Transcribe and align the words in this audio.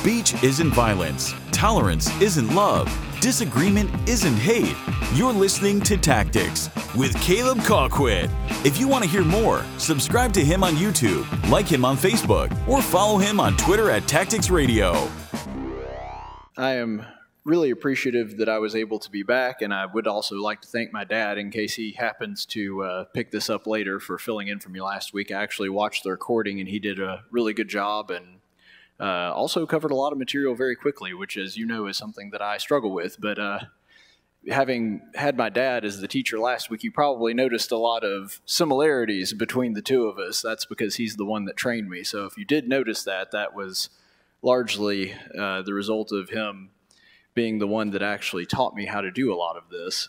Speech 0.00 0.42
isn't 0.42 0.72
violence. 0.72 1.32
Tolerance 1.50 2.10
isn't 2.20 2.52
love. 2.54 2.86
Disagreement 3.20 3.90
isn't 4.06 4.36
hate. 4.36 4.76
You're 5.14 5.32
listening 5.32 5.80
to 5.82 5.96
Tactics 5.96 6.68
with 6.94 7.18
Caleb 7.22 7.58
Colquitt. 7.58 8.28
If 8.66 8.78
you 8.78 8.86
want 8.86 9.04
to 9.04 9.08
hear 9.08 9.24
more, 9.24 9.64
subscribe 9.78 10.32
to 10.34 10.44
him 10.44 10.62
on 10.62 10.74
YouTube, 10.74 11.24
like 11.48 11.66
him 11.66 11.86
on 11.86 11.96
Facebook, 11.96 12.50
or 12.68 12.82
follow 12.82 13.18
him 13.18 13.40
on 13.40 13.56
Twitter 13.56 13.88
at 13.88 14.06
Tactics 14.06 14.50
Radio. 14.50 15.08
I 16.58 16.72
am 16.74 17.06
really 17.44 17.70
appreciative 17.70 18.38
that 18.38 18.48
I 18.48 18.58
was 18.58 18.74
able 18.74 18.98
to 18.98 19.10
be 19.10 19.22
back, 19.22 19.62
and 19.62 19.72
I 19.72 19.86
would 19.86 20.06
also 20.06 20.34
like 20.36 20.60
to 20.62 20.68
thank 20.68 20.92
my 20.92 21.04
dad 21.04 21.38
in 21.38 21.50
case 21.50 21.76
he 21.76 21.92
happens 21.92 22.44
to 22.46 22.82
uh, 22.82 23.04
pick 23.14 23.30
this 23.30 23.48
up 23.48 23.66
later 23.66 24.00
for 24.00 24.18
filling 24.18 24.48
in 24.48 24.58
for 24.58 24.70
me 24.70 24.82
last 24.82 25.14
week. 25.14 25.30
I 25.30 25.42
actually 25.42 25.70
watched 25.70 26.04
the 26.04 26.10
recording, 26.10 26.58
and 26.58 26.68
he 26.68 26.78
did 26.78 26.98
a 27.00 27.24
really 27.30 27.54
good 27.54 27.68
job 27.68 28.10
and 28.10 28.33
uh, 29.00 29.32
also 29.32 29.66
covered 29.66 29.90
a 29.90 29.96
lot 29.96 30.12
of 30.12 30.18
material 30.18 30.54
very 30.54 30.76
quickly, 30.76 31.12
which, 31.14 31.36
as 31.36 31.56
you 31.56 31.66
know, 31.66 31.86
is 31.86 31.96
something 31.96 32.30
that 32.30 32.42
I 32.42 32.58
struggle 32.58 32.92
with. 32.92 33.20
But 33.20 33.38
uh, 33.38 33.58
having 34.48 35.02
had 35.14 35.36
my 35.36 35.48
dad 35.48 35.84
as 35.84 36.00
the 36.00 36.08
teacher 36.08 36.38
last 36.38 36.70
week, 36.70 36.84
you 36.84 36.92
probably 36.92 37.34
noticed 37.34 37.72
a 37.72 37.76
lot 37.76 38.04
of 38.04 38.40
similarities 38.44 39.32
between 39.32 39.74
the 39.74 39.82
two 39.82 40.06
of 40.06 40.18
us. 40.18 40.42
That's 40.42 40.64
because 40.64 40.96
he's 40.96 41.16
the 41.16 41.24
one 41.24 41.44
that 41.46 41.56
trained 41.56 41.88
me. 41.88 42.04
So 42.04 42.24
if 42.24 42.36
you 42.36 42.44
did 42.44 42.68
notice 42.68 43.04
that, 43.04 43.30
that 43.32 43.54
was 43.54 43.88
largely 44.42 45.14
uh, 45.36 45.62
the 45.62 45.72
result 45.72 46.12
of 46.12 46.28
him 46.28 46.70
being 47.34 47.58
the 47.58 47.66
one 47.66 47.90
that 47.90 48.02
actually 48.02 48.46
taught 48.46 48.74
me 48.74 48.86
how 48.86 49.00
to 49.00 49.10
do 49.10 49.32
a 49.32 49.36
lot 49.36 49.56
of 49.56 49.68
this. 49.70 50.08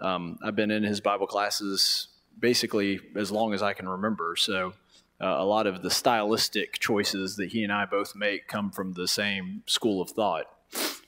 Um, 0.00 0.38
I've 0.42 0.56
been 0.56 0.70
in 0.70 0.82
his 0.82 1.00
Bible 1.00 1.26
classes 1.26 2.08
basically 2.38 3.00
as 3.16 3.30
long 3.30 3.52
as 3.52 3.62
I 3.62 3.74
can 3.74 3.88
remember. 3.88 4.34
So 4.36 4.72
uh, 5.20 5.36
a 5.38 5.44
lot 5.44 5.66
of 5.66 5.82
the 5.82 5.90
stylistic 5.90 6.78
choices 6.78 7.36
that 7.36 7.50
he 7.50 7.62
and 7.62 7.72
I 7.72 7.84
both 7.84 8.14
make 8.14 8.48
come 8.48 8.70
from 8.70 8.94
the 8.94 9.06
same 9.06 9.62
school 9.66 10.00
of 10.00 10.10
thought. 10.10 10.46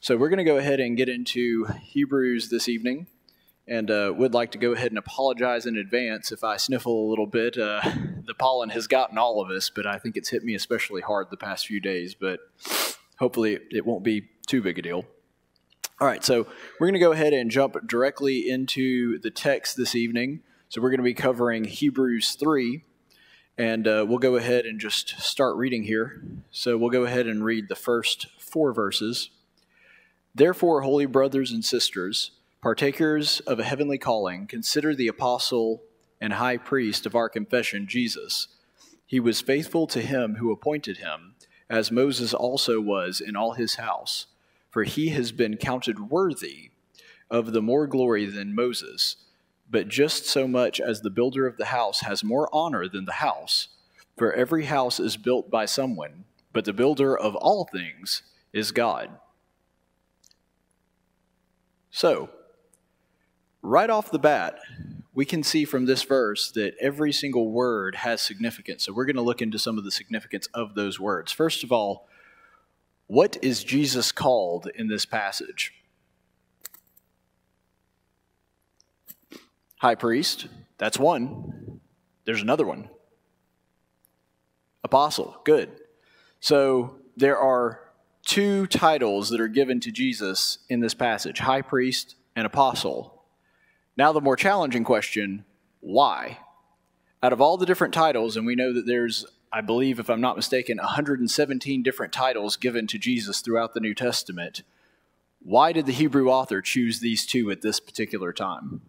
So 0.01 0.17
we're 0.17 0.29
going 0.29 0.39
to 0.39 0.45
go 0.45 0.57
ahead 0.57 0.81
and 0.81 0.97
get 0.97 1.09
into 1.09 1.67
Hebrews 1.81 2.49
this 2.51 2.69
evening. 2.69 3.07
And 3.69 3.93
uh, 3.93 4.13
would 4.17 4.35
like 4.35 4.51
to 4.53 4.59
go 4.59 4.73
ahead 4.73 4.91
and 4.91 4.99
apologize 4.99 5.67
in 5.67 5.77
advance 5.77 6.33
if 6.33 6.43
I 6.43 6.57
sniffle 6.57 7.07
a 7.07 7.09
little 7.09 7.29
bit. 7.29 7.57
Uh, 7.57 7.81
the 8.27 8.35
pollen 8.35 8.71
has 8.71 8.89
gotten 8.89 9.19
all 9.19 9.41
of 9.41 9.51
us, 9.51 9.71
but 9.71 9.87
I 9.87 9.99
think 9.99 10.17
it's 10.17 10.31
hit 10.31 10.43
me 10.43 10.57
especially 10.57 11.01
hard 11.01 11.29
the 11.31 11.37
past 11.37 11.69
few 11.69 11.81
days. 11.81 12.17
But 12.17 12.41
hopefully, 13.21 13.61
it 13.71 13.87
won't 13.87 14.03
be 14.03 14.29
too 14.49 14.63
big 14.63 14.81
a 14.81 14.83
deal. 14.83 15.05
All 16.01 16.09
right, 16.09 16.25
so 16.25 16.49
we're 16.81 16.89
going 16.89 16.95
to 16.95 16.99
go 16.99 17.13
ahead 17.13 17.33
and 17.33 17.49
jump 17.49 17.77
directly 17.87 18.51
into 18.51 19.21
the 19.21 19.31
text 19.31 19.77
this 19.77 19.95
evening. 19.95 20.41
So 20.69 20.83
we're 20.83 20.91
going 20.91 20.99
to 20.99 21.05
be 21.05 21.15
covering 21.15 21.63
Hebrews 21.63 22.33
3, 22.33 22.83
and 23.59 23.87
uh, 23.87 24.05
we'll 24.09 24.19
go 24.19 24.37
ahead 24.37 24.65
and 24.67 24.81
just 24.81 25.21
start 25.21 25.57
reading 25.57 25.85
here. 25.85 26.23
So 26.51 26.77
we'll 26.77 26.91
go 26.91 27.05
ahead 27.05 27.27
and 27.27 27.45
read 27.45 27.69
the 27.69 27.77
first 27.77 28.27
four 28.39 28.73
verses. 28.73 29.31
Therefore, 30.35 30.83
holy 30.83 31.07
brothers 31.07 31.53
and 31.53 31.65
sisters, 31.65 32.33
partakers 32.61 33.41
of 33.41 33.59
a 33.59 33.65
heavenly 33.65 33.99
calling, 33.99 34.47
consider 34.47 34.95
the 34.95 35.09
apostle 35.09 35.83
and 36.21 36.35
high 36.35 36.57
priest 36.57 37.07
of 37.07 37.15
our 37.15 37.29
confession, 37.29 37.87
Jesus. 37.87 38.49
He 39.07 39.21
was 39.21 39.41
faithful 39.41 39.87
to 39.89 40.01
him 40.01 40.37
who 40.37 40.51
appointed 40.51 40.99
him, 40.99 41.35
as 41.69 41.91
Moses 41.91 42.33
also 42.33 42.81
was 42.81 43.21
in 43.21 43.37
all 43.37 43.53
his 43.53 43.75
house 43.75 44.27
for 44.73 44.85
he 44.85 45.11
has 45.11 45.33
been 45.33 45.59
counted 45.59 46.11
worthy 46.11 46.71
of 47.31 47.53
the 47.53 47.63
more 47.63 47.87
glory 47.87 48.25
than 48.25 48.55
Moses. 48.55 49.17
But 49.73 49.89
just 49.89 50.27
so 50.27 50.47
much 50.47 50.81
as 50.81 51.01
the 51.01 51.11
builder 51.11 51.47
of 51.47 51.57
the 51.57 51.65
house 51.65 52.03
has 52.03 52.23
more 52.23 52.49
honor 52.53 52.87
than 52.87 53.07
the 53.07 53.13
house, 53.13 53.69
for 54.19 54.33
every 54.35 54.67
house 54.67 55.01
is 55.01 55.17
built 55.17 55.51
by 55.51 55.65
someone, 55.65 56.25
but 56.53 56.67
the 56.67 56.75
builder 56.75 57.19
of 57.19 57.35
all 57.35 57.65
things 57.73 58.23
is 58.53 58.71
God. 58.71 59.11
So, 61.91 62.29
right 63.63 63.89
off 63.89 64.11
the 64.11 64.19
bat, 64.19 64.59
we 65.15 65.25
can 65.25 65.43
see 65.43 65.65
from 65.65 65.87
this 65.87 66.03
verse 66.03 66.51
that 66.53 66.75
every 66.79 67.13
single 67.13 67.51
word 67.51 67.97
has 67.97 68.21
significance. 68.21 68.85
So, 68.85 68.93
we're 68.93 69.07
going 69.07 69.17
to 69.17 69.23
look 69.23 69.41
into 69.41 69.59
some 69.59 69.79
of 69.79 69.85
the 69.85 69.91
significance 69.91 70.49
of 70.53 70.75
those 70.75 71.01
words. 71.01 71.33
First 71.33 71.65
of 71.65 71.73
all, 71.73 72.09
what 73.07 73.39
is 73.43 73.65
Jesus 73.65 74.13
called 74.13 74.69
in 74.75 74.89
this 74.89 75.07
passage? 75.07 75.73
High 79.83 79.97
priest, 79.97 80.47
that's 80.79 80.97
one. 80.97 81.81
There's 82.25 82.41
another 82.41 82.65
one. 82.65 82.89
Apostle, 84.85 85.41
good. 85.45 85.73
So 86.39 86.99
there 87.17 87.37
are 87.37 87.81
two 88.25 88.69
titles 88.69 89.31
that 89.31 89.41
are 89.41 89.49
given 89.49 89.81
to 89.81 89.91
Jesus 89.91 90.59
in 90.69 90.79
this 90.79 90.95
passage 90.95 91.41
high 91.41 91.63
priest 91.63 92.15
and 92.37 92.47
apostle. 92.47 93.25
Now, 93.97 94.13
the 94.13 94.21
more 94.21 94.37
challenging 94.37 94.85
question 94.85 95.45
why? 95.81 96.39
Out 97.21 97.33
of 97.33 97.41
all 97.41 97.57
the 97.57 97.67
different 97.67 97.93
titles, 97.93 98.37
and 98.37 98.47
we 98.47 98.55
know 98.55 98.73
that 98.73 98.87
there's 98.87 99.27
I 99.53 99.63
believe, 99.63 99.99
if 99.99 100.09
I'm 100.09 100.21
not 100.21 100.37
mistaken, 100.37 100.77
117 100.77 101.83
different 101.83 102.13
titles 102.13 102.57
given 102.57 102.87
to 102.87 102.99
Jesus 102.99 103.41
throughout 103.41 103.75
the 103.75 103.81
New 103.81 103.97
Testament. 103.97 104.63
Why 105.41 105.73
did 105.73 105.87
the 105.87 105.93
Hebrew 105.93 106.31
author 106.31 106.63
choose 106.63 107.01
these 107.01 107.27
two 107.27 107.51
at 107.51 107.63
this 107.63 107.81
particular 107.81 108.33
time? 108.33 108.83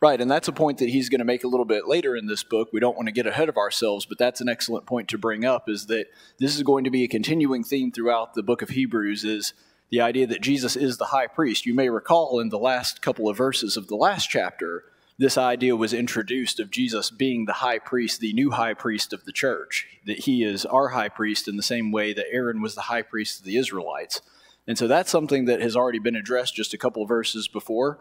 Right, 0.00 0.20
and 0.20 0.30
that's 0.30 0.48
a 0.48 0.52
point 0.52 0.78
that 0.78 0.88
he's 0.88 1.08
going 1.08 1.20
to 1.20 1.24
make 1.24 1.44
a 1.44 1.48
little 1.48 1.64
bit 1.64 1.88
later 1.88 2.16
in 2.16 2.26
this 2.26 2.42
book. 2.42 2.68
We 2.72 2.80
don't 2.80 2.96
want 2.96 3.06
to 3.08 3.12
get 3.12 3.26
ahead 3.26 3.48
of 3.48 3.56
ourselves, 3.56 4.06
but 4.06 4.18
that's 4.18 4.40
an 4.40 4.48
excellent 4.48 4.86
point 4.86 5.08
to 5.08 5.18
bring 5.18 5.44
up 5.44 5.68
is 5.68 5.86
that 5.86 6.06
this 6.38 6.56
is 6.56 6.62
going 6.62 6.84
to 6.84 6.90
be 6.90 7.04
a 7.04 7.08
continuing 7.08 7.64
theme 7.64 7.90
throughout 7.90 8.34
the 8.34 8.42
book 8.42 8.62
of 8.62 8.70
Hebrews 8.70 9.24
is 9.24 9.54
the 9.90 10.00
idea 10.00 10.26
that 10.26 10.40
Jesus 10.40 10.76
is 10.76 10.96
the 10.96 11.06
high 11.06 11.26
priest. 11.26 11.66
You 11.66 11.74
may 11.74 11.88
recall 11.88 12.40
in 12.40 12.48
the 12.48 12.58
last 12.58 13.02
couple 13.02 13.28
of 13.28 13.36
verses 13.36 13.76
of 13.76 13.88
the 13.88 13.96
last 13.96 14.28
chapter 14.28 14.84
this 15.16 15.38
idea 15.38 15.76
was 15.76 15.92
introduced 15.92 16.58
of 16.58 16.72
Jesus 16.72 17.10
being 17.10 17.44
the 17.44 17.52
high 17.52 17.78
priest, 17.78 18.20
the 18.20 18.32
new 18.32 18.50
high 18.50 18.74
priest 18.74 19.12
of 19.12 19.24
the 19.24 19.32
church, 19.32 19.86
that 20.06 20.20
he 20.20 20.42
is 20.42 20.66
our 20.66 20.88
high 20.88 21.08
priest 21.08 21.46
in 21.46 21.56
the 21.56 21.62
same 21.62 21.92
way 21.92 22.12
that 22.12 22.26
Aaron 22.32 22.60
was 22.60 22.74
the 22.74 22.82
high 22.82 23.02
priest 23.02 23.38
of 23.38 23.44
the 23.44 23.56
Israelites. 23.56 24.20
And 24.66 24.76
so 24.76 24.88
that's 24.88 25.10
something 25.10 25.44
that 25.44 25.60
has 25.60 25.76
already 25.76 26.00
been 26.00 26.16
addressed 26.16 26.56
just 26.56 26.74
a 26.74 26.78
couple 26.78 27.02
of 27.02 27.08
verses 27.08 27.46
before. 27.46 28.00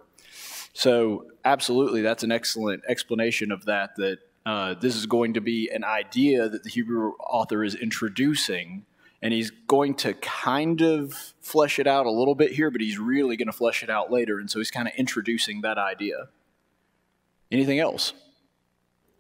So, 0.74 1.28
absolutely, 1.46 2.02
that's 2.02 2.24
an 2.24 2.32
excellent 2.32 2.84
explanation 2.88 3.52
of 3.52 3.66
that, 3.66 3.96
that 3.98 4.18
uh, 4.46 4.74
this 4.74 4.96
is 4.96 5.06
going 5.06 5.36
to 5.36 5.42
be 5.42 5.70
an 5.70 5.84
idea 5.84 6.50
that 6.50 6.64
the 6.64 6.70
Hebrew 6.70 7.14
author 7.20 7.64
is 7.64 7.76
introducing. 7.76 8.86
And 9.22 9.32
he's 9.32 9.52
going 9.52 9.96
to 9.96 10.16
kind 10.16 10.82
of 10.82 11.34
flesh 11.40 11.80
it 11.80 11.88
out 11.88 12.06
a 12.06 12.12
little 12.12 12.36
bit 12.36 12.52
here, 12.52 12.70
but 12.70 12.82
he's 12.82 13.00
really 13.00 13.38
going 13.38 13.48
to 13.48 13.54
flesh 13.54 13.82
it 13.82 13.90
out 13.90 14.12
later. 14.12 14.38
And 14.38 14.52
so 14.52 14.60
he's 14.60 14.70
kind 14.70 14.86
of 14.86 14.94
introducing 14.98 15.62
that 15.62 15.78
idea. 15.78 16.28
Anything 17.50 17.80
else? 17.80 18.12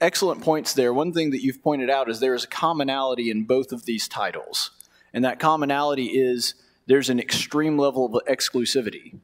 Excellent 0.01 0.41
points 0.41 0.73
there. 0.73 0.93
One 0.93 1.13
thing 1.13 1.29
that 1.29 1.41
you've 1.41 1.63
pointed 1.63 1.89
out 1.89 2.09
is 2.09 2.19
there 2.19 2.33
is 2.33 2.43
a 2.43 2.47
commonality 2.47 3.31
in 3.31 3.45
both 3.45 3.71
of 3.71 3.85
these 3.85 4.09
titles. 4.09 4.71
And 5.13 5.23
that 5.23 5.39
commonality 5.39 6.07
is 6.07 6.55
there's 6.85 7.09
an 7.09 7.19
extreme 7.19 7.77
level 7.77 8.05
of 8.05 8.25
exclusivity. 8.27 9.19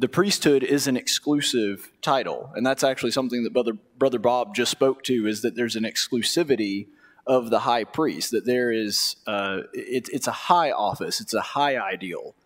The 0.00 0.08
priesthood 0.08 0.62
is 0.62 0.86
an 0.86 0.96
exclusive 0.96 1.90
title, 2.02 2.52
and 2.54 2.64
that's 2.64 2.84
actually 2.84 3.10
something 3.10 3.42
that 3.42 3.52
Brother, 3.52 3.72
Brother 3.98 4.20
Bob 4.20 4.54
just 4.54 4.70
spoke 4.70 5.02
to 5.04 5.26
is 5.26 5.42
that 5.42 5.56
there's 5.56 5.74
an 5.74 5.82
exclusivity 5.82 6.86
of 7.26 7.50
the 7.50 7.60
high 7.60 7.82
priest, 7.82 8.30
that 8.30 8.46
there 8.46 8.70
is, 8.70 9.16
uh, 9.26 9.62
it, 9.72 10.08
it's 10.12 10.28
a 10.28 10.32
high 10.32 10.70
office, 10.70 11.20
it's 11.20 11.34
a 11.34 11.40
high 11.40 11.76
ideal. 11.76 12.36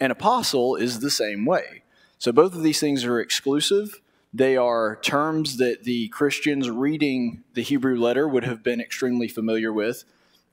An 0.00 0.10
apostle 0.10 0.74
is 0.74 1.00
the 1.00 1.10
same 1.10 1.44
way. 1.44 1.82
So 2.18 2.32
both 2.32 2.54
of 2.54 2.62
these 2.62 2.80
things 2.80 3.04
are 3.04 3.20
exclusive, 3.20 4.00
they 4.32 4.56
are 4.56 4.96
terms 5.02 5.58
that 5.58 5.84
the 5.84 6.08
Christians 6.08 6.70
reading 6.70 7.44
the 7.52 7.62
Hebrew 7.62 7.98
letter 7.98 8.26
would 8.26 8.44
have 8.44 8.62
been 8.62 8.80
extremely 8.80 9.28
familiar 9.28 9.72
with. 9.72 10.04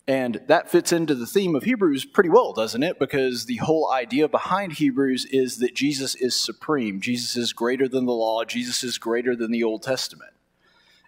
And 0.07 0.41
that 0.47 0.71
fits 0.71 0.91
into 0.91 1.13
the 1.13 1.27
theme 1.27 1.55
of 1.55 1.63
Hebrews 1.63 2.05
pretty 2.05 2.29
well, 2.29 2.51
doesn't 2.51 2.81
it? 2.81 2.97
Because 2.97 3.45
the 3.45 3.57
whole 3.57 3.91
idea 3.91 4.27
behind 4.27 4.73
Hebrews 4.73 5.25
is 5.25 5.57
that 5.59 5.75
Jesus 5.75 6.15
is 6.15 6.39
supreme. 6.39 6.99
Jesus 6.99 7.35
is 7.35 7.53
greater 7.53 7.87
than 7.87 8.05
the 8.05 8.11
law. 8.11 8.43
Jesus 8.43 8.83
is 8.83 8.97
greater 8.97 9.35
than 9.35 9.51
the 9.51 9.63
Old 9.63 9.83
Testament. 9.83 10.33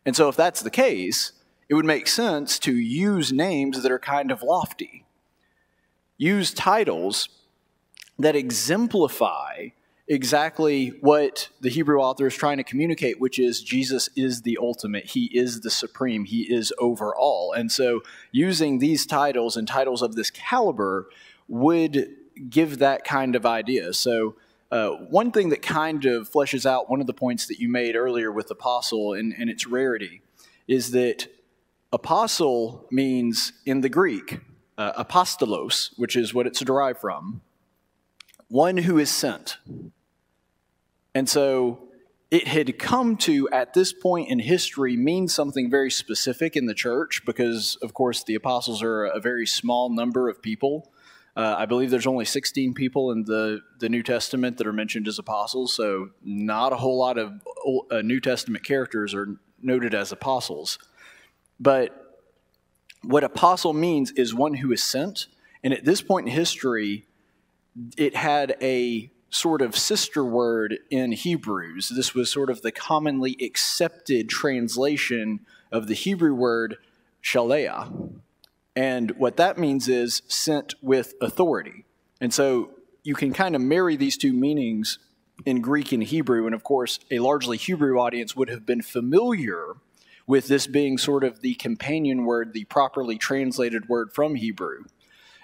And 0.05 0.15
so, 0.15 0.29
if 0.29 0.35
that's 0.35 0.61
the 0.61 0.69
case, 0.69 1.31
it 1.67 1.73
would 1.73 1.85
make 1.85 2.07
sense 2.07 2.59
to 2.59 2.75
use 2.75 3.31
names 3.31 3.81
that 3.81 3.91
are 3.91 3.99
kind 3.99 4.31
of 4.31 4.43
lofty, 4.43 5.05
use 6.17 6.53
titles 6.53 7.29
that 8.19 8.35
exemplify 8.35 9.69
exactly 10.11 10.89
what 10.99 11.47
the 11.61 11.69
Hebrew 11.69 12.01
author 12.01 12.27
is 12.27 12.35
trying 12.35 12.57
to 12.57 12.65
communicate, 12.65 13.21
which 13.21 13.39
is 13.39 13.63
Jesus 13.63 14.09
is 14.13 14.41
the 14.41 14.57
ultimate. 14.61 15.05
He 15.05 15.25
is 15.27 15.61
the 15.61 15.71
supreme. 15.71 16.25
He 16.25 16.53
is 16.53 16.73
over 16.79 17.15
all. 17.15 17.53
And 17.53 17.71
so 17.71 18.01
using 18.29 18.79
these 18.79 19.05
titles 19.05 19.55
and 19.55 19.65
titles 19.65 20.01
of 20.01 20.15
this 20.15 20.29
caliber 20.29 21.07
would 21.47 22.09
give 22.49 22.79
that 22.79 23.05
kind 23.05 23.37
of 23.37 23.45
idea. 23.45 23.93
So 23.93 24.35
uh, 24.69 24.89
one 24.89 25.31
thing 25.31 25.47
that 25.47 25.61
kind 25.61 26.03
of 26.03 26.29
fleshes 26.29 26.65
out 26.65 26.89
one 26.89 26.99
of 26.99 27.07
the 27.07 27.13
points 27.13 27.47
that 27.47 27.59
you 27.59 27.69
made 27.69 27.95
earlier 27.95 28.33
with 28.33 28.51
apostle 28.51 29.13
and, 29.13 29.33
and 29.37 29.49
its 29.49 29.65
rarity 29.65 30.21
is 30.67 30.91
that 30.91 31.27
apostle 31.93 32.85
means 32.91 33.53
in 33.65 33.79
the 33.79 33.89
Greek 33.89 34.41
uh, 34.77 35.01
apostolos, 35.01 35.91
which 35.97 36.17
is 36.17 36.33
what 36.33 36.47
it's 36.47 36.59
derived 36.59 36.99
from, 36.99 37.39
one 38.49 38.75
who 38.75 38.99
is 38.99 39.09
sent. 39.09 39.57
And 41.13 41.29
so 41.29 41.79
it 42.29 42.47
had 42.47 42.79
come 42.79 43.17
to, 43.17 43.49
at 43.49 43.73
this 43.73 43.91
point 43.91 44.29
in 44.29 44.39
history, 44.39 44.95
mean 44.95 45.27
something 45.27 45.69
very 45.69 45.91
specific 45.91 46.55
in 46.55 46.65
the 46.65 46.73
church 46.73 47.23
because, 47.25 47.75
of 47.81 47.93
course, 47.93 48.23
the 48.23 48.35
apostles 48.35 48.81
are 48.81 49.03
a 49.05 49.19
very 49.19 49.45
small 49.45 49.89
number 49.89 50.29
of 50.29 50.41
people. 50.41 50.91
Uh, 51.35 51.55
I 51.57 51.65
believe 51.65 51.91
there's 51.91 52.07
only 52.07 52.25
16 52.25 52.73
people 52.73 53.11
in 53.11 53.23
the, 53.23 53.61
the 53.79 53.89
New 53.89 54.03
Testament 54.03 54.57
that 54.57 54.67
are 54.67 54.73
mentioned 54.73 55.07
as 55.07 55.19
apostles, 55.19 55.73
so 55.73 56.09
not 56.23 56.71
a 56.71 56.77
whole 56.77 56.97
lot 56.97 57.17
of 57.17 57.41
uh, 57.89 58.01
New 58.01 58.19
Testament 58.21 58.63
characters 58.63 59.13
are 59.13 59.37
noted 59.61 59.93
as 59.93 60.11
apostles. 60.11 60.79
But 61.59 62.23
what 63.03 63.23
apostle 63.23 63.73
means 63.73 64.11
is 64.11 64.33
one 64.33 64.55
who 64.55 64.71
is 64.71 64.83
sent, 64.83 65.27
and 65.63 65.73
at 65.73 65.85
this 65.85 66.01
point 66.01 66.27
in 66.27 66.33
history, 66.33 67.07
it 67.97 68.15
had 68.15 68.55
a 68.61 69.11
sort 69.31 69.61
of 69.61 69.75
sister 69.77 70.23
word 70.23 70.77
in 70.91 71.13
Hebrews. 71.13 71.89
This 71.95 72.13
was 72.13 72.29
sort 72.29 72.49
of 72.49 72.61
the 72.61 72.71
commonly 72.71 73.37
accepted 73.41 74.29
translation 74.29 75.39
of 75.71 75.87
the 75.87 75.93
Hebrew 75.93 76.35
word 76.35 76.75
shaliach. 77.23 78.19
And 78.75 79.11
what 79.11 79.37
that 79.37 79.57
means 79.57 79.87
is 79.87 80.21
sent 80.27 80.75
with 80.81 81.13
authority. 81.21 81.85
And 82.19 82.33
so 82.33 82.71
you 83.03 83.15
can 83.15 83.33
kind 83.33 83.55
of 83.55 83.61
marry 83.61 83.95
these 83.95 84.17
two 84.17 84.33
meanings 84.33 84.99
in 85.45 85.61
Greek 85.61 85.91
and 85.91 86.03
Hebrew. 86.03 86.45
And 86.45 86.53
of 86.53 86.63
course, 86.63 86.99
a 87.09 87.19
largely 87.19 87.57
Hebrew 87.57 87.99
audience 87.99 88.35
would 88.35 88.49
have 88.49 88.65
been 88.65 88.81
familiar 88.81 89.75
with 90.27 90.47
this 90.47 90.67
being 90.67 90.97
sort 90.97 91.23
of 91.23 91.41
the 91.41 91.55
companion 91.55 92.25
word, 92.25 92.53
the 92.53 92.65
properly 92.65 93.17
translated 93.17 93.89
word 93.89 94.13
from 94.13 94.35
Hebrew. 94.35 94.83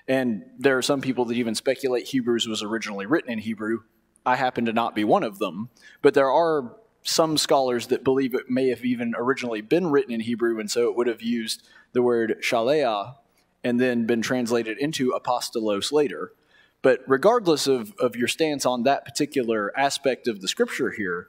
And 0.08 0.44
there 0.58 0.78
are 0.78 0.82
some 0.82 1.02
people 1.02 1.26
that 1.26 1.38
even 1.38 1.56
speculate 1.56 2.08
Hebrews 2.08 2.48
was 2.48 2.64
originally 2.64 3.06
written 3.06 3.32
in 3.32 3.40
Hebrew. 3.40 3.82
I 4.26 4.36
happen 4.36 4.66
to 4.66 4.74
not 4.74 4.96
be 4.96 5.04
one 5.04 5.24
of 5.24 5.40
them. 5.40 5.70
But 6.02 6.14
there 6.14 6.32
are 6.32 6.76
some 7.04 7.38
scholars 7.38 7.88
that 7.88 8.04
believe 8.04 8.34
it 8.34 8.50
may 8.50 8.70
have 8.70 8.84
even 8.84 9.14
originally 9.18 9.62
been 9.62 9.88
written 9.88 10.14
in 10.14 10.20
Hebrew, 10.22 10.60
and 10.60 10.70
so 10.70 10.90
it 10.90 10.96
would 10.96 11.08
have 11.08 11.22
used 11.22 11.68
the 11.94 12.02
word 12.02 12.38
shaliach 12.42 13.16
and 13.64 13.80
then 13.80 14.06
been 14.06 14.22
translated 14.22 14.78
into 14.78 15.12
apostolos 15.12 15.92
later. 15.92 16.34
But 16.82 17.02
regardless 17.08 17.68
of, 17.68 17.94
of 18.00 18.16
your 18.16 18.28
stance 18.28 18.66
on 18.66 18.84
that 18.84 19.04
particular 19.04 19.78
aspect 19.78 20.28
of 20.28 20.42
the 20.42 20.48
scripture 20.48 20.92
here, 20.92 21.28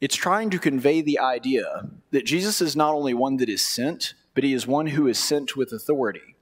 it's 0.00 0.16
trying 0.16 0.50
to 0.50 0.58
convey 0.58 1.00
the 1.00 1.18
idea 1.18 1.88
that 2.10 2.26
Jesus 2.26 2.60
is 2.60 2.76
not 2.76 2.94
only 2.94 3.14
one 3.14 3.38
that 3.38 3.48
is 3.48 3.64
sent, 3.64 4.14
but 4.34 4.44
he 4.44 4.52
is 4.52 4.66
one 4.66 4.88
who 4.88 5.06
is 5.06 5.18
sent 5.18 5.56
with 5.56 5.72
authority. 5.72 6.35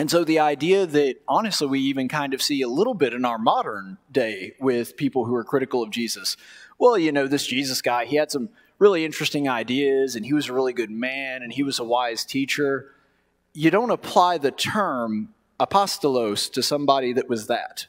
And 0.00 0.10
so 0.10 0.24
the 0.24 0.38
idea 0.38 0.86
that 0.86 1.16
honestly 1.28 1.66
we 1.66 1.80
even 1.80 2.08
kind 2.08 2.32
of 2.32 2.40
see 2.40 2.62
a 2.62 2.68
little 2.68 2.94
bit 2.94 3.12
in 3.12 3.26
our 3.26 3.36
modern 3.36 3.98
day 4.10 4.54
with 4.58 4.96
people 4.96 5.26
who 5.26 5.34
are 5.34 5.44
critical 5.44 5.82
of 5.82 5.90
Jesus. 5.90 6.38
Well, 6.78 6.96
you 6.96 7.12
know, 7.12 7.26
this 7.26 7.46
Jesus 7.46 7.82
guy, 7.82 8.06
he 8.06 8.16
had 8.16 8.30
some 8.30 8.48
really 8.78 9.04
interesting 9.04 9.46
ideas 9.46 10.16
and 10.16 10.24
he 10.24 10.32
was 10.32 10.48
a 10.48 10.54
really 10.54 10.72
good 10.72 10.90
man 10.90 11.42
and 11.42 11.52
he 11.52 11.62
was 11.62 11.78
a 11.78 11.84
wise 11.84 12.24
teacher. 12.24 12.94
You 13.52 13.70
don't 13.70 13.90
apply 13.90 14.38
the 14.38 14.50
term 14.50 15.34
apostolos 15.60 16.50
to 16.54 16.62
somebody 16.62 17.12
that 17.12 17.28
was 17.28 17.48
that. 17.48 17.86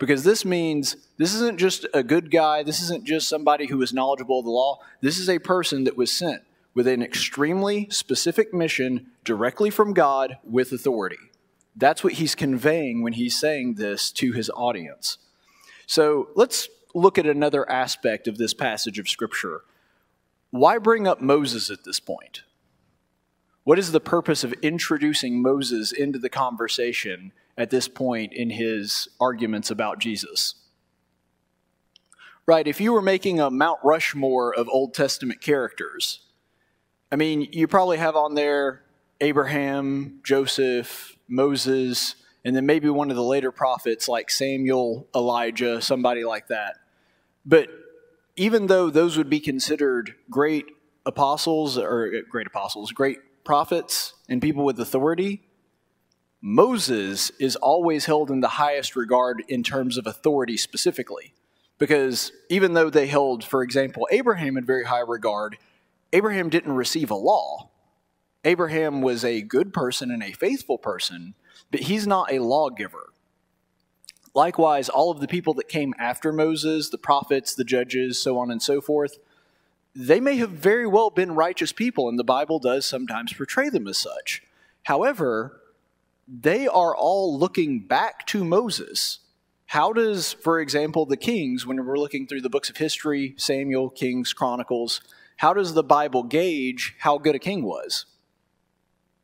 Because 0.00 0.24
this 0.24 0.44
means 0.44 0.96
this 1.18 1.34
isn't 1.34 1.60
just 1.60 1.86
a 1.94 2.02
good 2.02 2.32
guy, 2.32 2.64
this 2.64 2.82
isn't 2.82 3.04
just 3.04 3.28
somebody 3.28 3.66
who 3.66 3.80
is 3.80 3.94
knowledgeable 3.94 4.40
of 4.40 4.44
the 4.44 4.50
law. 4.50 4.80
This 5.02 5.20
is 5.20 5.30
a 5.30 5.38
person 5.38 5.84
that 5.84 5.96
was 5.96 6.10
sent 6.10 6.42
with 6.74 6.88
an 6.88 7.00
extremely 7.00 7.86
specific 7.90 8.52
mission 8.52 9.06
directly 9.22 9.70
from 9.70 9.92
God 9.92 10.38
with 10.42 10.72
authority. 10.72 11.27
That's 11.78 12.02
what 12.02 12.14
he's 12.14 12.34
conveying 12.34 13.02
when 13.02 13.12
he's 13.12 13.38
saying 13.38 13.74
this 13.74 14.10
to 14.12 14.32
his 14.32 14.50
audience. 14.50 15.18
So 15.86 16.28
let's 16.34 16.68
look 16.92 17.18
at 17.18 17.26
another 17.26 17.70
aspect 17.70 18.26
of 18.26 18.36
this 18.36 18.52
passage 18.52 18.98
of 18.98 19.08
Scripture. 19.08 19.62
Why 20.50 20.78
bring 20.78 21.06
up 21.06 21.20
Moses 21.20 21.70
at 21.70 21.84
this 21.84 22.00
point? 22.00 22.42
What 23.62 23.78
is 23.78 23.92
the 23.92 24.00
purpose 24.00 24.42
of 24.42 24.54
introducing 24.54 25.40
Moses 25.40 25.92
into 25.92 26.18
the 26.18 26.30
conversation 26.30 27.32
at 27.56 27.70
this 27.70 27.86
point 27.86 28.32
in 28.32 28.50
his 28.50 29.08
arguments 29.20 29.70
about 29.70 30.00
Jesus? 30.00 30.56
Right, 32.44 32.66
if 32.66 32.80
you 32.80 32.92
were 32.92 33.02
making 33.02 33.40
a 33.40 33.50
Mount 33.50 33.78
Rushmore 33.84 34.52
of 34.52 34.68
Old 34.68 34.94
Testament 34.94 35.40
characters, 35.42 36.20
I 37.12 37.16
mean, 37.16 37.46
you 37.52 37.68
probably 37.68 37.98
have 37.98 38.16
on 38.16 38.34
there 38.34 38.82
Abraham, 39.20 40.20
Joseph, 40.24 41.16
Moses, 41.28 42.14
and 42.44 42.54
then 42.54 42.66
maybe 42.66 42.88
one 42.88 43.10
of 43.10 43.16
the 43.16 43.22
later 43.22 43.50
prophets 43.50 44.08
like 44.08 44.30
Samuel, 44.30 45.06
Elijah, 45.14 45.82
somebody 45.82 46.24
like 46.24 46.48
that. 46.48 46.76
But 47.44 47.68
even 48.36 48.68
though 48.68 48.90
those 48.90 49.16
would 49.16 49.28
be 49.28 49.40
considered 49.40 50.14
great 50.30 50.66
apostles 51.04 51.76
or 51.76 52.06
uh, 52.06 52.20
great 52.30 52.46
apostles, 52.46 52.92
great 52.92 53.18
prophets 53.44 54.14
and 54.28 54.40
people 54.40 54.64
with 54.64 54.78
authority, 54.78 55.42
Moses 56.40 57.32
is 57.40 57.56
always 57.56 58.04
held 58.04 58.30
in 58.30 58.40
the 58.40 58.48
highest 58.48 58.94
regard 58.94 59.42
in 59.48 59.62
terms 59.64 59.98
of 59.98 60.06
authority 60.06 60.56
specifically. 60.56 61.34
Because 61.78 62.32
even 62.48 62.74
though 62.74 62.90
they 62.90 63.06
held, 63.06 63.44
for 63.44 63.62
example, 63.62 64.08
Abraham 64.10 64.56
in 64.56 64.64
very 64.64 64.84
high 64.84 65.00
regard, 65.00 65.56
Abraham 66.12 66.48
didn't 66.48 66.72
receive 66.72 67.10
a 67.10 67.16
law. 67.16 67.70
Abraham 68.48 69.02
was 69.02 69.26
a 69.26 69.42
good 69.42 69.74
person 69.74 70.10
and 70.10 70.22
a 70.22 70.32
faithful 70.32 70.78
person, 70.78 71.34
but 71.70 71.80
he's 71.80 72.06
not 72.06 72.32
a 72.32 72.38
lawgiver. 72.38 73.12
Likewise, 74.34 74.88
all 74.88 75.10
of 75.10 75.20
the 75.20 75.28
people 75.28 75.52
that 75.52 75.68
came 75.68 75.94
after 75.98 76.32
Moses, 76.32 76.88
the 76.88 76.96
prophets, 76.96 77.54
the 77.54 77.62
judges, 77.62 78.18
so 78.18 78.38
on 78.38 78.50
and 78.50 78.62
so 78.62 78.80
forth, 78.80 79.18
they 79.94 80.18
may 80.18 80.36
have 80.36 80.48
very 80.48 80.86
well 80.86 81.10
been 81.10 81.32
righteous 81.32 81.72
people, 81.72 82.08
and 82.08 82.18
the 82.18 82.24
Bible 82.24 82.58
does 82.58 82.86
sometimes 82.86 83.34
portray 83.34 83.68
them 83.68 83.86
as 83.86 83.98
such. 83.98 84.42
However, 84.84 85.60
they 86.26 86.66
are 86.66 86.96
all 86.96 87.38
looking 87.38 87.80
back 87.80 88.26
to 88.28 88.44
Moses. 88.44 89.18
How 89.66 89.92
does, 89.92 90.32
for 90.32 90.58
example, 90.58 91.04
the 91.04 91.18
kings, 91.18 91.66
when 91.66 91.84
we're 91.84 91.98
looking 91.98 92.26
through 92.26 92.40
the 92.40 92.48
books 92.48 92.70
of 92.70 92.78
history, 92.78 93.34
Samuel, 93.36 93.90
Kings, 93.90 94.32
Chronicles, 94.32 95.02
how 95.36 95.52
does 95.52 95.74
the 95.74 95.84
Bible 95.84 96.22
gauge 96.22 96.94
how 97.00 97.18
good 97.18 97.34
a 97.34 97.38
king 97.38 97.62
was? 97.62 98.06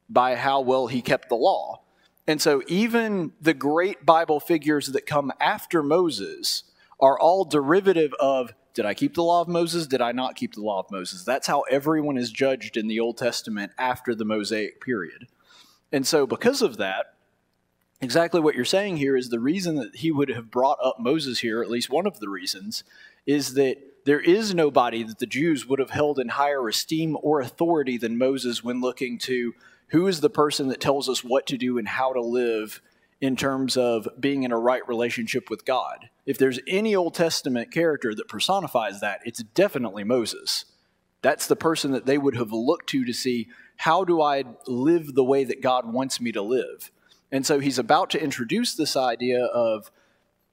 By 0.08 0.36
how 0.36 0.60
well 0.60 0.86
he 0.86 1.02
kept 1.02 1.28
the 1.28 1.34
law. 1.34 1.80
And 2.26 2.40
so, 2.40 2.62
even 2.66 3.32
the 3.40 3.54
great 3.54 4.06
Bible 4.06 4.40
figures 4.40 4.88
that 4.88 5.06
come 5.06 5.32
after 5.40 5.82
Moses 5.82 6.64
are 7.00 7.18
all 7.18 7.44
derivative 7.44 8.14
of 8.18 8.52
did 8.74 8.86
I 8.86 8.94
keep 8.94 9.14
the 9.14 9.22
law 9.22 9.40
of 9.40 9.46
Moses? 9.46 9.86
Did 9.86 10.02
I 10.02 10.10
not 10.10 10.34
keep 10.34 10.54
the 10.54 10.60
law 10.60 10.80
of 10.80 10.90
Moses? 10.90 11.22
That's 11.22 11.46
how 11.46 11.60
everyone 11.70 12.18
is 12.18 12.32
judged 12.32 12.76
in 12.76 12.88
the 12.88 12.98
Old 12.98 13.16
Testament 13.16 13.70
after 13.78 14.14
the 14.14 14.24
Mosaic 14.24 14.80
period. 14.80 15.28
And 15.92 16.04
so, 16.04 16.26
because 16.26 16.60
of 16.60 16.76
that, 16.78 17.14
exactly 18.00 18.40
what 18.40 18.56
you're 18.56 18.64
saying 18.64 18.96
here 18.96 19.16
is 19.16 19.28
the 19.28 19.38
reason 19.38 19.76
that 19.76 19.96
he 19.96 20.10
would 20.10 20.28
have 20.28 20.50
brought 20.50 20.78
up 20.82 20.96
Moses 20.98 21.38
here, 21.38 21.62
at 21.62 21.70
least 21.70 21.88
one 21.88 22.06
of 22.06 22.18
the 22.18 22.28
reasons, 22.28 22.82
is 23.26 23.54
that 23.54 23.76
there 24.04 24.20
is 24.20 24.54
nobody 24.54 25.04
that 25.04 25.20
the 25.20 25.26
Jews 25.26 25.66
would 25.66 25.78
have 25.78 25.90
held 25.90 26.18
in 26.18 26.30
higher 26.30 26.68
esteem 26.68 27.16
or 27.22 27.40
authority 27.40 27.96
than 27.96 28.18
Moses 28.18 28.64
when 28.64 28.80
looking 28.80 29.18
to 29.20 29.54
who 29.88 30.06
is 30.06 30.20
the 30.20 30.30
person 30.30 30.68
that 30.68 30.80
tells 30.80 31.08
us 31.08 31.22
what 31.22 31.46
to 31.46 31.56
do 31.56 31.78
and 31.78 31.88
how 31.88 32.12
to 32.12 32.20
live 32.20 32.80
in 33.20 33.36
terms 33.36 33.76
of 33.76 34.08
being 34.18 34.42
in 34.42 34.52
a 34.52 34.58
right 34.58 34.86
relationship 34.88 35.48
with 35.48 35.64
God. 35.64 36.10
If 36.26 36.36
there's 36.36 36.60
any 36.66 36.94
Old 36.94 37.14
Testament 37.14 37.72
character 37.72 38.14
that 38.14 38.28
personifies 38.28 39.00
that, 39.00 39.20
it's 39.24 39.42
definitely 39.42 40.04
Moses. 40.04 40.66
That's 41.22 41.46
the 41.46 41.56
person 41.56 41.92
that 41.92 42.06
they 42.06 42.18
would 42.18 42.36
have 42.36 42.52
looked 42.52 42.88
to 42.90 43.04
to 43.04 43.12
see 43.12 43.48
how 43.76 44.04
do 44.04 44.20
I 44.20 44.44
live 44.66 45.14
the 45.14 45.24
way 45.24 45.44
that 45.44 45.62
God 45.62 45.90
wants 45.92 46.20
me 46.20 46.32
to 46.32 46.42
live. 46.42 46.90
And 47.32 47.46
so 47.46 47.60
he's 47.60 47.78
about 47.78 48.10
to 48.10 48.22
introduce 48.22 48.74
this 48.74 48.96
idea 48.96 49.44
of 49.46 49.90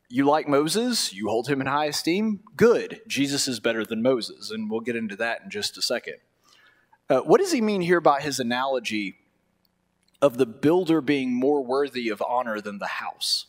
you 0.10 0.26
like 0.26 0.48
Moses, 0.48 1.14
you 1.14 1.30
hold 1.30 1.48
him 1.48 1.62
in 1.62 1.68
high 1.68 1.86
esteem, 1.86 2.42
good. 2.58 3.02
Jesus 3.08 3.48
is 3.48 3.60
better 3.60 3.86
than 3.86 4.02
Moses, 4.02 4.52
and 4.52 4.70
we'll 4.70 4.82
get 4.82 4.96
into 4.96 5.16
that 5.18 5.42
in 5.44 5.50
just 5.50 5.78
a 5.78 5.82
second. 5.82 6.16
Uh, 7.10 7.20
what 7.20 7.40
does 7.40 7.52
he 7.52 7.62
mean 7.62 7.82
here 7.82 8.02
by 8.02 8.20
his 8.20 8.40
analogy 8.40 9.16
of 10.22 10.38
the 10.38 10.46
builder 10.46 11.02
being 11.02 11.34
more 11.34 11.64
worthy 11.64 12.10
of 12.10 12.22
honor 12.28 12.62
than 12.62 12.80
the 12.80 12.88
house? 12.88 13.48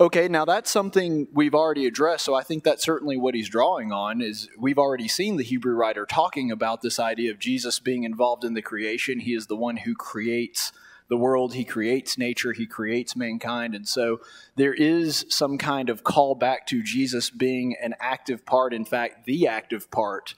Okay, 0.00 0.26
now 0.26 0.44
that's 0.44 0.72
something 0.72 1.28
we've 1.32 1.54
already 1.54 1.86
addressed, 1.86 2.24
so 2.24 2.34
I 2.34 2.42
think 2.42 2.64
that's 2.64 2.82
certainly 2.82 3.16
what 3.16 3.36
he's 3.36 3.48
drawing 3.48 3.92
on 3.92 4.20
is 4.20 4.48
we've 4.58 4.78
already 4.78 5.06
seen 5.06 5.36
the 5.36 5.44
Hebrew 5.44 5.74
writer 5.74 6.04
talking 6.04 6.50
about 6.50 6.82
this 6.82 6.98
idea 6.98 7.30
of 7.30 7.38
Jesus 7.38 7.78
being 7.78 8.02
involved 8.02 8.42
in 8.42 8.54
the 8.54 8.62
creation. 8.62 9.20
He 9.20 9.34
is 9.34 9.46
the 9.46 9.54
one 9.54 9.76
who 9.76 9.94
creates 9.94 10.72
the 11.08 11.16
world, 11.16 11.54
he 11.54 11.64
creates 11.64 12.18
nature, 12.18 12.52
he 12.52 12.66
creates 12.66 13.14
mankind. 13.14 13.74
And 13.74 13.86
so 13.86 14.20
there 14.56 14.74
is 14.74 15.26
some 15.28 15.58
kind 15.58 15.88
of 15.88 16.02
call 16.02 16.34
back 16.34 16.66
to 16.68 16.82
Jesus 16.82 17.30
being 17.30 17.76
an 17.80 17.94
active 18.00 18.44
part, 18.44 18.74
in 18.74 18.84
fact, 18.84 19.26
the 19.26 19.46
active 19.46 19.92
part 19.92 20.34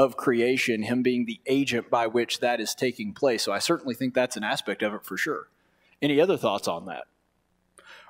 of 0.00 0.16
creation, 0.16 0.82
him 0.82 1.02
being 1.02 1.26
the 1.26 1.40
agent 1.46 1.90
by 1.90 2.06
which 2.06 2.40
that 2.40 2.58
is 2.58 2.74
taking 2.74 3.12
place. 3.12 3.42
So 3.42 3.52
I 3.52 3.58
certainly 3.58 3.94
think 3.94 4.14
that's 4.14 4.34
an 4.34 4.42
aspect 4.42 4.82
of 4.82 4.94
it 4.94 5.04
for 5.04 5.18
sure. 5.18 5.48
Any 6.00 6.18
other 6.18 6.38
thoughts 6.38 6.66
on 6.66 6.86
that? 6.86 7.04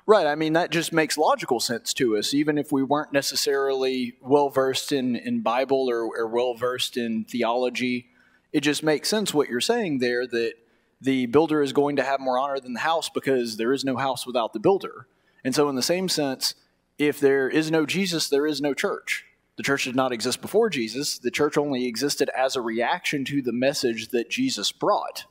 Right. 0.05 0.25
I 0.25 0.35
mean, 0.35 0.53
that 0.53 0.71
just 0.71 0.93
makes 0.93 1.17
logical 1.17 1.59
sense 1.59 1.93
to 1.95 2.15
us, 2.15 2.33
even 2.33 2.57
if 2.57 2.71
we 2.71 2.81
weren't 2.81 3.11
necessarily 3.11 4.13
well 4.21 4.49
versed 4.49 4.93
in, 4.93 5.17
in 5.17 5.41
Bible 5.41 5.89
or, 5.89 6.03
or 6.05 6.27
well 6.27 6.53
versed 6.53 6.95
in 6.95 7.25
theology. 7.25 8.07
It 8.53 8.61
just 8.61 8.83
makes 8.83 9.09
sense 9.09 9.33
what 9.33 9.49
you're 9.49 9.59
saying 9.59 9.99
there 9.99 10.25
that 10.25 10.53
the 11.01 11.25
builder 11.25 11.61
is 11.61 11.73
going 11.73 11.97
to 11.97 12.03
have 12.03 12.21
more 12.21 12.39
honor 12.39 12.59
than 12.61 12.71
the 12.71 12.79
house 12.79 13.09
because 13.09 13.57
there 13.57 13.73
is 13.73 13.83
no 13.83 13.97
house 13.97 14.25
without 14.25 14.53
the 14.53 14.59
builder. 14.59 15.07
And 15.43 15.53
so, 15.53 15.67
in 15.67 15.75
the 15.75 15.81
same 15.81 16.07
sense, 16.07 16.55
if 16.97 17.19
there 17.19 17.49
is 17.49 17.69
no 17.69 17.85
Jesus, 17.85 18.29
there 18.29 18.47
is 18.47 18.61
no 18.61 18.73
church. 18.73 19.25
The 19.57 19.63
church 19.63 19.83
did 19.83 19.95
not 19.95 20.11
exist 20.11 20.41
before 20.41 20.69
Jesus. 20.69 21.17
The 21.19 21.31
church 21.31 21.57
only 21.57 21.85
existed 21.85 22.29
as 22.35 22.55
a 22.55 22.61
reaction 22.61 23.25
to 23.25 23.41
the 23.41 23.51
message 23.51 24.09
that 24.09 24.29
Jesus 24.29 24.71
brought. 24.71 25.25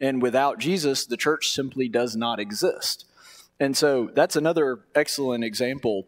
And 0.00 0.22
without 0.22 0.58
Jesus, 0.58 1.06
the 1.06 1.16
church 1.16 1.48
simply 1.50 1.88
does 1.88 2.16
not 2.16 2.40
exist. 2.40 3.06
And 3.60 3.76
so 3.76 4.10
that's 4.12 4.36
another 4.36 4.80
excellent 4.94 5.44
example 5.44 6.06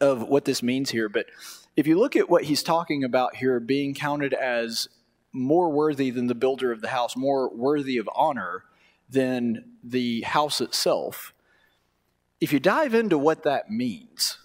of 0.00 0.22
what 0.22 0.44
this 0.44 0.62
means 0.62 0.90
here. 0.90 1.08
But 1.08 1.26
if 1.76 1.86
you 1.86 1.98
look 1.98 2.16
at 2.16 2.30
what 2.30 2.44
he's 2.44 2.62
talking 2.62 3.04
about 3.04 3.36
here, 3.36 3.60
being 3.60 3.94
counted 3.94 4.32
as 4.32 4.88
more 5.32 5.70
worthy 5.70 6.10
than 6.10 6.26
the 6.26 6.34
builder 6.34 6.72
of 6.72 6.80
the 6.80 6.88
house, 6.88 7.16
more 7.16 7.54
worthy 7.54 7.98
of 7.98 8.08
honor 8.14 8.64
than 9.08 9.64
the 9.82 10.22
house 10.22 10.60
itself, 10.60 11.32
if 12.40 12.52
you 12.52 12.60
dive 12.60 12.94
into 12.94 13.18
what 13.18 13.42
that 13.42 13.70
means, 13.70 14.38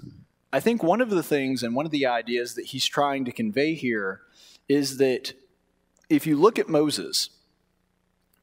I 0.55 0.61
think 0.61 0.81
one 0.81 1.01
of 1.01 1.09
the 1.09 1.21
things 1.21 1.63
and 1.63 1.75
one 1.75 1.85
of 1.85 1.91
the 1.91 2.05
ideas 2.05 2.55
that 2.55 2.67
he's 2.67 2.85
trying 2.85 3.25
to 3.25 3.33
convey 3.33 3.73
here 3.73 4.21
is 4.69 4.99
that 4.99 5.33
if 6.09 6.25
you 6.25 6.37
look 6.37 6.57
at 6.57 6.69
Moses, 6.69 7.29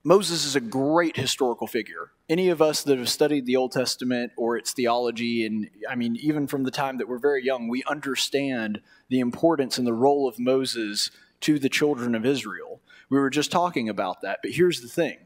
Moses 0.04 0.44
is 0.44 0.54
a 0.54 0.60
great 0.60 1.16
historical 1.16 1.66
figure. 1.66 2.10
Any 2.28 2.50
of 2.50 2.60
us 2.60 2.82
that 2.82 2.98
have 2.98 3.08
studied 3.08 3.46
the 3.46 3.56
Old 3.56 3.72
Testament 3.72 4.32
or 4.36 4.58
its 4.58 4.72
theology, 4.72 5.46
and 5.46 5.70
I 5.88 5.94
mean, 5.94 6.16
even 6.16 6.46
from 6.46 6.64
the 6.64 6.70
time 6.70 6.98
that 6.98 7.08
we're 7.08 7.16
very 7.16 7.42
young, 7.42 7.66
we 7.66 7.82
understand 7.84 8.82
the 9.08 9.20
importance 9.20 9.78
and 9.78 9.86
the 9.86 9.94
role 9.94 10.28
of 10.28 10.38
Moses 10.38 11.10
to 11.40 11.58
the 11.58 11.70
children 11.70 12.14
of 12.14 12.26
Israel. 12.26 12.82
We 13.08 13.18
were 13.18 13.30
just 13.30 13.50
talking 13.50 13.88
about 13.88 14.20
that, 14.20 14.40
but 14.42 14.50
here's 14.50 14.82
the 14.82 14.88
thing 14.88 15.16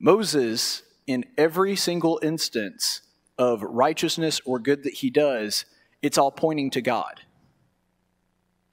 Moses, 0.00 0.82
in 1.06 1.24
every 1.38 1.76
single 1.76 2.18
instance 2.24 3.02
of 3.38 3.62
righteousness 3.62 4.40
or 4.44 4.58
good 4.58 4.82
that 4.84 4.94
he 4.94 5.10
does, 5.10 5.64
it's 6.02 6.18
all 6.18 6.30
pointing 6.30 6.70
to 6.70 6.80
God. 6.80 7.22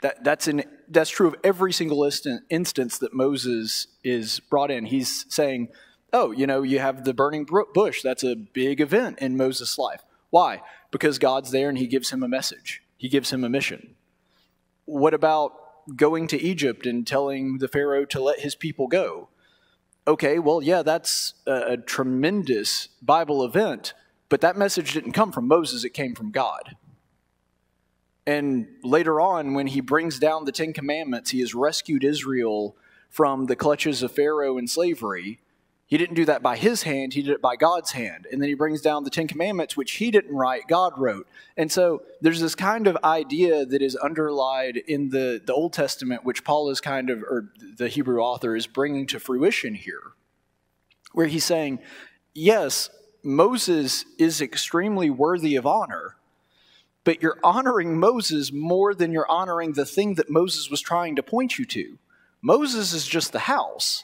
That, 0.01 0.24
that's, 0.24 0.48
an, 0.48 0.63
that's 0.89 1.10
true 1.10 1.27
of 1.27 1.36
every 1.44 1.72
single 1.72 2.03
instance 2.03 2.98
that 2.98 3.13
Moses 3.13 3.88
is 4.03 4.39
brought 4.39 4.72
in. 4.72 4.86
He's 4.86 5.25
saying, 5.30 5.70
oh, 6.12 6.32
you 6.32 6.48
know, 6.48 6.63
you 6.63 6.80
have 6.80 7.03
the 7.03 7.13
burning 7.13 7.48
bush. 7.74 8.01
That's 8.01 8.24
a 8.24 8.36
big 8.36 8.82
event 8.82 9.20
in 9.20 9.38
Moses' 9.38 9.77
life. 9.77 10.01
Why? 10.30 10.62
Because 10.91 11.20
God's 11.20 11.51
there 11.51 11.70
and 11.70 11.77
he 11.77 11.88
gives 11.88 12.12
him 12.12 12.24
a 12.24 12.27
message, 12.27 12.82
he 12.98 13.10
gives 13.10 13.32
him 13.32 13.44
a 13.44 13.50
mission. 13.50 13.96
What 14.86 15.13
about 15.13 15.53
going 15.96 16.27
to 16.27 16.41
Egypt 16.41 16.86
and 16.86 17.06
telling 17.06 17.60
the 17.60 17.68
Pharaoh 17.68 18.06
to 18.06 18.22
let 18.22 18.39
his 18.39 18.56
people 18.56 18.88
go? 18.88 19.30
Okay, 20.08 20.39
well, 20.39 20.63
yeah, 20.63 20.82
that's 20.82 21.36
a, 21.46 21.74
a 21.74 21.77
tremendous 21.77 22.88
Bible 23.01 23.44
event, 23.46 23.94
but 24.32 24.40
that 24.40 24.56
message 24.56 24.94
didn't 24.94 25.12
come 25.12 25.34
from 25.34 25.46
Moses, 25.46 25.84
it 25.84 25.90
came 25.90 26.16
from 26.16 26.32
God. 26.32 26.78
And 28.26 28.66
later 28.82 29.20
on, 29.20 29.56
when 29.56 29.68
he 29.68 29.82
brings 29.82 30.20
down 30.20 30.46
the 30.46 30.54
Ten 30.54 30.72
Commandments, 30.72 31.32
he 31.32 31.42
has 31.42 31.54
rescued 31.54 32.06
Israel 32.06 32.78
from 33.10 33.48
the 33.48 33.58
clutches 33.58 34.02
of 34.02 34.14
Pharaoh 34.14 34.58
and 34.58 34.70
slavery. 34.70 35.40
He 35.86 35.98
didn't 35.98 36.16
do 36.16 36.24
that 36.24 36.42
by 36.42 36.56
his 36.56 36.84
hand, 36.84 37.14
he 37.14 37.24
did 37.24 37.34
it 37.34 37.42
by 37.42 37.58
God's 37.58 37.92
hand. 37.92 38.26
And 38.32 38.42
then 38.42 38.48
he 38.48 38.56
brings 38.56 38.80
down 38.80 39.04
the 39.04 39.10
Ten 39.10 39.28
Commandments, 39.28 39.76
which 39.76 39.92
he 39.96 40.12
didn't 40.12 40.34
write, 40.34 40.70
God 40.70 40.94
wrote. 40.96 41.28
And 41.58 41.70
so 41.70 42.04
there's 42.22 42.40
this 42.40 42.56
kind 42.56 42.88
of 42.88 42.98
idea 43.04 43.66
that 43.66 43.82
is 43.82 43.98
underlined 43.98 44.78
in 44.78 45.10
the, 45.10 45.42
the 45.46 45.54
Old 45.54 45.74
Testament, 45.74 46.24
which 46.24 46.46
Paul 46.46 46.70
is 46.70 46.80
kind 46.80 47.10
of, 47.10 47.22
or 47.22 47.52
the 47.76 47.90
Hebrew 47.90 48.22
author 48.22 48.56
is 48.56 48.66
bringing 48.66 49.08
to 49.08 49.20
fruition 49.20 49.76
here, 49.76 50.14
where 51.12 51.28
he's 51.28 51.44
saying, 51.44 51.80
yes, 52.34 52.90
Moses 53.24 54.06
is 54.18 54.42
extremely 54.42 55.10
worthy 55.10 55.56
of 55.56 55.66
honor 55.66 56.16
but 57.04 57.22
you're 57.22 57.40
honoring 57.44 58.00
Moses 58.00 58.51
more 58.51 58.94
than 58.94 59.12
you're 59.12 59.30
honoring 59.30 59.74
the 59.74 59.86
thing 59.86 60.16
that 60.16 60.30
Moses 60.30 60.70
was 60.70 60.82
trying 60.82 61.16
to 61.16 61.24
point 61.24 61.58
you 61.58 61.66
to. 61.66 61.98
Moses 62.42 62.94
is 62.94 63.08
just 63.08 63.32
the 63.32 63.40
house. 63.40 64.04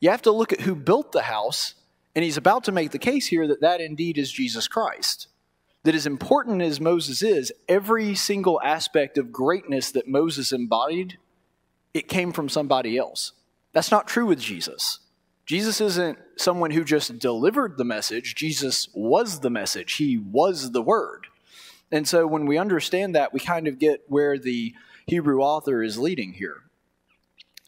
You 0.00 0.10
have 0.10 0.22
to 0.22 0.32
look 0.32 0.52
at 0.52 0.62
who 0.62 0.74
built 0.74 1.12
the 1.12 1.22
house, 1.22 1.74
and 2.14 2.24
he's 2.24 2.36
about 2.36 2.64
to 2.64 2.72
make 2.72 2.90
the 2.90 2.98
case 2.98 3.26
here 3.26 3.46
that 3.48 3.60
that 3.60 3.80
indeed 3.80 4.18
is 4.18 4.30
Jesus 4.30 4.68
Christ. 4.68 5.28
That 5.84 5.94
as 5.94 6.06
important 6.06 6.62
as 6.62 6.80
Moses 6.80 7.22
is, 7.22 7.52
every 7.68 8.14
single 8.14 8.60
aspect 8.62 9.18
of 9.18 9.32
greatness 9.32 9.90
that 9.92 10.06
Moses 10.06 10.52
embodied, 10.52 11.18
it 11.92 12.08
came 12.08 12.32
from 12.32 12.48
somebody 12.48 12.96
else. 12.96 13.32
That's 13.72 13.90
not 13.90 14.06
true 14.06 14.26
with 14.26 14.38
Jesus. 14.38 15.00
Jesus 15.44 15.80
isn't 15.80 16.18
someone 16.36 16.70
who 16.70 16.84
just 16.84 17.18
delivered 17.18 17.76
the 17.76 17.84
message, 17.84 18.34
Jesus 18.34 18.88
was 18.94 19.40
the 19.40 19.50
message, 19.50 19.94
he 19.94 20.16
was 20.16 20.72
the 20.72 20.82
word. 20.82 21.26
And 21.90 22.08
so 22.08 22.26
when 22.26 22.46
we 22.46 22.58
understand 22.58 23.14
that, 23.14 23.32
we 23.32 23.40
kind 23.40 23.68
of 23.68 23.78
get 23.78 24.02
where 24.06 24.38
the 24.38 24.74
Hebrew 25.06 25.40
author 25.40 25.82
is 25.82 25.98
leading 25.98 26.34
here. 26.34 26.62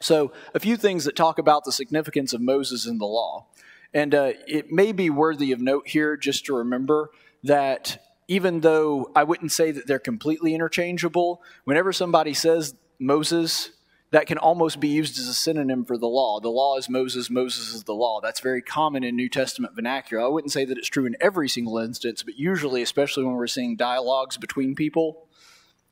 So, 0.01 0.33
a 0.55 0.61
few 0.61 0.77
things 0.77 1.05
that 1.05 1.17
talk 1.17 1.39
about 1.39 1.65
the 1.65 1.73
significance 1.73 2.33
of 2.33 2.41
Moses 2.41 2.87
in 2.87 2.99
the 2.99 3.07
law. 3.07 3.47
And 3.93 4.15
uh, 4.15 4.33
it 4.47 4.73
may 4.73 4.93
be 4.93 5.09
worthy 5.09 5.53
of 5.53 5.61
note 5.61 5.89
here 5.89 6.17
just 6.17 6.45
to 6.47 6.57
remember 6.57 7.11
that 7.45 8.03
even 8.27 8.61
though 8.61 9.11
I 9.15 9.25
wouldn't 9.25 9.53
say 9.53 9.71
that 9.71 9.87
they're 9.87 9.99
completely 9.99 10.55
interchangeable, 10.55 11.43
whenever 11.65 11.93
somebody 11.93 12.35
says 12.35 12.75
Moses, 12.99 13.71
that 14.15 14.29
can 14.29 14.39
almost 14.39 14.79
be 14.79 14.87
used 14.87 15.19
as 15.19 15.27
a 15.27 15.35
synonym 15.35 15.85
for 15.85 15.99
the 15.99 16.07
law. 16.07 16.39
The 16.39 16.49
law 16.49 16.77
is 16.79 16.89
Moses, 16.89 17.29
Moses 17.29 17.75
is 17.75 17.83
the 17.83 17.95
law. 17.95 18.21
That's 18.21 18.39
very 18.39 18.63
common 18.63 19.03
in 19.03 19.17
New 19.17 19.29
Testament 19.29 19.75
vernacular. 19.75 20.23
I 20.23 20.29
wouldn't 20.29 20.53
say 20.53 20.65
that 20.65 20.79
it's 20.79 20.87
true 20.87 21.05
in 21.05 21.17
every 21.21 21.49
single 21.49 21.79
instance, 21.79 22.23
but 22.23 22.39
usually, 22.39 22.81
especially 22.81 23.25
when 23.25 23.35
we're 23.35 23.49
seeing 23.49 23.75
dialogues 23.75 24.37
between 24.37 24.77
people, 24.77 25.27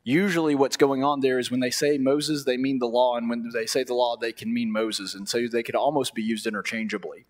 usually 0.05 0.55
what's 0.55 0.77
going 0.77 1.03
on 1.03 1.19
there 1.19 1.41
is 1.41 1.51
when 1.51 1.59
they 1.59 1.73
say 1.73 1.99
Moses, 1.99 2.45
they 2.45 2.57
mean 2.57 2.79
the 2.79 2.87
law, 2.87 3.17
and 3.17 3.29
when 3.29 3.51
they 3.53 3.67
say 3.67 3.83
the 3.83 3.93
law, 3.93 4.17
they 4.17 4.33
can 4.33 4.55
mean 4.55 4.71
Moses. 4.71 5.17
And 5.17 5.29
so 5.29 5.49
they 5.49 5.65
could 5.65 5.75
almost 5.75 6.15
be 6.15 6.23
used 6.23 6.47
interchangeably. 6.47 7.25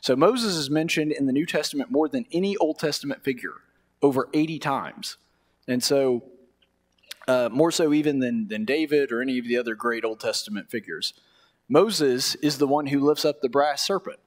So 0.00 0.16
Moses 0.16 0.56
is 0.56 0.70
mentioned 0.70 1.12
in 1.12 1.26
the 1.26 1.34
New 1.34 1.44
Testament 1.44 1.90
more 1.90 2.08
than 2.08 2.24
any 2.32 2.56
Old 2.56 2.78
Testament 2.78 3.22
figure, 3.22 3.56
over 4.00 4.30
80 4.32 4.58
times. 4.60 5.18
And 5.68 5.84
so 5.84 6.24
uh, 7.28 7.48
more 7.52 7.70
so 7.70 7.92
even 7.92 8.20
than, 8.20 8.48
than 8.48 8.64
David 8.64 9.12
or 9.12 9.22
any 9.22 9.38
of 9.38 9.46
the 9.46 9.56
other 9.56 9.74
great 9.74 10.04
Old 10.04 10.20
Testament 10.20 10.70
figures. 10.70 11.14
Moses 11.68 12.34
is 12.36 12.58
the 12.58 12.66
one 12.66 12.86
who 12.86 13.00
lifts 13.00 13.24
up 13.24 13.40
the 13.40 13.48
brass 13.48 13.86
serpent. 13.86 14.18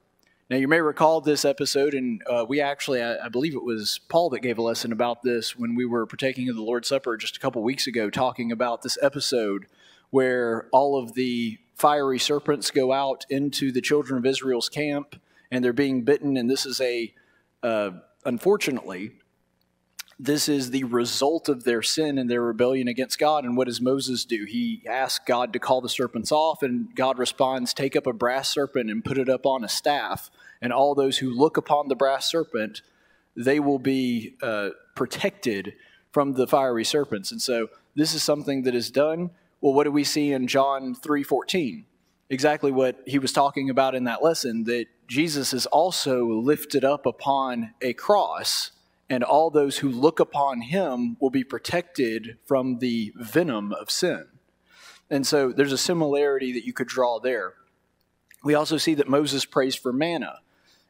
Now, 0.50 0.58
you 0.58 0.68
may 0.68 0.80
recall 0.80 1.22
this 1.22 1.44
episode, 1.44 1.96
and 1.96 2.22
uh, 2.30 2.46
we 2.48 2.62
actually, 2.62 3.02
I, 3.02 3.26
I, 3.26 3.30
believe 3.30 3.56
it 3.56 3.64
was 3.64 4.00
Paul 4.10 4.30
that 4.30 4.42
gave 4.42 4.60
a 4.60 4.62
lesson 4.62 4.92
about 4.92 5.24
this 5.24 5.56
when 5.56 5.74
we 5.74 5.86
were 5.86 6.06
partaking 6.06 6.50
of 6.50 6.56
the 6.56 6.62
Lord's 6.62 6.88
Supper 6.88 7.18
just 7.18 7.36
a 7.36 7.40
couple 7.40 7.64
weeks 7.64 7.88
ago, 7.88 8.12
talking 8.12 8.52
about 8.52 8.84
this 8.84 8.96
episode 9.02 9.66
where 10.12 10.68
all 10.72 11.02
of 11.02 11.16
the 11.16 11.58
fiery 11.74 12.20
serpents 12.20 12.70
go 12.70 12.94
out 12.94 13.26
into 13.30 13.72
the 13.72 13.82
children 13.82 14.20
of 14.20 14.26
Israel's 14.26 14.70
camp 14.70 15.20
and 15.50 15.64
they're 15.64 15.74
being 15.74 16.04
bitten. 16.04 16.38
And 16.38 16.48
this 16.48 16.66
is 16.68 16.80
a, 16.80 17.14
uh, 17.64 17.92
unfortunately, 18.24 19.14
this 20.18 20.48
is 20.48 20.72
the 20.72 20.86
result 20.86 21.50
of 21.50 21.66
their 21.66 21.82
sin 21.82 22.18
and 22.18 22.30
their 22.30 22.42
rebellion 22.42 22.88
against 22.88 23.20
God. 23.20 23.44
And 23.44 23.58
what 23.58 23.68
does 23.68 23.82
Moses 23.82 24.24
do? 24.24 24.46
He 24.46 24.82
asks 24.88 25.24
God 25.26 25.52
to 25.54 25.60
call 25.60 25.82
the 25.82 25.90
serpents 25.90 26.32
off, 26.32 26.64
and 26.64 26.96
God 26.96 27.20
responds, 27.20 27.74
Take 27.74 27.96
up 27.96 28.08
a 28.08 28.14
brass 28.14 28.50
serpent 28.50 28.90
and 28.90 29.04
put 29.04 29.18
it 29.18 29.28
up 29.28 29.46
on 29.46 29.64
a 29.64 29.70
staff. 29.70 30.30
And 30.62 30.72
all 30.72 30.96
those 30.96 31.18
who 31.18 31.30
look 31.30 31.58
upon 31.58 31.90
the 31.90 31.96
brass 31.96 32.30
serpent, 32.30 32.82
they 33.36 33.60
will 33.60 33.80
be 33.80 34.36
uh, 34.42 34.70
protected 34.96 35.74
from 36.14 36.34
the 36.34 36.48
fiery 36.48 36.86
serpents. 36.86 37.32
And 37.32 37.42
so 37.42 37.68
this 37.96 38.14
is 38.14 38.24
something 38.24 38.64
that 38.64 38.74
is 38.74 38.90
done. 38.90 39.32
Well, 39.60 39.74
what 39.74 39.84
do 39.84 39.92
we 39.92 40.06
see 40.06 40.32
in 40.32 40.48
John 40.48 40.96
3:14? 40.96 41.84
Exactly 42.30 42.72
what 42.72 43.02
he 43.06 43.20
was 43.20 43.34
talking 43.34 43.70
about 43.70 43.96
in 43.96 44.06
that 44.06 44.24
lesson 44.24 44.64
that 44.64 44.86
Jesus 45.08 45.54
is 45.54 45.66
also 45.68 46.26
lifted 46.26 46.86
up 46.86 47.06
upon 47.06 47.74
a 47.82 47.94
cross 47.94 48.72
and 49.10 49.24
all 49.24 49.50
those 49.50 49.78
who 49.78 49.90
look 49.90 50.20
upon 50.20 50.62
him 50.62 51.18
will 51.20 51.30
be 51.30 51.44
protected 51.44 52.38
from 52.46 52.80
the 52.80 53.14
venom 53.16 53.72
of 53.72 53.92
sin. 53.92 54.26
And 55.10 55.28
so 55.28 55.52
there's 55.52 55.72
a 55.72 55.78
similarity 55.78 56.52
that 56.54 56.66
you 56.66 56.74
could 56.74 56.88
draw 56.88 57.20
there. 57.20 57.54
We 58.44 58.56
also 58.56 58.78
see 58.78 58.96
that 58.96 59.08
Moses 59.08 59.46
prays 59.46 59.76
for 59.76 59.94
manna. 59.94 60.40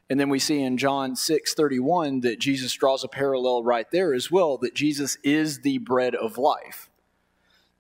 And 0.10 0.20
then 0.20 0.30
we 0.30 0.40
see 0.40 0.62
in 0.62 0.78
John 0.78 1.16
6:31 1.16 2.22
that 2.22 2.40
Jesus 2.40 2.74
draws 2.74 3.04
a 3.04 3.10
parallel 3.10 3.64
right 3.64 3.90
there 3.92 4.14
as 4.14 4.30
well 4.30 4.58
that 4.60 4.76
Jesus 4.76 5.18
is 5.24 5.62
the 5.62 5.80
bread 5.80 6.16
of 6.16 6.38
life. 6.38 6.90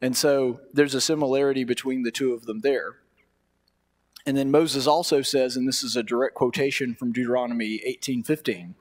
And 0.01 0.17
so 0.17 0.59
there's 0.73 0.95
a 0.95 1.01
similarity 1.01 1.63
between 1.63 2.03
the 2.03 2.11
two 2.11 2.33
of 2.33 2.45
them 2.45 2.59
there. 2.59 2.97
And 4.25 4.35
then 4.35 4.49
Moses 4.49 4.87
also 4.87 5.21
says, 5.21 5.55
and 5.55 5.67
this 5.67 5.83
is 5.83 5.95
a 5.95 6.03
direct 6.03 6.33
quotation 6.33 6.95
from 6.95 7.11
Deuteronomy 7.11 7.81
18:15, 7.85 8.73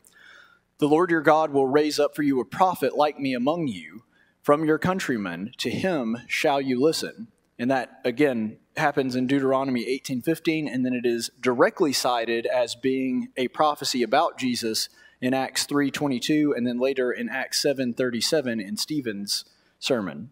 "The 0.84 0.90
Lord 0.90 1.10
your 1.10 1.22
God 1.22 1.50
will 1.50 1.66
raise 1.66 1.98
up 1.98 2.14
for 2.14 2.22
you 2.22 2.40
a 2.40 2.44
prophet 2.44 2.94
like 2.94 3.18
me 3.18 3.32
among 3.32 3.68
you 3.68 4.02
from 4.42 4.66
your 4.66 4.76
countrymen; 4.76 5.52
to 5.56 5.70
him 5.70 6.18
shall 6.28 6.60
you 6.60 6.78
listen." 6.78 7.28
And 7.58 7.70
that 7.70 8.02
again 8.04 8.58
happens 8.76 9.16
in 9.16 9.26
Deuteronomy 9.26 9.86
18:15 9.86 10.68
and 10.68 10.84
then 10.84 10.92
it 10.92 11.06
is 11.06 11.30
directly 11.40 11.94
cited 11.94 12.44
as 12.44 12.74
being 12.74 13.30
a 13.34 13.48
prophecy 13.48 14.02
about 14.02 14.36
Jesus 14.36 14.90
in 15.22 15.32
Acts 15.32 15.64
3:22 15.64 16.52
and 16.54 16.66
then 16.66 16.78
later 16.78 17.10
in 17.10 17.30
Acts 17.30 17.62
7:37 17.62 18.60
in 18.60 18.76
Stephen's 18.76 19.46
sermon. 19.78 20.28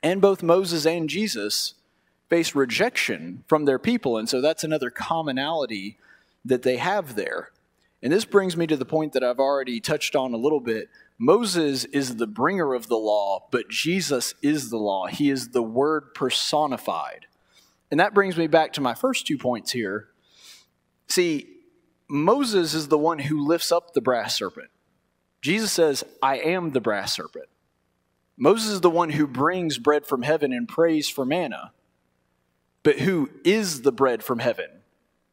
And 0.00 0.20
both 0.20 0.44
Moses 0.44 0.86
and 0.86 1.08
Jesus 1.08 1.74
face 2.28 2.54
rejection 2.54 3.42
from 3.48 3.64
their 3.64 3.80
people. 3.80 4.16
And 4.16 4.28
so 4.28 4.40
that's 4.40 4.62
another 4.62 4.90
commonality 4.90 5.98
that 6.44 6.62
they 6.62 6.76
have 6.76 7.16
there. 7.16 7.50
And 8.02 8.12
this 8.12 8.24
brings 8.24 8.56
me 8.56 8.66
to 8.66 8.76
the 8.76 8.84
point 8.84 9.12
that 9.12 9.22
I've 9.22 9.38
already 9.38 9.80
touched 9.80 10.16
on 10.16 10.32
a 10.32 10.38
little 10.38 10.60
bit. 10.60 10.88
Moses 11.18 11.84
is 11.84 12.16
the 12.16 12.26
bringer 12.26 12.72
of 12.72 12.88
the 12.88 12.96
law, 12.96 13.46
but 13.50 13.68
Jesus 13.68 14.34
is 14.40 14.70
the 14.70 14.78
law. 14.78 15.06
He 15.06 15.30
is 15.30 15.50
the 15.50 15.62
word 15.62 16.14
personified. 16.14 17.26
And 17.90 18.00
that 18.00 18.14
brings 18.14 18.36
me 18.36 18.46
back 18.46 18.72
to 18.74 18.80
my 18.80 18.94
first 18.94 19.26
two 19.26 19.36
points 19.36 19.72
here. 19.72 20.08
See, 21.08 21.48
Moses 22.08 22.72
is 22.72 22.88
the 22.88 22.98
one 22.98 23.18
who 23.18 23.46
lifts 23.46 23.70
up 23.70 23.92
the 23.92 24.00
brass 24.00 24.34
serpent. 24.34 24.70
Jesus 25.42 25.72
says, 25.72 26.04
I 26.22 26.38
am 26.38 26.72
the 26.72 26.80
brass 26.80 27.12
serpent. 27.14 27.46
Moses 28.36 28.70
is 28.70 28.80
the 28.80 28.90
one 28.90 29.10
who 29.10 29.26
brings 29.26 29.76
bread 29.76 30.06
from 30.06 30.22
heaven 30.22 30.52
and 30.52 30.66
prays 30.66 31.08
for 31.08 31.26
manna. 31.26 31.72
But 32.82 33.00
who 33.00 33.28
is 33.44 33.82
the 33.82 33.92
bread 33.92 34.22
from 34.22 34.38
heaven? 34.38 34.70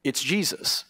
It's 0.04 0.22
Jesus. 0.22 0.84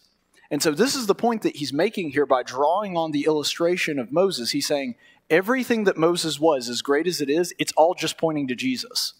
And 0.50 0.62
so 0.62 0.72
this 0.72 0.96
is 0.96 1.08
the 1.08 1.16
point 1.16 1.42
that 1.42 1.58
he's 1.58 1.74
making 1.74 2.12
here 2.12 2.25
by 2.25 2.44
drawing 2.44 2.96
on 2.96 3.12
the 3.12 3.25
illustration 3.25 4.00
of 4.00 4.12
Moses. 4.12 4.51
He's 4.51 4.68
saying 4.68 4.96
everything 5.30 5.84
that 5.84 5.98
Moses 5.98 6.39
was, 6.39 6.70
as 6.70 6.82
great 6.82 7.08
as 7.08 7.22
it 7.22 7.30
is, 7.30 7.54
it's 7.60 7.74
all 7.74 7.94
just 7.94 8.18
pointing 8.18 8.48
to 8.48 8.56
Jesus. 8.56 9.13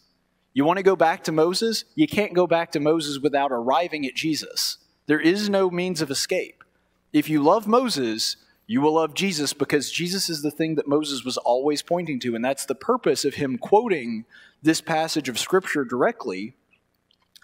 You 0.54 0.66
want 0.66 0.78
to 0.78 0.84
go 0.84 0.96
back 0.96 1.24
to 1.26 1.32
Moses? 1.32 1.86
You 1.96 2.08
can't 2.08 2.34
go 2.34 2.48
back 2.48 2.72
to 2.72 2.80
Moses 2.80 3.20
without 3.20 3.52
arriving 3.52 4.06
at 4.06 4.16
Jesus. 4.16 4.78
There 5.06 5.20
is 5.20 5.50
no 5.50 5.70
means 5.70 6.02
of 6.02 6.10
escape. 6.10 6.64
If 7.14 7.30
you 7.30 7.44
love 7.44 7.68
Moses, 7.68 8.38
you 8.66 8.82
will 8.82 8.96
love 8.96 9.14
Jesus 9.14 9.54
because 9.54 9.92
Jesus 9.92 10.30
is 10.30 10.42
the 10.42 10.52
thing 10.52 10.76
that 10.76 10.88
Moses 10.88 11.24
was 11.24 11.38
always 11.38 11.82
pointing 11.82 12.20
to. 12.22 12.36
And 12.36 12.44
that's 12.44 12.66
the 12.66 12.76
purpose 12.76 13.24
of 13.24 13.36
him 13.36 13.58
quoting 13.58 14.26
this 14.62 14.82
passage 14.82 15.30
of 15.30 15.40
Scripture 15.40 15.86
directly 15.86 16.56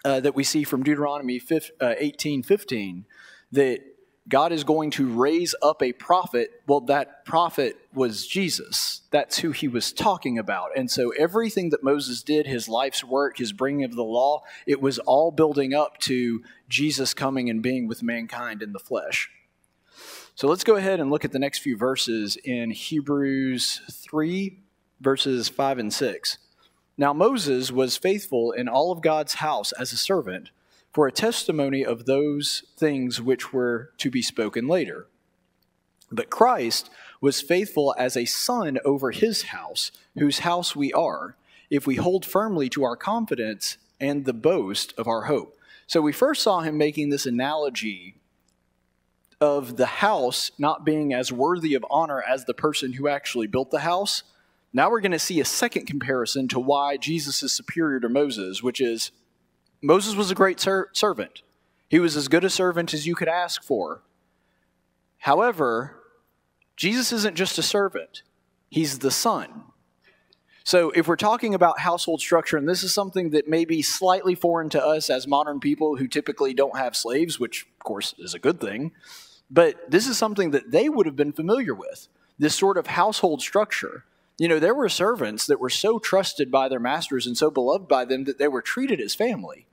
uh, 0.04 0.20
that 0.20 0.36
we 0.36 0.44
see 0.44 0.64
from 0.64 0.84
Deuteronomy 0.84 1.40
15, 1.40 1.76
uh, 1.80 1.94
18 1.98 2.44
15, 2.44 3.06
that 3.54 3.82
God 4.28 4.52
is 4.52 4.64
going 4.64 4.92
to 4.92 5.08
raise 5.08 5.54
up 5.62 5.82
a 5.82 5.92
prophet. 5.92 6.50
Well, 6.66 6.82
that 6.82 7.26
prophet 7.26 7.78
was 7.94 8.26
Jesus. 8.26 9.02
That's 9.12 9.40
who 9.40 9.52
he 9.52 9.68
was 9.68 9.92
talking 9.92 10.38
about. 10.38 10.78
And 10.78 10.90
so 10.90 11.10
everything 11.12 11.70
that 11.72 11.84
Moses 11.84 12.24
did, 12.24 12.48
his 12.48 12.70
life's 12.70 13.04
work, 13.04 13.38
his 13.38 13.52
bringing 13.52 13.84
of 13.84 13.96
the 13.96 14.04
law, 14.04 14.42
it 14.66 14.82
was 14.82 14.98
all 15.00 15.32
building 15.32 15.74
up 15.74 15.98
to 16.00 16.42
Jesus 16.70 17.14
coming 17.14 17.50
and 17.50 17.62
being 17.62 17.88
with 17.88 18.02
mankind 18.02 18.62
in 18.62 18.72
the 18.72 18.80
flesh. 18.80 19.30
So 20.36 20.48
let's 20.48 20.64
go 20.64 20.78
ahead 20.78 21.00
and 21.00 21.12
look 21.12 21.26
at 21.26 21.32
the 21.32 21.40
next 21.40 21.60
few 21.60 21.78
verses 21.78 22.38
in 22.38 22.72
Hebrews 22.72 23.82
3, 23.92 24.58
verses 25.02 25.50
5 25.50 25.78
and 25.80 25.94
6. 25.94 26.38
Now 26.98 27.12
Moses 27.12 27.72
was 27.72 27.98
faithful 27.98 28.52
in 28.52 28.70
all 28.70 28.92
of 28.92 29.02
God's 29.02 29.36
house 29.36 29.74
as 29.74 29.92
a 29.92 29.98
servant 29.98 30.50
for 30.94 31.08
a 31.08 31.12
testimony 31.12 31.84
of 31.84 32.06
those 32.06 32.64
things 32.78 33.20
which 33.20 33.52
were 33.52 33.90
to 33.98 34.12
be 34.12 34.22
spoken 34.22 34.68
later. 34.68 35.08
But 36.12 36.30
Christ 36.30 36.92
was 37.20 37.42
faithful 37.42 37.96
as 37.98 38.16
a 38.16 38.26
son 38.26 38.78
over 38.86 39.10
his 39.12 39.44
house, 39.44 39.92
whose 40.18 40.40
house 40.40 40.76
we 40.76 40.94
are, 40.94 41.36
if 41.72 41.88
we 41.88 41.96
hold 41.96 42.26
firmly 42.26 42.70
to 42.70 42.84
our 42.84 42.96
confidence 42.96 43.78
and 44.00 44.26
the 44.26 44.34
boast 44.34 44.94
of 44.98 45.08
our 45.08 45.24
hope. 45.24 45.58
So 45.88 46.02
we 46.02 46.14
first 46.14 46.44
saw 46.44 46.60
him 46.60 46.78
making 46.78 47.10
this 47.10 47.26
analogy 47.26 48.16
of 49.42 49.76
the 49.78 49.88
house 49.88 50.52
not 50.60 50.86
being 50.86 51.14
as 51.14 51.32
worthy 51.32 51.74
of 51.74 51.86
honor 51.90 52.22
as 52.22 52.46
the 52.46 52.54
person 52.54 52.94
who 52.94 53.08
actually 53.08 53.48
built 53.48 53.72
the 53.72 53.80
house. 53.80 54.24
Now 54.72 54.92
we're 54.92 55.02
going 55.02 55.12
to 55.12 55.20
see 55.20 55.40
a 55.40 55.46
second 55.46 55.88
comparison 55.88 56.48
to 56.50 56.60
why 56.60 56.98
Jesus 56.98 57.42
is 57.42 57.52
superior 57.52 58.00
to 58.00 58.10
Moses, 58.10 58.62
which 58.62 58.80
is 58.80 59.12
Moses 59.84 60.16
was 60.16 60.32
a 60.32 60.36
great 60.36 60.62
ser- 60.62 60.90
servant. 60.94 61.44
He 61.90 62.00
was 62.00 62.16
as 62.16 62.30
good 62.30 62.46
a 62.46 62.50
servant 62.50 62.94
as 62.94 63.06
you 63.06 63.16
could 63.16 63.28
ask 63.28 63.62
for. 63.62 64.02
However, 65.20 66.00
Jesus 66.78 67.12
isn't 67.12 67.36
just 67.36 67.58
a 67.58 67.64
servant, 67.64 68.24
he's 68.70 69.00
the 69.00 69.12
son. 69.12 69.66
So, 70.66 70.92
if 70.92 71.10
we're 71.10 71.18
talking 71.18 71.54
about 71.54 71.80
household 71.80 72.22
structure, 72.22 72.56
and 72.56 72.68
this 72.68 72.84
is 72.84 72.94
something 72.94 73.32
that 73.32 73.50
may 73.50 73.66
be 73.66 73.82
slightly 73.82 74.34
foreign 74.34 74.70
to 74.70 74.84
us 74.84 75.10
as 75.10 75.28
modern 75.28 75.60
people 75.60 75.98
who 75.98 76.08
typically 76.08 76.54
don't 76.54 76.78
have 76.78 76.96
slaves, 76.96 77.38
which 77.38 77.68
of 77.78 77.84
course 77.84 78.16
is 78.18 78.34
a 78.34 78.40
good 78.40 78.62
thing, 78.62 78.94
but 79.52 79.92
this 79.92 80.08
is 80.08 80.18
something 80.18 80.52
that 80.52 80.72
they 80.72 80.88
would 80.88 81.06
have 81.06 81.18
been 81.18 81.34
familiar 81.34 81.76
with 81.76 82.08
this 82.40 82.56
sort 82.56 82.78
of 82.78 82.88
household 82.88 83.42
structure. 83.42 84.06
You 84.40 84.48
know, 84.48 84.60
there 84.60 84.74
were 84.74 84.88
servants 84.88 85.46
that 85.48 85.60
were 85.60 85.70
so 85.70 86.00
trusted 86.00 86.50
by 86.50 86.70
their 86.70 86.80
masters 86.80 87.28
and 87.28 87.38
so 87.38 87.52
beloved 87.52 87.90
by 87.90 88.06
them 88.06 88.24
that 88.24 88.40
they 88.40 88.48
were 88.48 88.62
treated 88.62 89.02
as 89.02 89.14
family. 89.14 89.68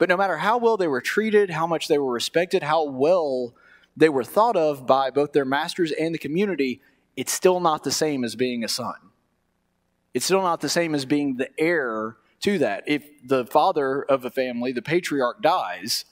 But 0.00 0.08
no 0.08 0.16
matter 0.16 0.38
how 0.38 0.56
well 0.56 0.78
they 0.78 0.88
were 0.88 1.02
treated, 1.02 1.50
how 1.50 1.66
much 1.66 1.86
they 1.86 1.98
were 1.98 2.10
respected, 2.10 2.62
how 2.62 2.84
well 2.84 3.54
they 3.94 4.08
were 4.08 4.24
thought 4.24 4.56
of 4.56 4.86
by 4.86 5.10
both 5.10 5.32
their 5.32 5.44
masters 5.44 5.92
and 5.92 6.14
the 6.14 6.18
community, 6.18 6.80
it's 7.18 7.30
still 7.30 7.60
not 7.60 7.84
the 7.84 7.90
same 7.90 8.24
as 8.24 8.34
being 8.34 8.64
a 8.64 8.68
son. 8.68 8.94
It's 10.14 10.24
still 10.24 10.40
not 10.40 10.62
the 10.62 10.70
same 10.70 10.94
as 10.94 11.04
being 11.04 11.36
the 11.36 11.50
heir 11.60 12.16
to 12.40 12.56
that. 12.60 12.84
If 12.86 13.04
the 13.22 13.44
father 13.44 14.00
of 14.00 14.24
a 14.24 14.30
family, 14.30 14.72
the 14.72 14.80
patriarch, 14.80 15.42
dies, 15.42 16.06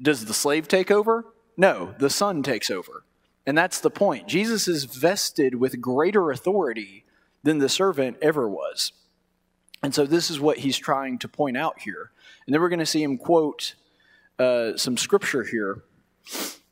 does 0.00 0.26
the 0.26 0.34
slave 0.34 0.68
take 0.68 0.90
over? 0.90 1.24
No, 1.56 1.94
the 1.98 2.10
son 2.10 2.42
takes 2.42 2.70
over. 2.70 3.04
And 3.46 3.56
that's 3.56 3.80
the 3.80 3.88
point. 3.88 4.28
Jesus 4.28 4.68
is 4.68 4.84
vested 4.84 5.54
with 5.54 5.80
greater 5.80 6.30
authority 6.30 7.06
than 7.42 7.60
the 7.60 7.70
servant 7.70 8.18
ever 8.20 8.46
was. 8.46 8.92
And 9.82 9.94
so 9.94 10.04
this 10.04 10.30
is 10.30 10.38
what 10.38 10.58
he's 10.58 10.76
trying 10.76 11.18
to 11.20 11.28
point 11.28 11.56
out 11.56 11.80
here. 11.80 12.10
And 12.46 12.54
then 12.54 12.60
we're 12.60 12.68
going 12.68 12.78
to 12.78 12.86
see 12.86 13.02
him 13.02 13.18
quote 13.18 13.74
uh, 14.38 14.76
some 14.76 14.96
scripture 14.96 15.44
here 15.44 15.82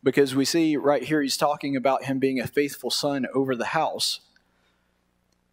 because 0.03 0.35
we 0.35 0.45
see 0.45 0.77
right 0.77 1.03
here 1.03 1.23
he's 1.23 1.37
talking 1.37 1.77
about 1.77 2.05
him 2.05 2.19
being 2.19 2.39
a 2.39 2.47
faithful 2.47 2.91
son 2.91 3.27
over 3.35 3.57
the 3.57 3.67
house. 3.67 4.21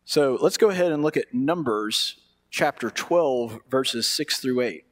So 0.06 0.38
let's 0.42 0.58
go 0.58 0.70
ahead 0.70 0.92
and 0.92 1.02
look 1.02 1.18
at 1.18 1.34
Numbers 1.34 2.18
chapter 2.50 2.90
12, 2.90 3.62
verses 3.70 4.08
6 4.08 4.40
through 4.40 4.62
8. 4.62 4.86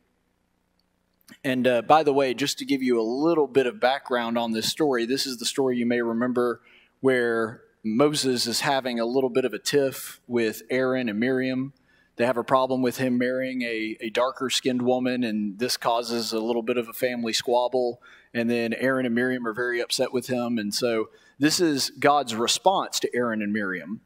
And 1.43 1.67
uh, 1.67 1.81
by 1.81 2.03
the 2.03 2.13
way, 2.13 2.33
just 2.33 2.57
to 2.59 2.65
give 2.65 2.81
you 2.81 2.99
a 2.99 3.03
little 3.03 3.47
bit 3.47 3.67
of 3.67 3.79
background 3.79 4.37
on 4.37 4.51
this 4.51 4.69
story, 4.69 5.05
this 5.05 5.25
is 5.25 5.37
the 5.37 5.45
story 5.45 5.77
you 5.77 5.85
may 5.85 6.01
remember 6.01 6.61
where 7.01 7.61
Moses 7.83 8.47
is 8.47 8.61
having 8.61 8.99
a 8.99 9.05
little 9.05 9.29
bit 9.29 9.45
of 9.45 9.53
a 9.53 9.59
tiff 9.59 10.21
with 10.27 10.63
Aaron 10.69 11.09
and 11.09 11.19
Miriam. 11.19 11.73
They 12.19 12.25
have 12.25 12.35
a 12.35 12.43
problem 12.43 12.81
with 12.81 12.97
him 12.97 13.17
marrying 13.17 13.61
a, 13.61 13.95
a 14.01 14.09
darker 14.09 14.49
skinned 14.49 14.81
woman, 14.81 15.23
and 15.23 15.57
this 15.57 15.77
causes 15.77 16.33
a 16.33 16.39
little 16.39 16.61
bit 16.61 16.75
of 16.75 16.89
a 16.89 16.93
family 16.93 17.31
squabble. 17.31 18.01
And 18.33 18.49
then 18.49 18.73
Aaron 18.73 19.05
and 19.05 19.15
Miriam 19.15 19.47
are 19.47 19.53
very 19.53 19.79
upset 19.79 20.11
with 20.11 20.27
him. 20.27 20.57
And 20.57 20.73
so 20.73 21.11
this 21.39 21.61
is 21.61 21.91
God's 21.91 22.35
response 22.35 22.99
to 22.99 23.15
Aaron 23.15 23.41
and 23.41 23.53
Miriam. 23.53 24.01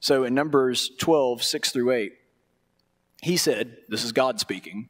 So 0.00 0.24
in 0.24 0.34
Numbers 0.34 0.92
12, 0.98 1.42
6 1.42 1.70
through 1.70 1.90
8, 1.90 2.12
he 3.20 3.36
said, 3.36 3.76
This 3.90 4.02
is 4.02 4.12
God 4.12 4.40
speaking. 4.40 4.88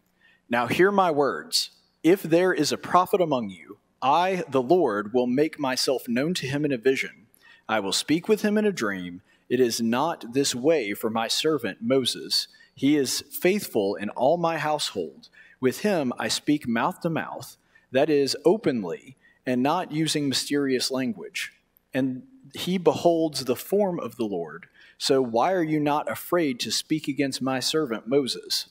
Now 0.48 0.68
hear 0.68 0.92
my 0.92 1.10
words. 1.10 1.70
If 2.04 2.22
there 2.22 2.52
is 2.52 2.70
a 2.70 2.78
prophet 2.78 3.20
among 3.20 3.50
you, 3.50 3.78
I, 4.00 4.44
the 4.48 4.62
Lord, 4.62 5.12
will 5.12 5.26
make 5.26 5.58
myself 5.58 6.06
known 6.06 6.32
to 6.34 6.46
him 6.46 6.64
in 6.64 6.70
a 6.70 6.78
vision. 6.78 7.26
I 7.68 7.80
will 7.80 7.92
speak 7.92 8.28
with 8.28 8.42
him 8.42 8.56
in 8.56 8.64
a 8.64 8.70
dream. 8.70 9.22
It 9.48 9.58
is 9.58 9.80
not 9.80 10.32
this 10.32 10.54
way 10.54 10.94
for 10.94 11.10
my 11.10 11.26
servant 11.26 11.78
Moses. 11.80 12.46
He 12.78 12.96
is 12.96 13.24
faithful 13.32 13.96
in 13.96 14.08
all 14.10 14.36
my 14.36 14.56
household. 14.56 15.30
With 15.60 15.80
him 15.80 16.12
I 16.16 16.28
speak 16.28 16.68
mouth 16.68 17.00
to 17.00 17.10
mouth, 17.10 17.56
that 17.90 18.08
is, 18.08 18.36
openly, 18.44 19.16
and 19.44 19.64
not 19.64 19.90
using 19.90 20.28
mysterious 20.28 20.88
language. 20.88 21.54
And 21.92 22.22
he 22.54 22.78
beholds 22.78 23.46
the 23.46 23.56
form 23.56 23.98
of 23.98 24.14
the 24.14 24.26
Lord. 24.26 24.66
So 24.96 25.20
why 25.20 25.54
are 25.54 25.62
you 25.64 25.80
not 25.80 26.08
afraid 26.08 26.60
to 26.60 26.70
speak 26.70 27.08
against 27.08 27.42
my 27.42 27.58
servant 27.58 28.06
Moses? 28.06 28.68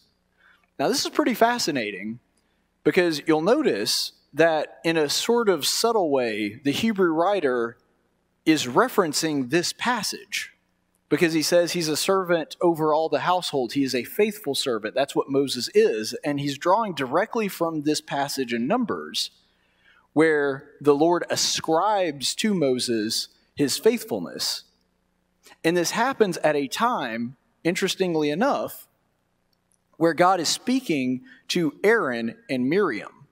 Now, 0.80 0.88
this 0.88 1.04
is 1.04 1.12
pretty 1.12 1.34
fascinating 1.34 2.20
because 2.86 3.22
you'll 3.28 3.42
notice 3.42 4.14
that 4.34 4.80
in 4.86 4.96
a 4.96 5.10
sort 5.10 5.50
of 5.50 5.66
subtle 5.66 6.10
way, 6.10 6.62
the 6.64 6.72
Hebrew 6.72 7.12
writer 7.12 7.78
is 8.46 8.68
referencing 8.68 9.50
this 9.50 9.74
passage. 9.74 10.54
Because 11.10 11.34
he 11.34 11.42
says 11.42 11.72
he's 11.72 11.88
a 11.88 11.98
servant 11.98 12.58
over 12.62 12.94
all 12.94 13.10
the 13.10 13.22
household. 13.22 13.74
He 13.74 13.84
is 13.84 13.96
a 13.96 14.04
faithful 14.04 14.56
servant. 14.56 14.94
That's 14.94 15.16
what 15.16 15.30
Moses 15.30 15.70
is. 15.74 16.14
And 16.24 16.40
he's 16.40 16.58
drawing 16.58 16.94
directly 16.94 17.48
from 17.48 17.84
this 17.84 18.02
passage 18.02 18.54
in 18.54 18.68
Numbers 18.68 19.32
where 20.18 20.72
the 20.82 20.96
Lord 20.96 21.24
ascribes 21.30 22.34
to 22.34 22.56
Moses 22.56 23.28
his 23.54 23.78
faithfulness. 23.78 24.64
And 25.64 25.78
this 25.78 25.92
happens 25.92 26.38
at 26.38 26.56
a 26.56 26.68
time, 26.68 27.38
interestingly 27.64 28.32
enough, 28.32 28.88
where 29.98 30.16
God 30.16 30.40
is 30.40 30.50
speaking 30.50 31.22
to 31.50 31.76
Aaron 31.84 32.36
and 32.50 32.68
Miriam. 32.68 33.28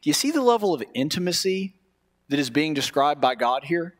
Do 0.00 0.08
you 0.08 0.14
see 0.14 0.30
the 0.30 0.42
level 0.42 0.72
of 0.72 0.84
intimacy 0.94 1.74
that 2.28 2.38
is 2.38 2.50
being 2.50 2.72
described 2.72 3.20
by 3.20 3.34
God 3.34 3.64
here? 3.64 3.95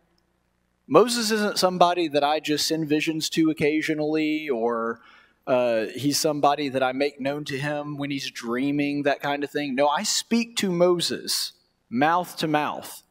Moses 0.88 1.30
isn't 1.30 1.58
somebody 1.58 2.08
that 2.08 2.22
I 2.22 2.38
just 2.38 2.66
send 2.66 2.88
visions 2.88 3.28
to 3.30 3.50
occasionally, 3.50 4.48
or 4.48 5.00
uh, 5.46 5.86
he's 5.94 6.18
somebody 6.18 6.68
that 6.68 6.82
I 6.82 6.92
make 6.92 7.20
known 7.20 7.44
to 7.46 7.58
him 7.58 7.96
when 7.96 8.10
he's 8.10 8.30
dreaming, 8.30 9.02
that 9.02 9.20
kind 9.20 9.42
of 9.42 9.50
thing. 9.50 9.74
No, 9.74 9.88
I 9.88 10.04
speak 10.04 10.56
to 10.58 10.70
Moses 10.70 11.52
mouth 11.90 12.36
to 12.36 12.48
mouth. 12.48 13.02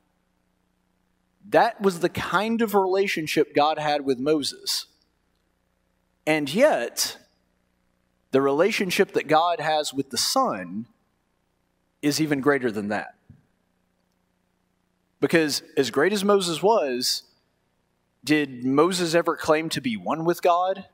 That 1.49 1.81
was 1.81 1.99
the 1.99 2.09
kind 2.09 2.61
of 2.61 2.73
relationship 2.73 3.53
God 3.53 3.77
had 3.77 4.05
with 4.05 4.19
Moses. 4.19 4.87
And 6.25 6.51
yet, 6.53 7.17
the 8.31 8.41
relationship 8.41 9.13
that 9.13 9.27
God 9.27 9.59
has 9.59 9.93
with 9.93 10.09
the 10.09 10.17
Son 10.17 10.87
is 12.01 12.19
even 12.19 12.41
greater 12.41 12.71
than 12.71 12.87
that. 12.89 13.15
Because 15.19 15.61
as 15.77 15.91
great 15.91 16.13
as 16.13 16.23
Moses 16.23 16.61
was, 16.61 17.23
did 18.25 18.65
Moses 18.65 19.13
ever 19.13 19.37
claim 19.37 19.69
to 19.69 19.81
be 19.81 19.95
one 19.95 20.25
with 20.25 20.41
God? 20.41 20.85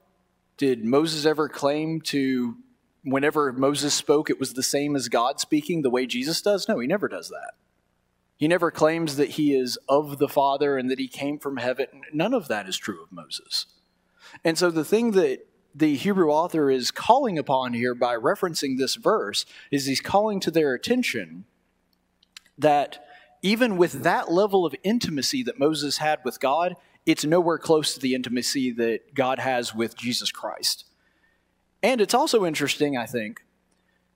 Did 0.57 0.83
Moses 0.83 1.25
ever 1.25 1.47
claim 1.47 2.01
to, 2.01 2.57
whenever 3.03 3.53
Moses 3.53 3.93
spoke, 3.93 4.29
it 4.29 4.39
was 4.39 4.53
the 4.53 4.61
same 4.61 4.97
as 4.97 5.07
God 5.07 5.39
speaking 5.39 5.81
the 5.81 5.89
way 5.89 6.05
Jesus 6.05 6.41
does? 6.41 6.67
No, 6.67 6.77
he 6.79 6.87
never 6.87 7.07
does 7.07 7.29
that. 7.29 7.53
He 8.35 8.49
never 8.49 8.69
claims 8.69 9.15
that 9.15 9.31
he 9.31 9.55
is 9.55 9.77
of 9.87 10.17
the 10.17 10.27
Father 10.27 10.77
and 10.77 10.91
that 10.91 10.99
he 10.99 11.07
came 11.07 11.39
from 11.39 11.57
heaven. 11.57 11.87
None 12.11 12.33
of 12.33 12.49
that 12.49 12.67
is 12.67 12.75
true 12.75 13.01
of 13.01 13.11
Moses. 13.11 13.65
And 14.43 14.57
so 14.57 14.69
the 14.69 14.83
thing 14.83 15.11
that 15.11 15.47
the 15.73 15.95
Hebrew 15.95 16.31
author 16.31 16.69
is 16.69 16.91
calling 16.91 17.37
upon 17.37 17.73
here 17.73 17.95
by 17.95 18.15
referencing 18.15 18.77
this 18.77 18.95
verse 18.95 19.45
is 19.71 19.85
he's 19.85 20.01
calling 20.01 20.41
to 20.41 20.51
their 20.51 20.73
attention 20.73 21.45
that 22.57 23.05
even 23.41 23.77
with 23.77 24.03
that 24.03 24.31
level 24.31 24.65
of 24.65 24.75
intimacy 24.83 25.43
that 25.43 25.59
Moses 25.59 25.97
had 25.97 26.19
with 26.25 26.39
God, 26.39 26.75
it's 27.05 27.25
nowhere 27.25 27.57
close 27.57 27.93
to 27.93 27.99
the 27.99 28.15
intimacy 28.15 28.71
that 28.71 29.13
God 29.13 29.39
has 29.39 29.73
with 29.73 29.97
Jesus 29.97 30.31
Christ. 30.31 30.85
And 31.83 31.99
it's 31.99 32.13
also 32.13 32.45
interesting, 32.45 32.95
I 32.95 33.05
think, 33.05 33.41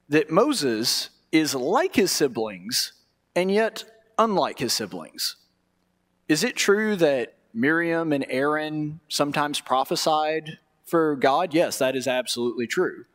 that 0.07 0.29
Moses 0.29 1.09
is 1.31 1.55
like 1.55 1.95
his 1.95 2.11
siblings 2.11 2.93
and 3.35 3.51
yet 3.51 3.83
unlike 4.17 4.59
his 4.59 4.73
siblings. 4.73 5.35
Is 6.27 6.43
it 6.43 6.55
true 6.55 6.95
that 6.97 7.33
Miriam 7.53 8.13
and 8.13 8.25
Aaron 8.29 8.99
sometimes 9.07 9.59
prophesied 9.59 10.59
for 10.85 11.15
God? 11.15 11.53
Yes, 11.53 11.79
that 11.79 11.95
is 11.95 12.07
absolutely 12.07 12.67
true. 12.67 13.05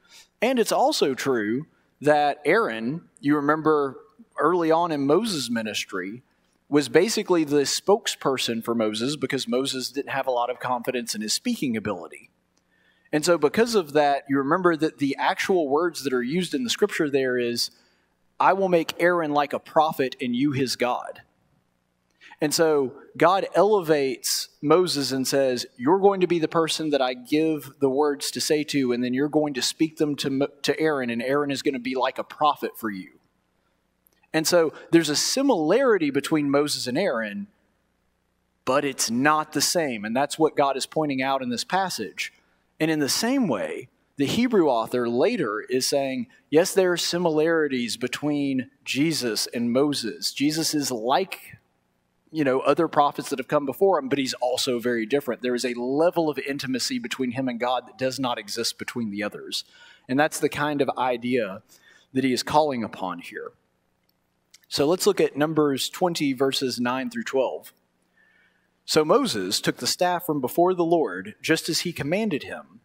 And 0.43 0.59
it's 0.59 0.73
also 0.73 1.15
true 1.15 1.67
that 2.01 2.41
Aaron, 2.45 3.03
you 3.21 3.37
remember 3.37 3.99
early 4.39 4.71
on 4.71 4.91
in 4.91 5.07
Moses' 5.07 5.51
ministry, 5.51 6.23
was 6.71 6.89
basically 6.89 7.43
the 7.43 7.63
spokesperson 7.63 8.65
for 8.65 8.77
Moses 8.77 9.17
because 9.17 9.49
Moses 9.49 9.91
didn't 9.91 10.13
have 10.13 10.29
a 10.29 10.31
lot 10.31 10.51
of 10.51 10.61
confidence 10.61 11.17
in 11.17 11.21
his 11.21 11.35
speaking 11.35 11.77
ability. 11.77 12.31
And 13.13 13.25
so, 13.25 13.37
because 13.37 13.75
of 13.75 13.93
that, 13.95 14.23
you 14.29 14.39
remember 14.39 14.77
that 14.77 14.99
the 14.99 15.17
actual 15.19 15.69
words 15.69 16.05
that 16.05 16.13
are 16.13 16.23
used 16.23 16.55
in 16.55 16.63
the 16.63 16.71
scripture 16.71 17.11
there 17.11 17.37
is, 17.37 17.73
I 18.39 18.53
will 18.53 18.69
make 18.69 18.95
Aaron 19.01 19.33
like 19.33 19.53
a 19.53 19.59
prophet 19.59 20.15
and 20.21 20.35
you 20.35 20.53
his 20.53 20.77
God. 20.77 21.23
And 22.41 22.55
so, 22.55 22.95
God 23.17 23.49
elevates 23.57 24.49
Moses 24.63 25.11
and 25.11 25.27
says, 25.27 25.67
You're 25.77 25.99
going 25.99 26.21
to 26.21 26.29
be 26.29 26.39
the 26.39 26.47
person 26.47 26.91
that 26.91 27.03
I 27.03 27.15
give 27.15 27.73
the 27.81 27.91
words 27.91 28.31
to 28.31 28.41
say 28.41 28.63
to, 28.65 28.93
and 28.93 29.03
then 29.03 29.13
you're 29.13 29.29
going 29.29 29.55
to 29.55 29.63
speak 29.63 29.97
them 29.97 30.15
to, 30.17 30.49
to 30.63 30.79
Aaron, 30.79 31.11
and 31.11 31.21
Aaron 31.21 31.51
is 31.51 31.63
going 31.63 31.75
to 31.75 31.81
be 31.81 31.97
like 31.97 32.19
a 32.19 32.25
prophet 32.25 32.79
for 32.79 32.91
you. 32.91 33.20
And 34.33 34.47
so 34.47 34.73
there's 34.91 35.09
a 35.09 35.17
similarity 35.17 36.11
between 36.11 36.51
Moses 36.51 36.87
and 36.87 36.97
Aaron, 36.97 37.49
but 38.65 38.85
it's 38.85 39.11
not 39.11 39.53
the 39.53 39.61
same. 39.61 40.05
And 40.05 40.15
that's 40.15 40.39
what 40.39 40.57
God 40.57 40.77
is 40.77 40.87
pointing 40.87 41.23
out 41.23 41.43
in 41.43 41.49
this 41.49 41.65
passage. 41.65 42.33
And 42.79 42.91
in 42.91 43.01
the 43.01 43.09
same 43.09 43.49
way, 43.49 43.89
the 44.17 44.27
Hebrew 44.27 44.69
author 44.69 45.09
later 45.09 45.61
is 45.61 45.87
saying, 45.87 46.27
yes, 46.51 46.75
there 46.75 46.93
are 46.93 46.97
similarities 46.97 47.97
between 47.97 48.71
Jesus 48.85 49.47
and 49.49 49.73
Moses. 49.73 50.33
Jesus 50.33 50.75
is 50.75 50.91
like, 50.91 51.57
you 52.31 52.45
know, 52.45 52.61
other 52.61 52.87
prophets 52.87 53.31
that 53.31 53.39
have 53.39 53.49
come 53.49 53.67
before 53.67 53.99
him, 53.99 54.09
but 54.09 54.19
he's 54.19 54.35
also 54.35 54.79
very 54.79 55.07
different. 55.07 55.43
There 55.43 55.55
is 55.55 55.65
a 55.65 55.75
level 55.75 56.29
of 56.29 56.39
intimacy 56.39 56.99
between 56.99 57.33
him 57.33 57.49
and 57.49 57.59
God 57.59 57.87
that 57.87 57.99
does 57.99 58.21
not 58.21 58.39
exist 58.39 58.79
between 58.79 59.11
the 59.11 59.23
others. 59.23 59.65
And 60.09 60.21
that's 60.21 60.39
the 60.39 60.49
kind 60.49 60.83
of 60.83 60.91
idea 60.99 61.63
that 62.13 62.23
he 62.23 62.33
is 62.33 62.43
calling 62.43 62.85
upon 62.85 63.21
here. 63.21 63.53
So 64.71 64.87
let's 64.87 65.05
look 65.05 65.21
at 65.21 65.37
Numbers 65.37 65.89
20, 65.89 66.33
verses 66.33 66.79
9 66.79 67.11
through 67.11 67.25
12. 67.25 67.73
So 68.85 69.05
Moses 69.05 69.61
took 69.61 69.79
the 69.79 69.87
staff 69.89 70.25
from 70.25 70.41
before 70.41 70.75
the 70.75 70.85
Lord, 70.85 71.35
just 71.43 71.69
as 71.69 71.81
he 71.81 71.93
commanded 71.93 72.45
him. 72.45 72.79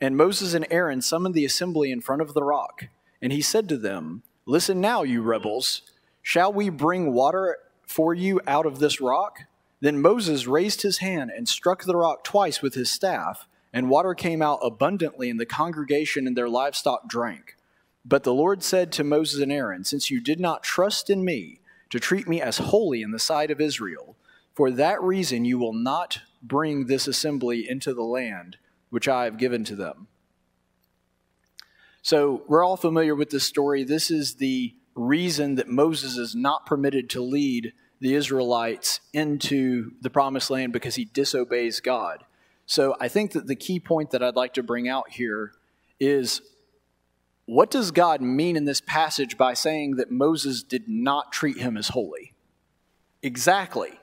And 0.00 0.16
Moses 0.16 0.54
and 0.54 0.64
Aaron 0.70 1.02
summoned 1.02 1.34
the 1.34 1.44
assembly 1.44 1.90
in 1.90 2.00
front 2.00 2.22
of 2.22 2.34
the 2.34 2.44
rock. 2.44 2.84
And 3.20 3.32
he 3.32 3.42
said 3.42 3.68
to 3.70 3.76
them, 3.76 4.22
Listen 4.46 4.80
now, 4.80 5.02
you 5.02 5.20
rebels. 5.20 5.82
Shall 6.22 6.52
we 6.52 6.68
bring 6.68 7.12
water 7.12 7.58
for 7.88 8.14
you 8.14 8.40
out 8.46 8.64
of 8.64 8.78
this 8.78 9.00
rock? 9.00 9.40
Then 9.80 10.00
Moses 10.00 10.46
raised 10.46 10.82
his 10.82 10.98
hand 10.98 11.32
and 11.36 11.48
struck 11.48 11.82
the 11.82 11.96
rock 11.96 12.22
twice 12.22 12.62
with 12.62 12.74
his 12.74 12.88
staff, 12.88 13.48
and 13.72 13.90
water 13.90 14.14
came 14.14 14.42
out 14.42 14.60
abundantly, 14.62 15.28
and 15.28 15.40
the 15.40 15.46
congregation 15.46 16.28
and 16.28 16.36
their 16.36 16.48
livestock 16.48 17.08
drank. 17.08 17.56
But 18.04 18.24
the 18.24 18.34
Lord 18.34 18.62
said 18.62 18.92
to 18.92 19.04
Moses 19.04 19.40
and 19.40 19.52
Aaron, 19.52 19.84
Since 19.84 20.10
you 20.10 20.20
did 20.20 20.40
not 20.40 20.62
trust 20.62 21.08
in 21.08 21.24
me 21.24 21.60
to 21.90 22.00
treat 22.00 22.26
me 22.26 22.40
as 22.40 22.58
holy 22.58 23.02
in 23.02 23.10
the 23.10 23.18
sight 23.18 23.50
of 23.50 23.60
Israel, 23.60 24.16
for 24.54 24.70
that 24.70 25.00
reason 25.02 25.44
you 25.44 25.58
will 25.58 25.72
not 25.72 26.20
bring 26.42 26.86
this 26.86 27.06
assembly 27.06 27.68
into 27.68 27.94
the 27.94 28.02
land 28.02 28.56
which 28.90 29.08
I 29.08 29.24
have 29.24 29.38
given 29.38 29.64
to 29.64 29.76
them. 29.76 30.08
So 32.02 32.42
we're 32.48 32.64
all 32.64 32.76
familiar 32.76 33.14
with 33.14 33.30
this 33.30 33.44
story. 33.44 33.84
This 33.84 34.10
is 34.10 34.34
the 34.34 34.74
reason 34.94 35.54
that 35.54 35.68
Moses 35.68 36.18
is 36.18 36.34
not 36.34 36.66
permitted 36.66 37.08
to 37.10 37.22
lead 37.22 37.72
the 38.00 38.14
Israelites 38.14 39.00
into 39.12 39.92
the 40.00 40.10
promised 40.10 40.50
land 40.50 40.72
because 40.72 40.96
he 40.96 41.04
disobeys 41.04 41.80
God. 41.80 42.24
So 42.66 42.96
I 43.00 43.08
think 43.08 43.32
that 43.32 43.46
the 43.46 43.54
key 43.54 43.78
point 43.78 44.10
that 44.10 44.22
I'd 44.22 44.34
like 44.34 44.54
to 44.54 44.62
bring 44.62 44.88
out 44.88 45.10
here 45.10 45.52
is 46.00 46.42
what 47.52 47.70
does 47.70 47.90
God 47.90 48.22
mean 48.22 48.56
in 48.56 48.64
this 48.64 48.80
passage 48.80 49.36
by 49.36 49.52
saying 49.52 49.96
that 49.96 50.10
Moses 50.10 50.62
did 50.62 50.88
not 50.88 51.32
treat 51.32 51.58
him 51.58 51.76
as 51.76 51.88
holy? 51.88 52.32
Exactly. 53.22 54.00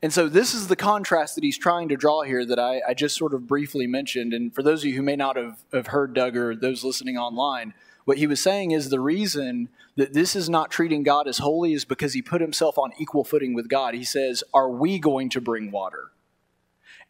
And 0.00 0.12
so, 0.12 0.28
this 0.28 0.54
is 0.54 0.68
the 0.68 0.76
contrast 0.76 1.34
that 1.34 1.42
he's 1.42 1.58
trying 1.58 1.88
to 1.88 1.96
draw 1.96 2.22
here 2.22 2.46
that 2.46 2.58
I, 2.58 2.80
I, 2.86 2.94
just 2.94 3.16
sort 3.16 3.34
of 3.34 3.48
briefly 3.48 3.88
mentioned. 3.88 4.32
And 4.32 4.54
for 4.54 4.62
those 4.62 4.82
of 4.82 4.90
you 4.90 4.94
who 4.94 5.02
may 5.02 5.16
not 5.16 5.36
have, 5.36 5.58
have 5.72 5.88
heard 5.88 6.14
Doug 6.14 6.36
or 6.36 6.54
those 6.54 6.84
listening 6.84 7.18
online, 7.18 7.74
what 8.04 8.18
he 8.18 8.28
was 8.28 8.40
saying 8.40 8.70
is 8.70 8.90
the 8.90 9.00
reason 9.00 9.68
that 9.96 10.14
this 10.14 10.36
is 10.36 10.48
not 10.48 10.70
treating 10.70 11.02
God 11.02 11.26
as 11.26 11.38
holy 11.38 11.72
is 11.72 11.84
because 11.84 12.14
he 12.14 12.22
put 12.22 12.40
himself 12.40 12.78
on 12.78 12.92
equal 12.96 13.24
footing 13.24 13.54
with 13.54 13.68
God. 13.68 13.94
He 13.94 14.04
says, 14.04 14.44
Are 14.54 14.70
we 14.70 15.00
going 15.00 15.30
to 15.30 15.40
bring 15.40 15.72
water? 15.72 16.12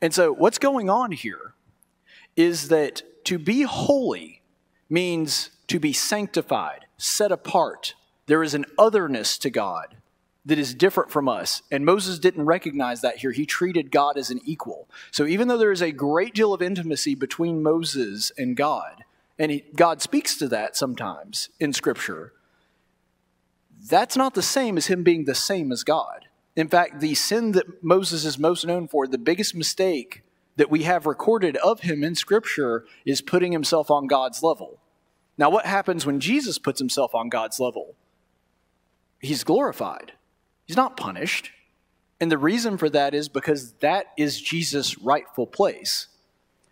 And 0.00 0.14
so, 0.14 0.33
what's 0.33 0.59
going 0.59 0.88
on 0.88 1.12
here 1.12 1.52
is 2.37 2.68
that 2.68 3.02
to 3.24 3.38
be 3.38 3.62
holy 3.62 4.40
means 4.88 5.50
to 5.68 5.78
be 5.78 5.92
sanctified, 5.92 6.87
set 6.96 7.31
apart. 7.31 7.94
There 8.26 8.42
is 8.42 8.54
an 8.54 8.66
otherness 8.78 9.38
to 9.38 9.50
God 9.50 9.96
that 10.44 10.59
is 10.59 10.74
different 10.74 11.11
from 11.11 11.28
us. 11.28 11.62
And 11.70 11.85
Moses 11.85 12.18
didn't 12.18 12.46
recognize 12.46 13.02
that 13.02 13.18
here. 13.18 13.33
He 13.33 13.44
treated 13.46 13.90
God 13.90 14.16
as 14.16 14.31
an 14.31 14.40
equal. 14.44 14.88
So 15.11 15.26
even 15.26 15.46
though 15.46 15.59
there 15.59 15.72
is 15.72 15.83
a 15.83 15.92
great 15.92 16.35
deal 16.35 16.54
of 16.54 16.62
intimacy 16.62 17.14
between 17.14 17.62
Moses 17.62 18.33
and 18.38 18.57
God, 18.57 19.04
and 19.38 19.52
he, 19.52 19.64
God 19.76 20.00
speaks 20.00 20.37
to 20.38 20.48
that 20.48 20.76
sometimes 20.76 21.50
in 21.61 21.72
Scripture, 21.72 22.33
that's 23.88 24.16
not 24.16 24.35
the 24.35 24.42
same 24.42 24.76
as 24.76 24.87
him 24.87 25.02
being 25.02 25.24
the 25.24 25.35
same 25.35 25.70
as 25.70 25.85
God. 25.85 26.26
In 26.57 26.68
fact, 26.68 27.00
the 27.00 27.14
sin 27.14 27.52
that 27.52 27.85
Moses 27.85 28.24
is 28.24 28.38
most 28.38 28.66
known 28.66 28.88
for, 28.88 29.07
the 29.07 29.18
biggest 29.18 29.54
mistake 29.54 30.22
that 30.57 30.70
we 30.70 30.83
have 30.83 31.07
recorded 31.07 31.57
of 31.59 31.81
him 31.81 32.02
in 32.02 32.14
Scripture 32.14 32.85
is 33.04 33.20
putting 33.20 33.52
himself 33.52 33.90
on 33.90 34.07
God's 34.07 34.42
level. 34.42 34.81
Now, 35.38 35.51
what 35.51 35.64
happens 35.64 36.05
when 36.05 36.18
Jesus 36.18 36.59
puts 36.59 36.81
himself 36.81 37.14
on 37.14 37.29
God's 37.29 37.61
level? 37.61 37.94
He's 39.20 39.44
glorified, 39.44 40.12
he's 40.66 40.77
not 40.77 40.96
punished. 40.96 41.53
And 42.20 42.33
the 42.33 42.38
reason 42.38 42.79
for 42.79 42.90
that 42.90 43.14
is 43.14 43.29
because 43.29 43.74
that 43.74 44.07
is 44.16 44.40
Jesus' 44.40 44.98
rightful 44.98 45.46
place. 45.46 46.09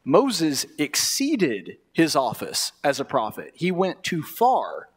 Moses 0.05 0.67
exceeded 0.77 1.79
his 1.93 2.17
office 2.17 2.73
as 2.83 2.99
a 2.99 3.05
prophet. 3.05 3.53
He 3.55 3.71
went 3.71 4.03
too 4.03 4.25
far. 4.25 4.89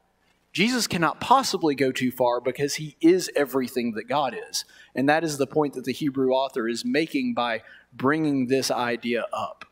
Jesus 0.52 0.88
cannot 0.88 1.20
possibly 1.20 1.76
go 1.76 1.92
too 1.92 2.12
far 2.12 2.42
because 2.42 2.76
he 2.76 2.96
is 3.00 3.30
everything 3.36 3.92
that 3.92 4.08
God 4.08 4.36
is. 4.50 4.66
And 4.96 5.08
that 5.08 5.24
is 5.24 5.38
the 5.38 5.46
point 5.46 5.76
that 5.76 5.84
the 5.84 5.94
Hebrew 5.94 6.32
author 6.32 6.68
is 6.68 6.84
making 6.84 7.36
by 7.36 7.62
bringing 7.94 8.48
this 8.48 8.72
idea 8.72 9.26
up. 9.32 9.66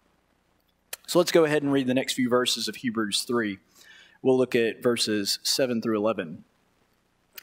So 1.08 1.18
let's 1.18 1.32
go 1.32 1.44
ahead 1.46 1.64
and 1.64 1.72
read 1.72 1.88
the 1.88 1.94
next 1.96 2.14
few 2.14 2.30
verses 2.30 2.68
of 2.68 2.78
Hebrews 2.78 3.24
3. 3.24 3.58
We'll 4.22 4.38
look 4.38 4.56
at 4.56 4.82
verses 4.82 5.40
7 5.44 5.82
through 5.82 5.98
11. 5.98 6.44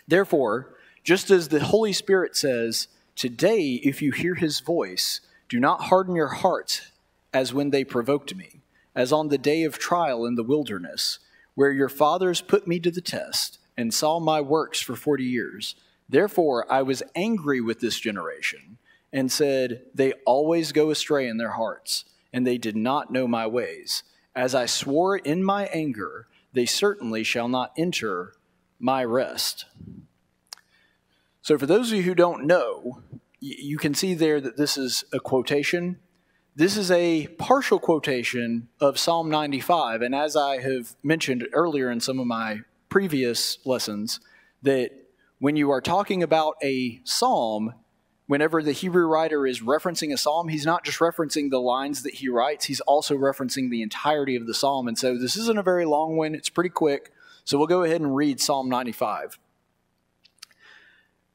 Therefore, 0.06 0.74
just 1.02 1.30
as 1.30 1.48
the 1.48 1.60
Holy 1.60 1.92
Spirit 1.92 2.36
says, 2.36 2.88
Today, 3.16 3.80
if 3.82 4.02
you 4.02 4.10
hear 4.10 4.34
his 4.34 4.60
voice, 4.60 5.20
do 5.48 5.60
not 5.60 5.82
harden 5.82 6.16
your 6.16 6.28
hearts 6.28 6.90
as 7.32 7.54
when 7.54 7.70
they 7.70 7.84
provoked 7.84 8.34
me, 8.34 8.60
as 8.94 9.12
on 9.12 9.28
the 9.28 9.38
day 9.38 9.64
of 9.64 9.78
trial 9.78 10.26
in 10.26 10.34
the 10.34 10.42
wilderness, 10.42 11.20
where 11.54 11.70
your 11.70 11.88
fathers 11.88 12.40
put 12.40 12.66
me 12.66 12.80
to 12.80 12.90
the 12.90 13.00
test 13.00 13.58
and 13.76 13.94
saw 13.94 14.18
my 14.18 14.40
works 14.40 14.80
for 14.80 14.96
forty 14.96 15.24
years. 15.24 15.76
Therefore, 16.08 16.70
I 16.72 16.82
was 16.82 17.02
angry 17.14 17.60
with 17.60 17.80
this 17.80 17.98
generation 17.98 18.78
and 19.12 19.30
said, 19.30 19.82
They 19.94 20.12
always 20.26 20.72
go 20.72 20.90
astray 20.90 21.28
in 21.28 21.38
their 21.38 21.52
hearts, 21.52 22.04
and 22.32 22.46
they 22.46 22.58
did 22.58 22.76
not 22.76 23.12
know 23.12 23.28
my 23.28 23.46
ways. 23.46 24.02
As 24.34 24.54
I 24.54 24.66
swore 24.66 25.16
in 25.16 25.44
my 25.44 25.66
anger, 25.66 26.26
they 26.54 26.66
certainly 26.66 27.22
shall 27.22 27.48
not 27.48 27.72
enter 27.76 28.32
my 28.78 29.04
rest. 29.04 29.66
So, 31.42 31.58
for 31.58 31.66
those 31.66 31.90
of 31.90 31.98
you 31.98 32.02
who 32.04 32.14
don't 32.14 32.46
know, 32.46 33.02
you 33.40 33.76
can 33.76 33.92
see 33.92 34.14
there 34.14 34.40
that 34.40 34.56
this 34.56 34.78
is 34.78 35.04
a 35.12 35.20
quotation. 35.20 35.98
This 36.56 36.76
is 36.76 36.90
a 36.90 37.26
partial 37.38 37.78
quotation 37.78 38.68
of 38.80 38.98
Psalm 38.98 39.28
95. 39.28 40.00
And 40.00 40.14
as 40.14 40.36
I 40.36 40.62
have 40.62 40.94
mentioned 41.02 41.46
earlier 41.52 41.90
in 41.90 42.00
some 42.00 42.18
of 42.18 42.26
my 42.26 42.60
previous 42.88 43.58
lessons, 43.66 44.20
that 44.62 44.92
when 45.40 45.56
you 45.56 45.70
are 45.70 45.80
talking 45.80 46.22
about 46.22 46.54
a 46.62 47.00
psalm, 47.04 47.74
whenever 48.26 48.62
the 48.62 48.72
Hebrew 48.72 49.06
writer 49.06 49.46
is 49.46 49.60
referencing 49.60 50.12
a 50.12 50.16
psalm, 50.16 50.48
he's 50.48 50.66
not 50.66 50.84
just 50.84 50.98
referencing 50.98 51.50
the 51.50 51.60
lines 51.60 52.02
that 52.02 52.14
he 52.14 52.28
writes, 52.28 52.66
he's 52.66 52.80
also 52.80 53.16
referencing 53.16 53.70
the 53.70 53.82
entirety 53.82 54.36
of 54.36 54.46
the 54.46 54.54
psalm. 54.54 54.88
And 54.88 54.98
so 54.98 55.18
this 55.18 55.36
isn't 55.36 55.58
a 55.58 55.62
very 55.62 55.84
long 55.84 56.16
one, 56.16 56.34
it's 56.34 56.48
pretty 56.48 56.70
quick. 56.70 57.12
So 57.44 57.58
we'll 57.58 57.66
go 57.66 57.82
ahead 57.82 58.00
and 58.00 58.16
read 58.16 58.40
Psalm 58.40 58.68
95. 58.70 59.38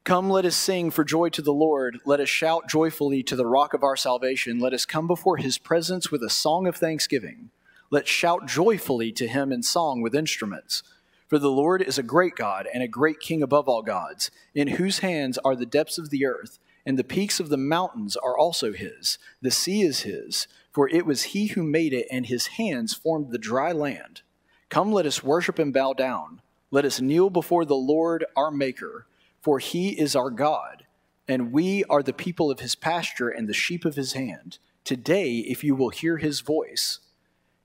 Come, 0.02 0.30
let 0.30 0.44
us 0.44 0.56
sing 0.56 0.90
for 0.90 1.04
joy 1.04 1.28
to 1.28 1.42
the 1.42 1.52
Lord. 1.52 2.00
Let 2.04 2.20
us 2.20 2.28
shout 2.28 2.68
joyfully 2.68 3.22
to 3.24 3.36
the 3.36 3.46
rock 3.46 3.74
of 3.74 3.84
our 3.84 3.96
salvation. 3.96 4.58
Let 4.58 4.72
us 4.72 4.84
come 4.84 5.06
before 5.06 5.36
his 5.36 5.58
presence 5.58 6.10
with 6.10 6.22
a 6.22 6.30
song 6.30 6.66
of 6.66 6.74
thanksgiving. 6.74 7.50
Let's 7.90 8.08
shout 8.08 8.46
joyfully 8.46 9.12
to 9.12 9.28
him 9.28 9.52
in 9.52 9.62
song 9.62 10.00
with 10.00 10.14
instruments. 10.14 10.82
For 11.28 11.38
the 11.38 11.50
Lord 11.50 11.82
is 11.82 11.98
a 11.98 12.02
great 12.02 12.34
God 12.34 12.66
and 12.72 12.82
a 12.82 12.88
great 12.88 13.20
King 13.20 13.42
above 13.42 13.68
all 13.68 13.82
gods, 13.82 14.30
in 14.54 14.68
whose 14.68 14.98
hands 15.00 15.38
are 15.38 15.54
the 15.54 15.66
depths 15.66 15.98
of 15.98 16.10
the 16.10 16.24
earth, 16.24 16.58
and 16.84 16.98
the 16.98 17.04
peaks 17.04 17.40
of 17.40 17.48
the 17.48 17.56
mountains 17.56 18.16
are 18.16 18.36
also 18.36 18.72
his. 18.72 19.18
The 19.42 19.50
sea 19.50 19.82
is 19.82 20.00
his, 20.00 20.46
for 20.72 20.88
it 20.88 21.06
was 21.06 21.22
he 21.24 21.48
who 21.48 21.62
made 21.62 21.92
it, 21.92 22.06
and 22.10 22.26
his 22.26 22.48
hands 22.48 22.94
formed 22.94 23.30
the 23.30 23.38
dry 23.38 23.72
land. 23.72 24.22
Come, 24.68 24.92
let 24.92 25.06
us 25.06 25.22
worship 25.22 25.58
and 25.58 25.72
bow 25.72 25.92
down. 25.92 26.40
Let 26.70 26.84
us 26.84 27.00
kneel 27.00 27.30
before 27.30 27.64
the 27.64 27.74
Lord 27.74 28.24
our 28.36 28.50
Maker 28.50 29.06
for 29.40 29.58
he 29.58 29.90
is 29.90 30.14
our 30.14 30.30
God, 30.30 30.84
and 31.26 31.52
we 31.52 31.84
are 31.84 32.02
the 32.02 32.12
people 32.12 32.50
of 32.50 32.60
his 32.60 32.74
pasture 32.74 33.28
and 33.28 33.48
the 33.48 33.54
sheep 33.54 33.84
of 33.84 33.96
his 33.96 34.12
hand. 34.12 34.58
Today, 34.84 35.38
if 35.38 35.64
you 35.64 35.74
will 35.74 35.90
hear 35.90 36.18
his 36.18 36.40
voice, 36.40 37.00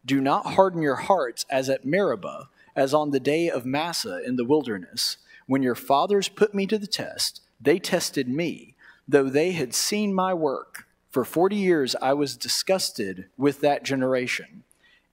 do 0.05 0.21
not 0.21 0.53
harden 0.53 0.81
your 0.81 0.95
hearts 0.95 1.45
as 1.49 1.69
at 1.69 1.85
Meribah, 1.85 2.49
as 2.75 2.93
on 2.93 3.11
the 3.11 3.19
day 3.19 3.49
of 3.49 3.65
Massah 3.65 4.21
in 4.25 4.35
the 4.35 4.45
wilderness. 4.45 5.17
When 5.47 5.63
your 5.63 5.75
fathers 5.75 6.29
put 6.29 6.53
me 6.53 6.65
to 6.67 6.77
the 6.77 6.87
test, 6.87 7.41
they 7.59 7.79
tested 7.79 8.27
me, 8.27 8.74
though 9.07 9.29
they 9.29 9.51
had 9.51 9.73
seen 9.73 10.13
my 10.13 10.33
work. 10.33 10.87
For 11.09 11.23
forty 11.23 11.55
years 11.55 11.95
I 12.01 12.13
was 12.13 12.35
disgusted 12.35 13.27
with 13.37 13.61
that 13.61 13.83
generation, 13.83 14.63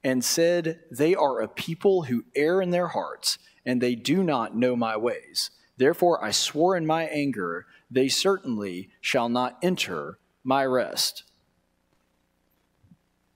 and 0.02 0.24
said, 0.24 0.80
They 0.90 1.14
are 1.14 1.40
a 1.40 1.48
people 1.48 2.04
who 2.04 2.24
err 2.34 2.60
in 2.60 2.70
their 2.70 2.88
hearts, 2.88 3.38
and 3.64 3.80
they 3.80 3.94
do 3.94 4.24
not 4.24 4.56
know 4.56 4.74
my 4.74 4.96
ways. 4.96 5.50
Therefore 5.76 6.22
I 6.24 6.30
swore 6.30 6.76
in 6.76 6.86
my 6.86 7.04
anger, 7.04 7.66
they 7.90 8.08
certainly 8.08 8.90
shall 9.00 9.28
not 9.28 9.58
enter 9.62 10.18
my 10.44 10.64
rest. 10.64 11.24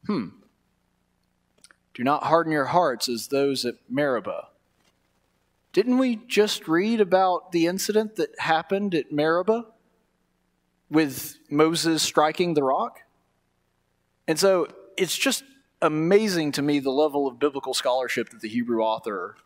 Hmm. 0.07 0.29
Do 1.95 2.05
not 2.05 2.25
harden 2.25 2.53
your 2.53 2.67
hearts 2.67 3.09
as 3.09 3.29
those 3.29 3.65
at 3.65 3.77
Meribah. 3.89 4.49
Didn't 5.73 5.99
we 5.99 6.17
just 6.17 6.69
read 6.69 7.01
about 7.01 7.53
the 7.53 7.67
incident 7.67 8.17
that 8.17 8.39
happened 8.39 8.95
at 8.95 9.13
Meribah 9.13 9.67
with 10.91 11.39
Moses 11.51 12.03
striking 12.03 12.55
the 12.55 12.63
rock? 12.63 13.01
And 14.29 14.39
so 14.39 14.69
it's 14.97 15.17
just 15.17 15.45
amazing 15.83 16.53
to 16.53 16.63
me 16.63 16.79
the 16.79 16.91
level 16.91 17.27
of 17.27 17.39
biblical 17.39 17.75
scholarship 17.75 18.31
that 18.31 18.41
the 18.41 18.49
Hebrew 18.49 18.83
author 18.83 19.37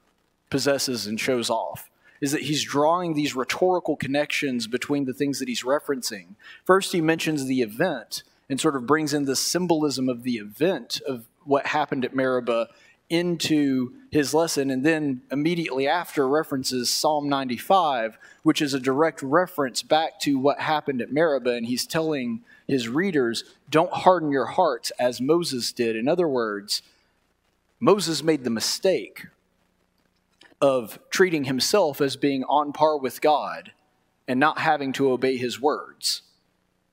possesses 0.48 1.07
and 1.07 1.18
shows 1.18 1.50
off 1.50 1.90
is 2.20 2.33
that 2.33 2.42
he's 2.42 2.62
drawing 2.62 3.14
these 3.14 3.35
rhetorical 3.35 3.96
connections 3.96 4.66
between 4.66 5.07
the 5.07 5.14
things 5.14 5.38
that 5.38 5.48
he's 5.48 5.62
referencing. 5.62 6.35
First, 6.64 6.92
he 6.92 7.00
mentions 7.00 7.46
the 7.46 7.62
event 7.62 8.22
and 8.48 8.61
sort 8.61 8.76
of 8.76 8.87
brings 8.87 9.14
in 9.14 9.24
the 9.24 9.37
symbolism 9.37 10.09
of 10.09 10.22
the 10.22 10.37
event 10.37 11.00
of 11.07 11.24
what 11.44 11.66
happened 11.66 12.05
at 12.05 12.14
Meribah 12.14 12.68
into 13.11 13.92
his 14.11 14.33
lesson, 14.33 14.70
and 14.70 14.85
then 14.85 15.23
immediately 15.31 15.87
after 15.87 16.27
references 16.27 16.92
Psalm 16.92 17.29
95, 17.29 18.18
which 18.44 18.62
is 18.62 18.73
a 18.73 18.81
direct 18.81 19.20
reference 19.23 19.83
back 19.83 20.20
to 20.20 20.38
what 20.38 20.61
happened 20.61 21.03
at 21.03 21.12
Meribah, 21.12 21.55
and 21.55 21.66
he's 21.66 21.87
telling 21.87 22.42
his 22.66 22.88
readers, 22.88 23.44
Don't 23.68 23.92
harden 23.92 24.31
your 24.31 24.46
hearts 24.46 24.90
as 24.99 25.20
Moses 25.20 25.73
did. 25.73 25.96
In 25.96 26.09
other 26.09 26.29
words, 26.29 26.83
Moses 27.81 28.23
made 28.23 28.44
the 28.44 28.51
mistake 28.51 29.27
of 30.61 30.99
treating 31.11 31.44
himself 31.44 32.01
as 32.01 32.16
being 32.16 32.44
on 32.44 32.73
par 32.73 32.96
with 32.96 33.20
God 33.20 33.73
and 34.29 34.38
not 34.38 34.59
having 34.59 34.92
to 34.92 35.11
obey 35.11 35.37
his 35.37 35.61
words, 35.61 36.23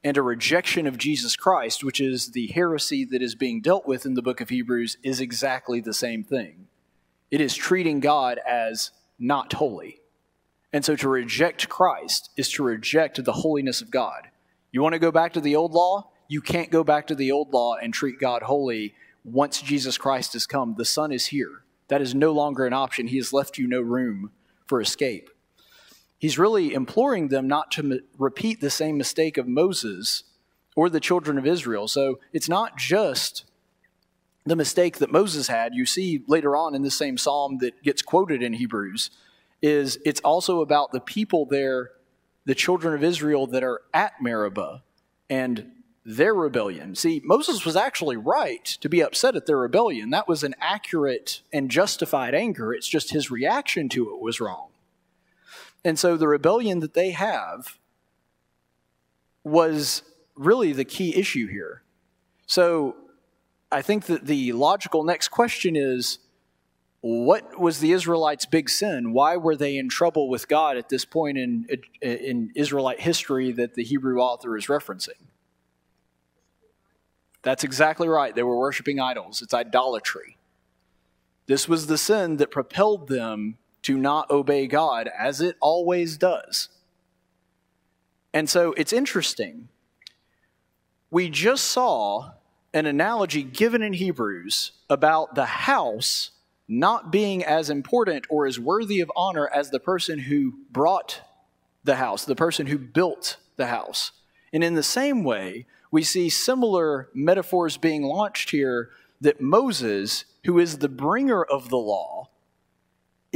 and 0.04 0.18
a 0.18 0.22
rejection 0.22 0.88
of 0.88 0.98
Jesus 0.98 1.36
Christ, 1.36 1.84
which 1.84 2.00
is 2.00 2.32
the 2.32 2.48
heresy 2.48 3.06
that 3.06 3.22
is 3.22 3.36
being 3.36 3.62
dealt 3.62 3.88
with 3.88 4.06
in 4.06 4.14
the 4.14 4.22
book 4.22 4.42
of 4.42 4.50
Hebrews, 4.50 4.98
is 5.04 5.20
exactly 5.20 5.80
the 5.80 5.94
same 5.94 6.24
thing. 6.24 6.68
It 7.32 7.42
is 7.42 7.56
treating 7.56 8.00
God 8.00 8.40
as 8.48 8.92
not 9.20 9.54
holy. 9.54 10.00
And 10.72 10.86
so 10.86 10.96
to 10.96 11.10
reject 11.10 11.70
Christ 11.70 12.30
is 12.38 12.50
to 12.52 12.64
reject 12.64 13.24
the 13.24 13.34
holiness 13.34 13.82
of 13.82 13.92
God. 13.92 14.30
You 14.72 14.82
want 14.82 14.94
to 14.94 15.00
go 15.00 15.12
back 15.12 15.34
to 15.34 15.42
the 15.42 15.56
old 15.56 15.72
law? 15.72 16.12
You 16.28 16.42
can't 16.42 16.72
go 16.72 16.84
back 16.84 17.08
to 17.08 17.16
the 17.16 17.32
old 17.32 17.54
law 17.54 17.76
and 17.76 17.94
treat 17.94 18.20
God 18.20 18.44
holy 18.44 18.94
once 19.24 19.62
Jesus 19.62 19.98
Christ 19.98 20.34
has 20.34 20.46
come. 20.46 20.76
The 20.78 20.86
Son 20.86 21.12
is 21.12 21.28
here. 21.28 21.64
That 21.88 22.02
is 22.02 22.14
no 22.14 22.32
longer 22.32 22.66
an 22.66 22.74
option. 22.74 23.08
He 23.08 23.18
has 23.18 23.34
left 23.34 23.58
you 23.58 23.68
no 23.68 23.82
room 23.82 24.32
for 24.66 24.82
escape. 24.82 25.30
He's 26.18 26.40
really 26.40 26.74
imploring 26.74 27.28
them 27.28 27.48
not 27.48 27.72
to 27.72 27.82
m- 27.82 28.00
repeat 28.18 28.60
the 28.60 28.70
same 28.70 28.98
mistake 28.98 29.38
of 29.38 29.48
Moses 29.48 30.24
or 30.76 30.90
the 30.90 31.00
children 31.00 31.38
of 31.38 31.46
Israel. 31.46 31.88
So 31.88 32.20
it's 32.34 32.50
not 32.50 32.78
just 32.78 33.46
the 34.46 34.56
mistake 34.56 34.98
that 34.98 35.12
Moses 35.12 35.48
had. 35.48 35.76
You 35.76 35.86
see 35.86 36.24
later 36.28 36.56
on 36.56 36.74
in 36.74 36.82
the 36.82 36.92
same 36.92 37.18
psalm 37.18 37.58
that 37.60 37.84
gets 37.84 38.02
quoted 38.02 38.42
in 38.42 38.54
Hebrews 38.54 39.10
is 39.62 40.00
it's 40.06 40.22
also 40.22 40.62
about 40.62 40.92
the 40.92 41.00
people 41.00 41.46
there, 41.46 41.92
the 42.46 42.56
children 42.56 42.94
of 42.94 43.04
Israel 43.04 43.48
that 43.48 43.64
are 43.64 43.82
at 43.94 44.14
Meribah 44.22 44.84
and 45.30 45.72
their 46.06 46.34
rebellion. 46.34 46.96
See, 46.96 47.22
Moses 47.26 47.66
was 47.66 47.76
actually 47.76 48.16
right 48.16 48.64
to 48.66 48.88
be 48.88 49.02
upset 49.02 49.36
at 49.36 49.46
their 49.46 49.58
rebellion. 49.58 50.12
That 50.12 50.28
was 50.28 50.44
an 50.44 50.56
accurate 50.62 51.42
and 51.52 51.70
justified 51.70 52.34
anger. 52.34 52.74
It's 52.74 52.88
just 52.88 53.12
his 53.12 53.30
reaction 53.30 53.90
to 53.90 54.14
it 54.14 54.22
was 54.22 54.40
wrong. 54.40 54.70
And 55.84 55.98
so 55.98 56.18
the 56.18 56.28
rebellion 56.28 56.80
that 56.80 56.94
they 56.94 57.12
have 57.12 57.78
was 59.44 60.04
really 60.36 60.74
the 60.74 60.86
key 60.86 61.16
issue 61.16 61.48
here. 61.48 61.84
So 62.46 62.96
I 63.72 63.82
think 63.82 64.06
that 64.06 64.26
the 64.26 64.54
logical 64.54 65.04
next 65.04 65.30
question 65.30 65.76
is 65.76 66.20
what 67.02 67.60
was 67.60 67.80
the 67.80 67.92
Israelites' 67.92 68.46
big 68.46 68.70
sin? 68.70 69.14
Why 69.14 69.38
were 69.38 69.56
they 69.56 69.78
in 69.78 69.88
trouble 69.88 70.30
with 70.30 70.48
God 70.48 70.78
at 70.78 70.90
this 70.90 71.06
point 71.06 71.38
in, 71.38 71.68
in 72.02 72.52
Israelite 72.56 73.00
history 73.00 73.52
that 73.54 73.76
the 73.76 73.84
Hebrew 73.84 74.20
author 74.20 74.58
is 74.58 74.68
referencing? 74.68 75.22
That's 77.44 77.64
exactly 77.64 78.08
right. 78.08 78.36
They 78.36 78.44
were 78.44 78.58
worshiping 78.58 79.00
idols. 79.00 79.42
It's 79.42 79.54
idolatry. 79.54 80.38
This 81.46 81.70
was 81.70 81.88
the 81.88 81.98
sin 81.98 82.38
that 82.38 82.52
propelled 82.52 83.08
them 83.08 83.58
to 83.84 83.98
not 83.98 84.30
obey 84.30 84.68
God, 84.68 85.10
as 85.18 85.42
it 85.42 85.56
always 85.62 86.18
does. 86.18 86.70
And 88.34 88.50
so 88.50 88.74
it's 88.74 88.94
interesting. 88.94 89.70
We 91.10 91.30
just 91.30 91.66
saw 91.66 92.32
an 92.74 92.86
analogy 92.86 93.44
given 93.44 93.82
in 93.82 93.94
Hebrews 93.94 94.74
about 94.90 95.36
the 95.36 95.46
house 95.46 96.32
not 96.68 97.12
being 97.12 97.44
as 97.44 97.70
important 97.70 98.26
or 98.30 98.46
as 98.46 98.60
worthy 98.60 99.00
of 99.00 99.12
honor 99.16 99.50
as 99.54 99.70
the 99.70 99.80
person 99.80 100.20
who 100.20 100.54
brought 100.70 101.22
the 101.84 101.96
house, 101.96 102.26
the 102.26 102.36
person 102.36 102.68
who 102.68 102.78
built 102.78 103.38
the 103.56 103.68
house. 103.68 104.12
And 104.52 104.64
in 104.64 104.76
the 104.76 104.84
same 104.84 105.24
way, 105.24 105.66
we 105.92 106.04
see 106.04 106.30
similar 106.30 107.10
metaphors 107.14 107.78
being 107.78 108.04
launched 108.04 108.50
here 108.50 108.90
that 109.22 109.42
Moses, 109.42 110.26
who 110.44 110.60
is 110.60 110.78
the 110.78 110.90
bringer 110.90 111.44
of 111.44 111.70
the 111.70 111.78
law, 111.78 112.30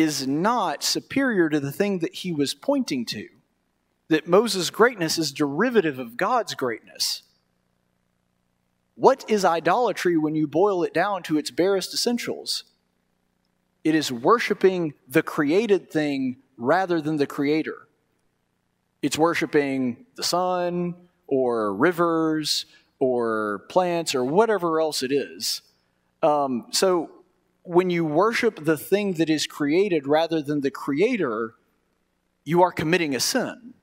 is 0.02 0.28
not 0.28 0.84
superior 0.84 1.48
to 1.48 1.60
the 1.60 1.72
thing 1.72 2.00
that 2.00 2.16
he 2.16 2.32
was 2.32 2.56
pointing 2.56 3.06
to. 3.06 3.28
That 4.10 4.28
Moses' 4.28 4.72
greatness 4.72 5.18
is 5.18 5.32
derivative 5.32 6.00
of 6.00 6.18
God's 6.18 6.56
greatness. 6.56 7.24
What 8.96 9.24
is 9.30 9.46
idolatry 9.46 10.18
when 10.18 10.36
you 10.36 10.48
boil 10.48 10.84
it 10.84 10.94
down 10.94 11.24
to 11.24 11.38
its 11.38 11.52
barest 11.52 11.94
essentials? 11.94 12.64
It 13.84 13.96
is 13.96 14.12
worshiping 14.12 14.94
the 15.08 15.24
created 15.24 15.90
thing 15.90 16.38
rather 16.58 17.00
than 17.00 17.18
the 17.18 17.28
creator. 17.28 17.88
It's 19.02 19.18
worshiping 19.18 20.06
the 20.16 20.24
sun 20.24 20.96
or 21.28 21.74
rivers 21.74 22.66
or 23.00 23.66
plants 23.70 24.14
or 24.14 24.26
whatever 24.26 24.80
else 24.80 25.02
it 25.02 25.12
is. 25.12 25.62
Um, 26.22 26.68
so 26.72 27.10
when 27.64 27.90
you 27.90 28.06
worship 28.06 28.66
the 28.66 28.78
thing 28.78 29.14
that 29.14 29.30
is 29.30 29.48
created 29.48 30.08
rather 30.08 30.42
than 30.42 30.62
the 30.62 30.72
creator, 30.72 31.56
you 32.44 32.62
are 32.62 32.72
committing 32.72 33.16
a 33.16 33.20
sin. 33.20 33.74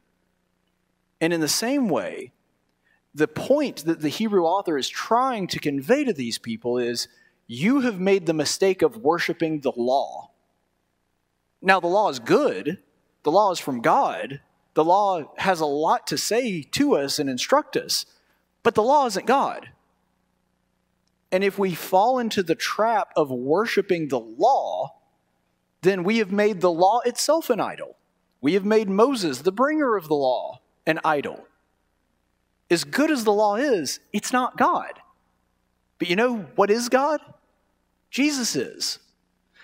And 1.21 1.33
in 1.33 1.41
the 1.41 1.49
same 1.49 1.88
way, 1.88 2.33
the 3.14 3.29
point 3.29 3.85
that 3.85 4.01
the 4.01 4.09
Hebrew 4.09 4.45
author 4.45 4.77
is 4.77 4.88
trying 4.88 5.47
to 5.49 5.59
convey 5.59 6.05
to 6.05 6.12
these 6.12 6.38
people 6.38 6.79
is 6.79 7.09
you 7.47 7.81
have 7.81 7.99
made 7.99 8.27
the 8.27 8.35
mistake 8.35 8.83
of 8.83 8.99
worshiping 8.99 9.61
the 9.61 9.73
law. 9.77 10.31
Now, 11.61 11.81
the 11.81 11.88
law 11.88 12.09
is 12.09 12.19
good, 12.19 12.79
the 13.25 13.33
law 13.33 13.51
is 13.51 13.59
from 13.59 13.81
God, 13.81 14.41
the 14.75 14.85
law 14.85 15.33
has 15.38 15.61
a 15.61 15.67
lot 15.67 16.07
to 16.09 16.19
say 16.19 16.62
to 16.62 16.95
us 16.95 17.19
and 17.19 17.29
instruct 17.29 17.77
us, 17.77 18.07
but 18.62 18.75
the 18.75 18.83
law 18.83 19.07
isn't 19.07 19.27
God. 19.27 19.71
And 21.31 21.45
if 21.45 21.59
we 21.59 21.75
fall 21.75 22.19
into 22.19 22.43
the 22.43 22.55
trap 22.55 23.12
of 23.17 23.31
worshiping 23.31 24.09
the 24.09 24.21
law, 24.21 24.95
then 25.83 26.05
we 26.05 26.19
have 26.19 26.33
made 26.33 26.61
the 26.61 26.73
law 26.73 27.01
itself 27.05 27.51
an 27.51 27.61
idol. 27.61 27.97
We 28.41 28.55
have 28.55 28.64
made 28.64 28.88
Moses, 28.88 29.43
the 29.43 29.53
bringer 29.53 29.97
of 29.97 30.09
the 30.09 30.14
law, 30.14 30.61
an 30.87 31.01
idol. 31.05 31.45
As 32.71 32.85
good 32.85 33.11
as 33.11 33.25
the 33.25 33.33
law 33.33 33.57
is, 33.57 34.01
it's 34.12 34.33
not 34.33 34.57
God. 34.57 35.01
But 35.99 36.09
you 36.09 36.17
know 36.17 36.47
what 36.55 36.71
is 36.71 36.88
God? 36.88 37.21
Jesus 38.11 38.57
is. 38.57 38.99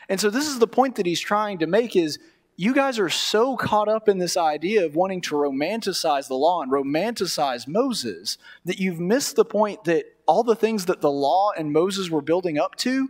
And 0.08 0.20
so 0.20 0.30
this 0.30 0.46
is 0.46 0.58
the 0.58 0.66
point 0.66 0.96
that 0.96 1.06
he's 1.06 1.20
trying 1.20 1.58
to 1.58 1.66
make 1.66 1.96
is 1.96 2.18
you 2.56 2.74
guys 2.74 2.98
are 2.98 3.08
so 3.08 3.56
caught 3.56 3.88
up 3.88 4.08
in 4.08 4.18
this 4.18 4.36
idea 4.36 4.84
of 4.84 4.94
wanting 4.94 5.20
to 5.22 5.34
romanticize 5.34 6.28
the 6.28 6.34
law 6.34 6.62
and 6.62 6.70
romanticize 6.70 7.66
Moses 7.66 8.38
that 8.64 8.78
you've 8.78 9.00
missed 9.00 9.36
the 9.36 9.44
point 9.44 9.84
that 9.84 10.04
all 10.26 10.42
the 10.42 10.56
things 10.56 10.86
that 10.86 11.00
the 11.00 11.10
law 11.10 11.50
and 11.56 11.72
Moses 11.72 12.10
were 12.10 12.22
building 12.22 12.58
up 12.58 12.76
to 12.76 13.08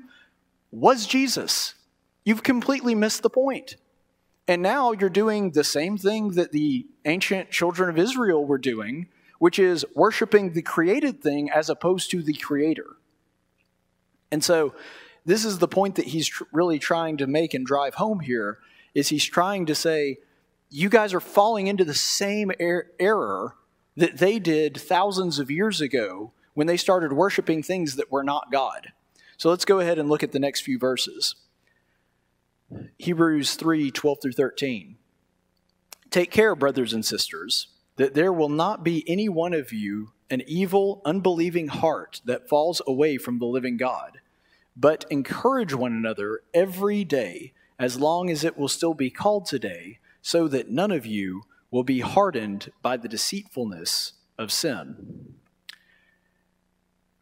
was 0.71 1.07
Jesus. 1.07 1.75
You've 2.25 2.43
completely 2.43 2.95
missed 2.95 3.23
the 3.23 3.31
point. 3.31 3.77
And 4.47 4.61
now 4.61 4.93
you're 4.93 5.09
doing 5.09 5.51
the 5.51 5.65
same 5.65 5.97
thing 5.97 6.33
that 6.33 6.53
the 6.53 6.87
ancient 7.05 7.51
children 7.51 7.89
of 7.89 7.99
Israel 7.99 8.45
were 8.45 8.59
doing, 8.59 9.09
which 9.39 9.59
is 9.59 9.87
worshiping 9.95 10.53
the 10.53 10.63
created 10.63 11.23
thing 11.23 11.51
as 11.51 11.71
opposed 11.71 12.11
to 12.11 12.23
the 12.23 12.35
creator. 12.35 12.97
And 14.31 14.45
so 14.45 14.75
this 15.25 15.45
is 15.45 15.59
the 15.59 15.69
point 15.69 15.95
that 15.95 16.07
he's 16.07 16.29
tr- 16.29 16.45
really 16.53 16.79
trying 16.79 17.17
to 17.19 17.27
make 17.27 17.55
and 17.55 17.65
drive 17.65 17.95
home 17.95 18.21
here 18.21 18.59
is 18.95 19.09
he's 19.09 19.25
trying 19.25 19.67
to 19.67 19.75
say 19.75 20.19
you 20.71 20.89
guys 20.89 21.15
are 21.15 21.21
falling 21.21 21.67
into 21.67 21.85
the 21.85 21.95
same 21.95 22.53
er- 22.61 22.91
error 22.99 23.55
that 23.97 24.19
they 24.19 24.39
did 24.39 24.77
thousands 24.77 25.39
of 25.39 25.51
years 25.51 25.81
ago 25.81 26.33
when 26.55 26.67
they 26.67 26.77
started 26.77 27.13
worshiping 27.13 27.63
things 27.63 27.97
that 27.97 28.11
were 28.11 28.25
not 28.25 28.51
God. 28.51 28.93
So 29.37 29.51
let's 29.51 29.65
go 29.65 29.81
ahead 29.81 29.99
and 29.99 30.09
look 30.09 30.23
at 30.23 30.33
the 30.33 30.39
next 30.39 30.63
few 30.63 30.79
verses. 30.79 31.35
Hebrews 32.99 33.55
3 33.55 33.91
12 33.91 34.19
through 34.23 34.33
13. 34.33 34.97
Take 36.11 36.31
care, 36.31 36.55
brothers 36.55 36.93
and 36.93 37.05
sisters, 37.05 37.69
that 37.97 38.15
there 38.15 38.33
will 38.33 38.49
not 38.49 38.85
be 38.85 39.05
any 39.09 39.29
one 39.29 39.53
of 39.53 39.73
you 39.73 40.13
an 40.31 40.43
evil, 40.47 41.03
unbelieving 41.05 41.69
heart 41.69 42.21
that 42.25 42.49
falls 42.49 42.81
away 42.87 43.19
from 43.19 43.39
the 43.39 43.47
living 43.47 43.77
God, 43.77 44.21
but 44.77 45.05
encourage 45.11 45.75
one 45.75 45.93
another 45.93 46.41
every 46.53 47.05
day, 47.05 47.53
as 47.79 48.01
long 48.01 48.31
as 48.31 48.43
it 48.43 48.57
will 48.57 48.69
still 48.69 48.95
be 48.95 49.11
called 49.11 49.47
today, 49.47 49.99
so 50.23 50.49
that 50.49 50.71
none 50.71 50.91
of 50.91 51.05
you 51.05 51.43
will 51.71 51.85
be 51.85 52.01
hardened 52.01 52.73
by 52.81 52.97
the 52.97 53.09
deceitfulness 53.09 54.15
of 54.39 54.51
sin. 54.51 55.35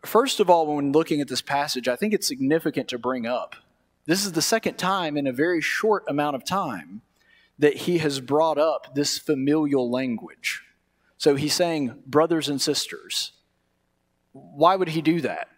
First 0.05 0.41
of 0.41 0.51
all, 0.51 0.75
when 0.75 0.93
looking 0.93 1.21
at 1.21 1.29
this 1.29 1.43
passage, 1.43 1.88
I 1.88 1.97
think 1.97 2.12
it's 2.12 2.27
significant 2.27 2.88
to 2.88 2.99
bring 2.99 3.27
up 3.27 3.57
this 4.05 4.25
is 4.25 4.33
the 4.33 4.43
second 4.43 4.79
time 4.79 5.17
in 5.17 5.27
a 5.27 5.33
very 5.33 5.61
short 5.61 6.05
amount 6.09 6.35
of 6.35 6.45
time 6.45 7.03
that 7.59 7.77
he 7.77 7.99
has 7.99 8.21
brought 8.21 8.59
up 8.59 8.95
this 8.95 9.19
familial 9.19 9.91
language. 9.91 10.62
So 11.19 11.37
he's 11.37 11.55
saying, 11.55 12.03
brothers 12.07 12.49
and 12.49 12.61
sisters. 12.61 13.33
Why 14.33 14.75
would 14.75 14.88
he 14.88 15.03
do 15.03 15.21
that? 15.21 15.49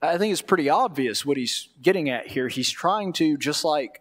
I 0.00 0.18
think 0.18 0.32
it's 0.32 0.42
pretty 0.42 0.68
obvious 0.68 1.24
what 1.24 1.36
he's 1.36 1.68
getting 1.80 2.08
at 2.08 2.26
here. 2.26 2.48
He's 2.48 2.70
trying 2.70 3.12
to, 3.14 3.36
just 3.36 3.64
like 3.64 4.00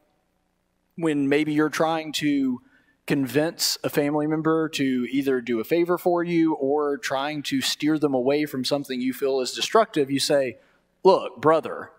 when 0.95 1.29
maybe 1.29 1.53
you're 1.53 1.69
trying 1.69 2.13
to 2.13 2.61
convince 3.07 3.77
a 3.83 3.89
family 3.89 4.27
member 4.27 4.69
to 4.69 5.07
either 5.09 5.41
do 5.41 5.59
a 5.59 5.63
favor 5.63 5.97
for 5.97 6.23
you 6.23 6.53
or 6.53 6.97
trying 6.97 7.43
to 7.43 7.61
steer 7.61 7.97
them 7.97 8.13
away 8.13 8.45
from 8.45 8.63
something 8.63 9.01
you 9.01 9.13
feel 9.13 9.41
is 9.41 9.51
destructive, 9.51 10.11
you 10.11 10.19
say, 10.19 10.57
Look, 11.03 11.41
brother, 11.41 11.91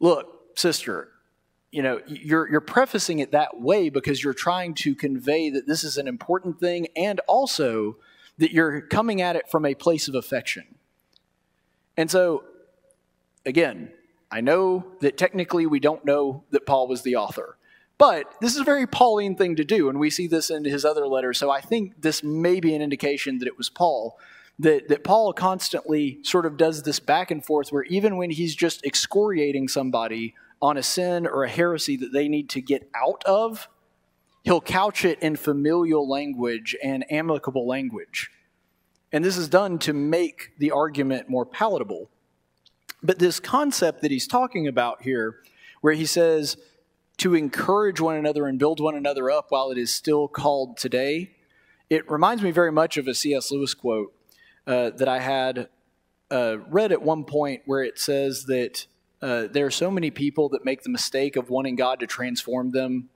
look, 0.00 0.58
sister, 0.58 1.10
you 1.70 1.82
know, 1.82 2.00
you're, 2.06 2.48
you're 2.50 2.60
prefacing 2.60 3.18
it 3.18 3.32
that 3.32 3.60
way 3.60 3.88
because 3.88 4.22
you're 4.22 4.34
trying 4.34 4.74
to 4.74 4.94
convey 4.94 5.50
that 5.50 5.66
this 5.66 5.84
is 5.84 5.96
an 5.96 6.08
important 6.08 6.58
thing 6.58 6.88
and 6.96 7.20
also 7.28 7.96
that 8.38 8.52
you're 8.52 8.80
coming 8.80 9.20
at 9.20 9.36
it 9.36 9.48
from 9.50 9.64
a 9.64 9.74
place 9.74 10.08
of 10.08 10.14
affection. 10.14 10.64
And 11.96 12.10
so, 12.10 12.44
again, 13.44 13.92
I 14.30 14.40
know 14.40 14.86
that 15.00 15.16
technically 15.16 15.66
we 15.66 15.80
don't 15.80 16.04
know 16.04 16.44
that 16.50 16.66
Paul 16.66 16.88
was 16.88 17.02
the 17.02 17.16
author, 17.16 17.55
but 17.98 18.34
this 18.40 18.54
is 18.54 18.60
a 18.60 18.64
very 18.64 18.86
Pauline 18.86 19.36
thing 19.36 19.56
to 19.56 19.64
do, 19.64 19.88
and 19.88 19.98
we 19.98 20.10
see 20.10 20.26
this 20.26 20.50
in 20.50 20.64
his 20.64 20.84
other 20.84 21.06
letters. 21.06 21.38
So 21.38 21.50
I 21.50 21.60
think 21.60 22.02
this 22.02 22.22
may 22.22 22.60
be 22.60 22.74
an 22.74 22.82
indication 22.82 23.38
that 23.38 23.48
it 23.48 23.56
was 23.56 23.70
Paul 23.70 24.18
that, 24.58 24.88
that 24.88 25.04
Paul 25.04 25.32
constantly 25.32 26.18
sort 26.22 26.46
of 26.46 26.56
does 26.56 26.82
this 26.82 27.00
back 27.00 27.30
and 27.30 27.44
forth 27.44 27.70
where 27.70 27.84
even 27.84 28.16
when 28.16 28.30
he's 28.30 28.54
just 28.54 28.84
excoriating 28.84 29.68
somebody 29.68 30.34
on 30.62 30.76
a 30.76 30.82
sin 30.82 31.26
or 31.26 31.44
a 31.44 31.48
heresy 31.48 31.96
that 31.96 32.12
they 32.12 32.28
need 32.28 32.48
to 32.50 32.62
get 32.62 32.88
out 32.94 33.22
of, 33.24 33.68
he'll 34.44 34.62
couch 34.62 35.04
it 35.04 35.18
in 35.20 35.36
familial 35.36 36.08
language 36.08 36.74
and 36.82 37.04
amicable 37.12 37.66
language. 37.66 38.30
And 39.12 39.24
this 39.24 39.36
is 39.36 39.48
done 39.48 39.78
to 39.80 39.92
make 39.92 40.52
the 40.58 40.70
argument 40.70 41.28
more 41.28 41.44
palatable. 41.44 42.08
But 43.02 43.18
this 43.18 43.38
concept 43.38 44.00
that 44.02 44.10
he's 44.10 44.26
talking 44.26 44.66
about 44.66 45.02
here, 45.02 45.36
where 45.82 45.94
he 45.94 46.06
says 46.06 46.56
to 47.18 47.34
encourage 47.34 48.00
one 48.00 48.16
another 48.16 48.46
and 48.46 48.58
build 48.58 48.80
one 48.80 48.94
another 48.94 49.30
up 49.30 49.46
while 49.48 49.70
it 49.70 49.78
is 49.78 49.94
still 49.94 50.28
called 50.28 50.76
today, 50.76 51.30
it 51.88 52.08
reminds 52.10 52.42
me 52.42 52.50
very 52.50 52.72
much 52.72 52.96
of 52.96 53.08
a 53.08 53.14
C.S. 53.14 53.50
Lewis 53.50 53.74
quote 53.74 54.12
uh, 54.66 54.90
that 54.90 55.08
I 55.08 55.20
had 55.20 55.68
uh, 56.30 56.58
read 56.68 56.92
at 56.92 57.02
one 57.02 57.24
point 57.24 57.62
where 57.64 57.82
it 57.82 57.98
says 57.98 58.44
that 58.46 58.86
uh, 59.22 59.46
there 59.50 59.64
are 59.64 59.70
so 59.70 59.90
many 59.90 60.10
people 60.10 60.48
that 60.50 60.64
make 60.64 60.82
the 60.82 60.90
mistake 60.90 61.36
of 61.36 61.48
wanting 61.48 61.76
God 61.76 62.00
to 62.00 62.06
transform 62.06 62.70
them 62.70 63.08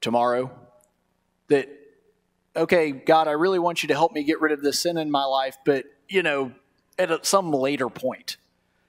tomorrow. 0.00 0.50
That, 1.48 1.68
okay, 2.56 2.92
God, 2.92 3.28
I 3.28 3.32
really 3.32 3.58
want 3.58 3.82
you 3.82 3.88
to 3.88 3.94
help 3.94 4.12
me 4.12 4.22
get 4.22 4.40
rid 4.40 4.52
of 4.52 4.62
this 4.62 4.80
sin 4.80 4.96
in 4.96 5.10
my 5.10 5.24
life, 5.24 5.58
but, 5.64 5.84
you 6.08 6.22
know, 6.22 6.52
at 6.98 7.26
some 7.26 7.52
later 7.52 7.88
point. 7.88 8.36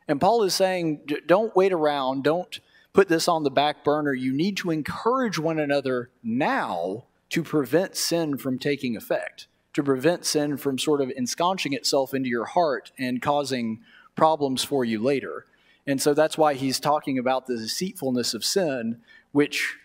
And 0.08 0.22
Paul 0.22 0.44
is 0.44 0.54
saying, 0.54 1.08
don't 1.26 1.56
wait 1.56 1.74
around, 1.74 2.24
don't 2.24 2.60
put 2.94 3.08
this 3.08 3.28
on 3.28 3.44
the 3.44 3.52
back 3.52 3.84
burner. 3.84 4.14
You 4.14 4.34
need 4.34 4.58
to 4.58 4.72
encourage 4.72 5.40
one 5.40 5.60
another 5.60 6.10
now 6.24 7.06
to 7.30 7.44
prevent 7.44 7.96
sin 7.96 8.38
from 8.38 8.60
taking 8.60 8.96
effect, 8.96 9.48
to 9.74 9.84
prevent 9.84 10.26
sin 10.26 10.58
from 10.58 10.78
sort 10.78 11.02
of 11.02 11.12
ensconcing 11.16 11.74
itself 11.74 12.14
into 12.14 12.30
your 12.30 12.46
heart 12.46 12.92
and 12.98 13.22
causing 13.22 13.80
problems 14.16 14.64
for 14.64 14.84
you 14.84 15.02
later. 15.02 15.46
And 15.88 16.02
so 16.02 16.14
that's 16.14 16.38
why 16.38 16.54
he's 16.54 16.80
talking 16.80 17.18
about 17.18 17.48
the 17.48 17.58
deceitfulness 17.58 18.34
of 18.34 18.46
sin, 18.46 19.02
which 19.32 19.78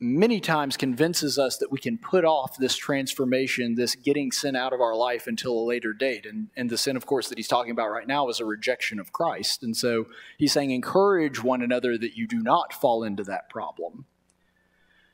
many 0.00 0.40
times 0.40 0.78
convinces 0.78 1.38
us 1.38 1.58
that 1.58 1.70
we 1.70 1.78
can 1.78 1.98
put 1.98 2.24
off 2.24 2.56
this 2.56 2.74
transformation, 2.74 3.74
this 3.74 3.94
getting 3.94 4.32
sin 4.32 4.56
out 4.56 4.72
of 4.72 4.80
our 4.80 4.96
life 4.96 5.26
until 5.26 5.52
a 5.52 5.60
later 5.60 5.92
date. 5.92 6.24
And, 6.24 6.48
and 6.56 6.70
the 6.70 6.78
sin, 6.78 6.96
of 6.96 7.04
course, 7.04 7.28
that 7.28 7.36
he's 7.36 7.48
talking 7.48 7.70
about 7.70 7.90
right 7.90 8.06
now 8.06 8.28
is 8.28 8.40
a 8.40 8.46
rejection 8.46 8.98
of 8.98 9.12
Christ. 9.12 9.62
And 9.62 9.76
so 9.76 10.06
he's 10.38 10.52
saying, 10.52 10.70
encourage 10.70 11.42
one 11.42 11.60
another 11.60 11.98
that 11.98 12.16
you 12.16 12.26
do 12.26 12.42
not 12.42 12.72
fall 12.72 13.04
into 13.04 13.22
that 13.24 13.50
problem. 13.50 14.06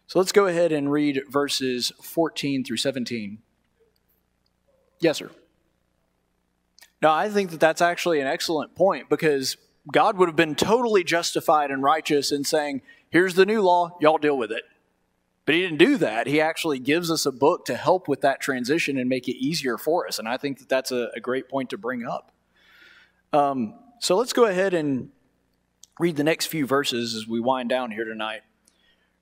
So 0.07 0.21
let's 0.21 0.33
go 0.33 0.47
ahead 0.47 0.71
and 0.71 0.91
read 0.91 1.23
verses 1.29 1.93
14 2.01 2.63
through 2.63 2.77
17. 2.77 3.39
Yes, 5.01 5.19
sir. 5.19 5.31
Now, 7.03 7.13
I 7.13 7.29
think 7.29 7.51
that 7.51 7.61
that's 7.61 7.83
actually 7.83 8.21
an 8.21 8.29
excellent 8.29 8.77
point 8.77 9.09
because 9.11 9.57
God 9.93 10.17
would 10.17 10.29
have 10.29 10.37
been 10.37 10.55
totally 10.55 11.03
justified 11.03 11.73
and 11.73 11.83
righteous 11.83 12.31
in 12.31 12.45
saying, 12.45 12.83
here's 13.11 13.35
the 13.35 13.45
new 13.45 13.63
law, 13.63 13.97
y'all 14.01 14.19
deal 14.19 14.39
with 14.39 14.53
it. 14.53 14.63
But 15.47 15.55
he 15.55 15.63
didn't 15.63 15.79
do 15.79 15.97
that. 15.99 16.27
He 16.27 16.41
actually 16.41 16.81
gives 16.81 17.09
us 17.11 17.25
a 17.25 17.33
book 17.33 17.65
to 17.67 17.77
help 17.77 18.09
with 18.09 18.21
that 18.23 18.41
transition 18.41 18.99
and 18.99 19.09
make 19.09 19.29
it 19.29 19.37
easier 19.37 19.79
for 19.79 20.07
us. 20.07 20.19
And 20.19 20.29
I 20.29 20.37
think 20.37 20.59
that 20.59 20.69
that's 20.69 20.91
a, 20.91 21.11
a 21.15 21.21
great 21.21 21.49
point 21.49 21.71
to 21.71 21.79
bring 21.79 22.05
up. 22.05 22.33
Um, 23.33 23.75
so 24.01 24.17
let's 24.17 24.33
go 24.33 24.45
ahead 24.45 24.75
and 24.75 25.11
read 26.01 26.17
the 26.17 26.25
next 26.25 26.47
few 26.47 26.67
verses 26.67 27.15
as 27.15 27.29
we 27.29 27.41
wind 27.41 27.69
down 27.69 27.93
here 27.93 28.05
tonight. 28.05 28.43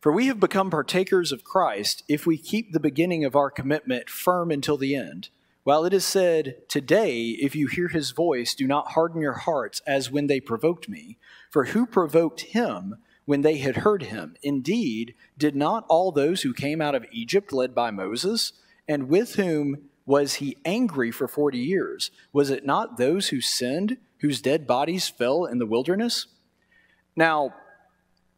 For 0.01 0.13
we 0.13 0.27
have 0.27 0.41
become 0.41 0.71
partakers 0.71 1.31
of 1.31 1.45
Christ 1.45 2.03
if 2.09 2.27
we 2.27 2.39
keep 2.39 2.73
the 2.73 2.81
beginning 2.81 3.25
of 3.25 3.37
our 3.37 3.51
commitment 3.51 4.09
firm 4.09 4.51
until 4.51 4.77
the 4.77 4.97
end. 4.97 5.29
While 5.63 5.85
it 5.85 5.95
is 5.95 6.05
said, 6.05 6.69
Today, 6.69 7.31
if 7.41 7.55
you 7.57 7.69
hear 7.69 7.89
his 7.89 8.11
voice, 8.11 8.55
do 8.55 8.67
not 8.67 8.93
harden 8.93 9.21
your 9.21 9.33
hearts 9.33 9.81
as 9.87 10.11
when 10.11 10.27
they 10.27 10.41
provoked 10.41 10.89
me. 10.89 11.17
For 11.51 11.67
who 11.67 11.87
provoked 11.87 12.43
him 12.43 12.97
when 13.25 13.43
they 13.43 13.59
had 13.59 13.79
heard 13.79 14.05
him. 14.05 14.37
Indeed, 14.43 15.15
did 15.39 15.57
not 15.57 15.85
all 15.89 16.13
those 16.13 16.43
who 16.43 16.53
came 16.53 16.81
out 16.81 16.95
of 16.95 17.07
Egypt 17.11 17.53
led 17.53 17.75
by 17.75 17.91
Moses, 17.91 18.53
and 18.87 19.09
with 19.09 19.37
whom 19.37 19.89
was 20.07 20.35
he 20.35 20.59
angry 20.65 21.11
for 21.11 21.27
forty 21.27 21.59
years? 21.59 22.11
Was 22.33 22.51
it 22.51 22.67
not 22.67 22.99
those 22.99 23.29
who 23.29 23.41
sinned, 23.41 23.97
whose 24.19 24.43
dead 24.43 24.67
bodies 24.67 25.09
fell 25.09 25.45
in 25.45 25.59
the 25.59 25.67
wilderness? 25.67 26.27
Now, 27.17 27.55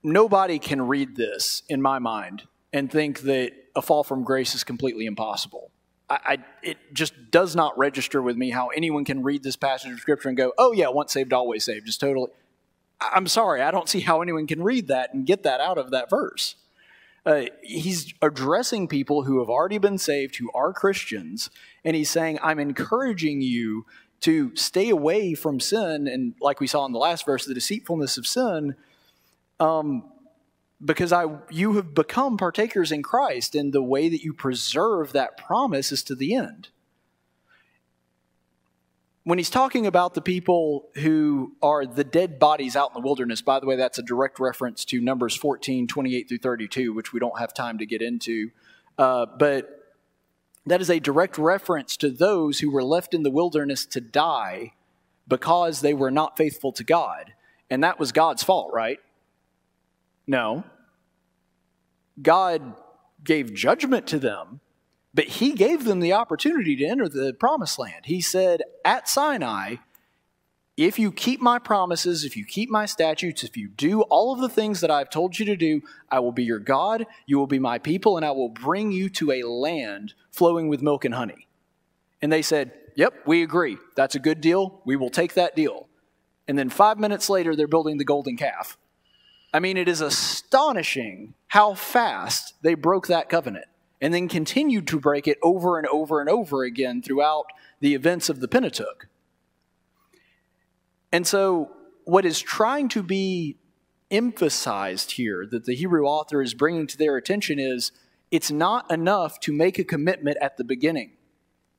nobody 0.03 0.59
can 0.59 0.83
read 0.83 1.17
this 1.17 1.63
in 1.69 1.83
my 1.83 1.99
mind 1.99 2.45
and 2.73 2.91
think 2.91 3.21
that 3.21 3.53
a 3.75 3.83
fall 3.83 4.05
from 4.05 4.23
grace 4.23 4.55
is 4.55 4.63
completely 4.63 5.07
impossible. 5.07 5.71
I, 6.09 6.19
I, 6.25 6.39
it 6.63 6.79
just 6.93 7.15
does 7.31 7.57
not 7.57 7.77
register 7.77 8.23
with 8.23 8.37
me 8.37 8.51
how 8.51 8.69
anyone 8.69 9.05
can 9.05 9.23
read 9.23 9.43
this 9.43 9.57
passage 9.57 9.93
of 9.93 9.99
scripture 9.99 10.29
and 10.29 10.37
go, 10.37 10.53
"Oh 10.57 10.73
yeah, 10.73 10.89
once 10.89 11.13
saved, 11.13 11.33
always 11.33 11.65
saved." 11.65 11.87
Just 11.87 12.01
totally. 12.01 12.31
I'm 13.01 13.27
sorry, 13.27 13.61
I 13.61 13.71
don't 13.71 13.89
see 13.89 14.01
how 14.01 14.23
anyone 14.23 14.47
can 14.47 14.63
read 14.63 14.89
that 14.89 15.13
and 15.13 15.27
get 15.27 15.43
that 15.43 15.61
out 15.61 15.79
of 15.79 15.91
that 15.91 16.09
verse. 16.09 16.57
Uh, 17.25 17.47
he's 17.63 18.15
addressing 18.23 18.87
people 18.87 19.25
who 19.25 19.41
have 19.41 19.49
already 19.49 19.79
been 19.79 19.99
saved, 19.99 20.37
who 20.37 20.51
are 20.55 20.73
Christians, 20.73 21.51
and 21.85 21.97
he's 21.97 22.11
saying, 22.11 22.39
I'm 22.43 22.59
encouraging 22.59 23.41
you 23.41 23.85
to 24.21 24.55
stay 24.55 24.89
away 24.89 25.35
from 25.35 25.61
sin, 25.61 26.07
and 26.07 26.35
like 26.41 26.61
we 26.61 26.67
saw 26.67 26.87
in 26.87 26.93
the 26.93 26.99
last 26.99 27.27
verse, 27.27 27.45
the 27.45 27.53
deceitfulness 27.53 28.17
of 28.17 28.27
sin, 28.27 28.77
um, 29.61 30.05
because 30.83 31.13
I, 31.13 31.27
you 31.51 31.75
have 31.75 31.95
become 31.95 32.37
partakers 32.37 32.93
in 32.93 33.03
Christ, 33.03 33.55
and 33.55 33.73
the 33.73 33.83
way 33.83 34.09
that 34.09 34.23
you 34.23 34.33
preserve 34.33 35.13
that 35.13 35.37
promise 35.37 35.93
is 35.93 36.03
to 36.05 36.15
the 36.15 36.35
end 36.35 36.69
when 39.27 39.39
he's 39.39 39.51
talking 39.51 39.89
about 39.89 40.15
the 40.15 40.21
people 40.21 40.89
who 40.95 41.57
are 41.61 41.85
the 41.85 42.05
dead 42.05 42.39
bodies 42.39 42.77
out 42.77 42.91
in 42.91 43.03
the 43.03 43.05
wilderness, 43.05 43.43
by 43.43 43.59
the 43.59 43.67
way, 43.67 43.75
that's 43.75 43.99
a 43.99 44.03
direct 44.03 44.39
reference 44.39 44.85
to 44.85 45.01
Numbers 45.01 45.35
14, 45.35 45.89
28 45.89 46.29
through 46.29 46.39
32, 46.39 46.93
which 46.93 47.13
we 47.13 47.19
don't 47.19 47.37
have 47.41 47.53
time 47.53 47.77
to 47.79 47.87
get 47.87 48.03
into. 48.03 48.53
Uh, 48.97 49.27
but 49.37 49.97
that 50.65 50.81
is 50.81 50.89
a 50.89 51.01
direct 51.01 51.39
reference 51.39 51.97
to 51.97 52.09
those 52.09 52.61
who 52.61 52.71
were 52.71 52.85
left 52.85 53.15
in 53.15 53.25
the 53.25 53.31
wilderness 53.33 53.85
to 53.87 54.01
die 54.01 54.75
because 55.27 55.81
they 55.81 55.93
were 55.93 56.13
not 56.13 56.37
faithful 56.37 56.71
to 56.71 56.85
God. 56.85 57.33
And 57.69 57.83
that 57.83 57.99
was 57.99 58.13
God's 58.13 58.45
fault, 58.45 58.71
right? 58.73 59.01
No. 60.29 60.63
God 62.23 62.77
gave 63.25 63.53
judgment 63.55 64.07
to 64.07 64.21
them 64.21 64.61
but 65.17 65.25
he 65.25 65.55
gave 65.55 65.85
them 65.85 66.01
the 66.01 66.13
opportunity 66.13 66.77
to 66.77 66.85
enter 66.85 67.09
the 67.09 67.33
promised 67.33 67.79
land. 67.79 68.05
He 68.05 68.21
said 68.21 68.61
at 68.85 69.09
Sinai, 69.09 69.77
if 70.77 70.99
you 70.99 71.11
keep 71.11 71.41
my 71.41 71.59
promises, 71.59 72.23
if 72.23 72.37
you 72.37 72.45
keep 72.45 72.69
my 72.69 72.85
statutes, 72.85 73.43
if 73.43 73.57
you 73.57 73.69
do 73.71 74.03
all 74.03 74.35
of 74.35 74.41
the 74.41 74.49
things 74.51 74.83
that 74.83 74.91
I've 74.91 75.09
told 75.09 75.39
you 75.39 75.47
to 75.47 75.57
do, 75.57 75.81
I 76.11 76.21
will 76.21 76.33
be 76.33 76.45
your 76.45 76.59
God, 76.59 77.07
you 77.25 77.39
will 77.39 77.47
be 77.47 77.59
my 77.59 77.79
people, 77.79 78.19
and 78.19 78.27
I 78.27 78.33
will 78.33 78.51
bring 78.51 78.93
you 78.93 79.09
to 79.09 79.33
a 79.33 79.43
land 79.43 80.13
flowing 80.31 80.69
with 80.69 80.83
milk 80.83 81.07
and 81.07 81.15
honey. 81.15 81.49
And 82.21 82.31
they 82.31 82.43
said, 82.43 82.73
Yep, 82.97 83.15
we 83.25 83.43
agree. 83.43 83.79
That's 83.95 84.15
a 84.15 84.21
good 84.21 84.43
deal. 84.43 84.83
We 84.85 84.97
will 84.97 85.11
take 85.11 85.33
that 85.33 85.57
deal. 85.57 85.89
And 86.47 86.59
then 86.59 86.69
five 86.69 86.99
minutes 86.99 87.31
later, 87.31 87.57
they're 87.57 87.67
building 87.67 87.97
the 87.97 88.05
golden 88.05 88.37
calf. 88.37 88.77
I 89.55 89.61
mean, 89.61 89.79
it 89.79 89.89
is 89.89 90.03
astonishing 90.03 91.33
how 91.49 91.73
fast 91.73 92.53
they 92.63 92.75
broke 92.75 93.07
that 93.07 93.31
covenant 93.31 93.67
and 94.01 94.13
then 94.13 94.29
continued 94.29 94.87
to 94.89 95.01
break 95.01 95.27
it 95.27 95.39
over 95.43 95.79
and 95.79 95.87
over 95.89 96.21
and 96.21 96.29
over 96.29 96.65
again 96.65 97.03
throughout 97.03 97.47
the 97.81 97.95
events 97.95 98.29
of 98.29 98.41
the 98.41 98.49
Pentateuch. 98.49 99.09
And 101.13 101.27
so, 101.27 101.71
what 102.05 102.25
is 102.25 102.41
trying 102.41 102.89
to 102.91 103.03
be 103.03 103.57
emphasized 104.11 105.13
here 105.13 105.47
that 105.51 105.65
the 105.65 105.75
Hebrew 105.75 106.05
author 106.05 106.41
is 106.41 106.55
bringing 106.55 106.87
to 106.87 106.99
their 106.99 107.17
attention 107.17 107.59
is 107.59 107.91
it's 108.31 108.51
not 108.51 108.91
enough 108.91 109.41
to 109.41 109.53
make 109.53 109.79
a 109.79 109.85
commitment 109.85 110.37
at 110.41 110.57
the 110.57 110.65
beginning. 110.65 111.13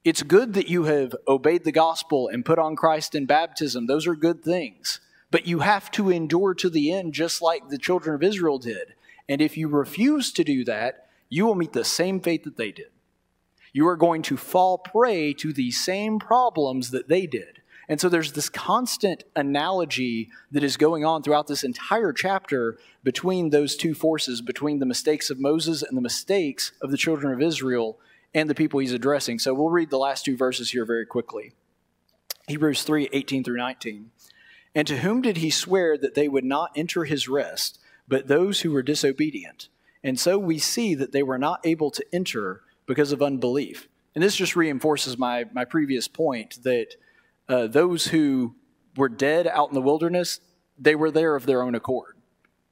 It's 0.04 0.24
good 0.24 0.54
that 0.54 0.70
you 0.70 0.86
have 0.86 1.16
obeyed 1.28 1.64
the 1.64 1.72
gospel 1.72 2.30
and 2.30 2.46
put 2.46 2.60
on 2.60 2.76
Christ 2.76 3.16
in 3.16 3.26
baptism. 3.26 3.88
Those 3.88 4.08
are 4.08 4.16
good 4.16 4.44
things. 4.44 5.02
But 5.32 5.46
you 5.46 5.60
have 5.60 5.92
to 5.92 6.10
endure 6.10 6.54
to 6.56 6.70
the 6.70 6.92
end, 6.94 7.14
just 7.14 7.42
like 7.42 7.68
the 7.68 7.78
children 7.78 8.16
of 8.16 8.24
Israel 8.24 8.60
did. 8.60 8.94
And 9.28 9.42
if 9.42 9.58
you 9.58 9.68
refuse 9.68 10.32
to 10.34 10.44
do 10.44 10.64
that, 10.66 11.07
you 11.30 11.46
will 11.46 11.56
meet 11.56 11.74
the 11.74 11.84
same 11.84 12.20
fate 12.20 12.44
that 12.44 12.58
they 12.58 12.72
did. 12.72 12.92
You 13.74 13.88
are 13.88 13.98
going 13.98 14.22
to 14.24 14.38
fall 14.38 14.78
prey 14.78 15.34
to 15.34 15.54
the 15.54 15.72
same 15.72 16.20
problems 16.20 16.92
that 16.92 17.08
they 17.08 17.28
did. 17.28 17.62
And 17.90 18.02
so 18.02 18.10
there's 18.10 18.34
this 18.34 18.50
constant 18.50 19.24
analogy 19.36 20.30
that 20.52 20.64
is 20.64 20.76
going 20.76 21.06
on 21.06 21.24
throughout 21.24 21.48
this 21.48 21.64
entire 21.64 22.12
chapter 22.12 22.78
between 23.04 23.50
those 23.50 23.78
two 23.78 23.94
forces, 23.94 24.42
between 24.42 24.80
the 24.80 24.86
mistakes 24.86 25.30
of 25.30 25.40
Moses 25.40 25.84
and 25.84 25.96
the 25.96 26.02
mistakes 26.02 26.74
of 26.82 26.92
the 26.92 26.98
children 26.98 27.34
of 27.34 27.42
Israel 27.42 27.98
and 28.34 28.50
the 28.50 28.56
people 28.56 28.80
he's 28.80 28.94
addressing. 28.94 29.40
So 29.40 29.54
we'll 29.54 29.70
read 29.70 29.90
the 29.90 29.98
last 29.98 30.26
two 30.26 30.36
verses 30.36 30.72
here 30.72 30.86
very 30.86 31.06
quickly. 31.06 31.54
Hebrews 32.48 32.84
3 32.84 33.10
18 33.14 33.44
through 33.44 33.58
19. 33.58 34.12
And 34.76 34.88
to 34.88 34.98
whom 34.98 35.22
did 35.22 35.38
he 35.38 35.50
swear 35.50 35.98
that 35.98 36.14
they 36.14 36.28
would 36.28 36.44
not 36.44 36.72
enter 36.76 37.06
his 37.06 37.28
rest, 37.30 37.80
but 38.08 38.28
those 38.28 38.62
who 38.62 38.72
were 38.72 38.84
disobedient? 38.84 39.70
And 40.08 40.18
so 40.18 40.40
we 40.40 40.58
see 40.58 40.96
that 40.96 41.12
they 41.12 41.22
were 41.22 41.38
not 41.38 41.60
able 41.66 41.92
to 41.92 42.06
enter 42.14 42.62
because 42.86 43.12
of 43.12 43.22
unbelief. 43.22 43.90
And 44.16 44.24
this 44.24 44.38
just 44.38 44.56
reinforces 44.56 45.18
my, 45.18 45.44
my 45.52 45.66
previous 45.66 46.08
point 46.08 46.64
that 46.64 46.96
uh, 47.50 47.68
those 47.68 48.08
who 48.08 48.56
were 48.96 49.10
dead 49.10 49.48
out 49.48 49.68
in 49.68 49.76
the 49.76 49.82
wilderness, 49.82 50.40
they 50.80 50.96
were 50.96 51.12
there 51.12 51.36
of 51.36 51.46
their 51.46 51.62
own 51.62 51.76
accord. 51.76 52.16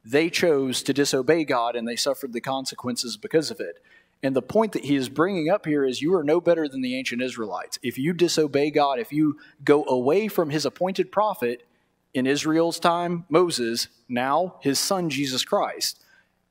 They 0.06 0.30
chose 0.30 0.82
to 0.84 0.94
disobey 0.94 1.44
God 1.44 1.76
and 1.76 1.86
they 1.86 1.98
suffered 1.98 2.32
the 2.32 2.40
consequences 2.40 3.18
because 3.18 3.52
of 3.52 3.60
it. 3.60 3.84
And 4.24 4.34
the 4.34 4.42
point 4.42 4.72
that 4.72 4.86
he 4.86 4.96
is 4.96 5.10
bringing 5.10 5.50
up 5.50 5.66
here 5.66 5.84
is 5.84 6.02
you 6.02 6.16
are 6.16 6.24
no 6.24 6.40
better 6.40 6.70
than 6.70 6.82
the 6.82 6.98
ancient 6.98 7.22
Israelites. 7.22 7.78
If 7.84 7.98
you 7.98 8.14
disobey 8.14 8.72
God, 8.72 8.98
if 8.98 9.12
you 9.12 9.38
go 9.62 9.84
away 9.84 10.30
from 10.30 10.52
his 10.52 10.66
appointed 10.66 11.12
prophet 11.12 11.68
in 12.14 12.28
Israel's 12.28 12.80
time, 12.80 13.26
Moses, 13.28 13.90
now 14.08 14.56
his 14.62 14.80
son 14.80 15.10
Jesus 15.10 15.44
Christ, 15.44 16.00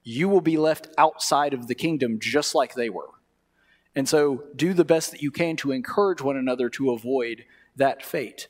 you 0.05 0.29
will 0.29 0.43
be 0.43 0.59
left 0.59 0.89
outside 0.99 1.55
of 1.55 1.67
the 1.67 1.75
kingdom 1.75 2.19
just 2.21 2.55
like 2.55 2.75
they 2.75 2.91
were. 2.91 3.09
And 3.97 4.09
so 4.09 4.45
do 4.55 4.75
the 4.75 4.85
best 4.85 5.11
that 5.11 5.23
you 5.23 5.31
can 5.31 5.57
to 5.57 5.73
encourage 5.73 6.21
one 6.21 6.37
another 6.37 6.69
to 6.71 6.91
avoid 6.91 7.45
that 7.77 8.05
fate. 8.05 8.49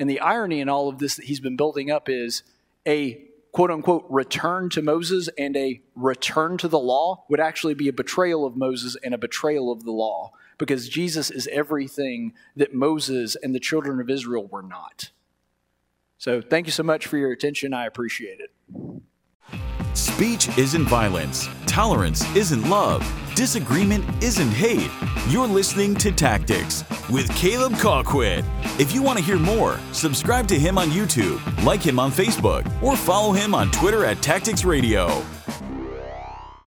And 0.00 0.10
the 0.10 0.20
irony 0.20 0.60
in 0.60 0.68
all 0.68 0.88
of 0.88 0.98
this 0.98 1.16
that 1.16 1.26
he's 1.26 1.40
been 1.40 1.56
building 1.56 1.90
up 1.90 2.08
is 2.08 2.42
a 2.86 3.24
quote 3.52 3.70
unquote 3.70 4.06
return 4.08 4.70
to 4.70 4.82
Moses 4.82 5.28
and 5.38 5.56
a 5.56 5.80
return 5.94 6.58
to 6.58 6.68
the 6.68 6.78
law 6.78 7.24
would 7.28 7.40
actually 7.40 7.74
be 7.74 7.88
a 7.88 7.92
betrayal 7.92 8.44
of 8.44 8.56
Moses 8.56 8.96
and 9.02 9.14
a 9.14 9.18
betrayal 9.18 9.72
of 9.72 9.84
the 9.84 9.92
law 9.92 10.32
because 10.58 10.88
Jesus 10.88 11.30
is 11.30 11.48
everything 11.52 12.32
that 12.56 12.74
Moses 12.74 13.36
and 13.36 13.54
the 13.54 13.60
children 13.60 14.00
of 14.00 14.10
Israel 14.10 14.46
were 14.46 14.62
not. 14.62 15.10
So 16.18 16.40
thank 16.40 16.66
you 16.66 16.72
so 16.72 16.82
much 16.82 17.06
for 17.06 17.16
your 17.16 17.30
attention. 17.30 17.72
I 17.72 17.86
appreciate 17.86 18.40
it. 18.40 18.50
Speech 19.94 20.56
isn't 20.58 20.86
violence. 20.86 21.48
Tolerance 21.66 22.24
isn't 22.34 22.68
love. 22.68 23.02
Disagreement 23.34 24.04
isn't 24.22 24.50
hate. 24.50 24.90
You're 25.28 25.46
listening 25.46 25.94
to 25.96 26.10
Tactics 26.10 26.84
with 27.08 27.28
Caleb 27.36 27.72
Colquitt. 27.74 28.44
If 28.80 28.94
you 28.94 29.02
want 29.02 29.18
to 29.18 29.24
hear 29.24 29.38
more, 29.38 29.78
subscribe 29.92 30.48
to 30.48 30.58
him 30.58 30.78
on 30.78 30.88
YouTube, 30.88 31.40
like 31.64 31.80
him 31.80 31.98
on 31.98 32.10
Facebook, 32.10 32.66
or 32.82 32.96
follow 32.96 33.32
him 33.32 33.54
on 33.54 33.70
Twitter 33.70 34.04
at 34.04 34.20
Tactics 34.22 34.64
Radio. 34.64 35.24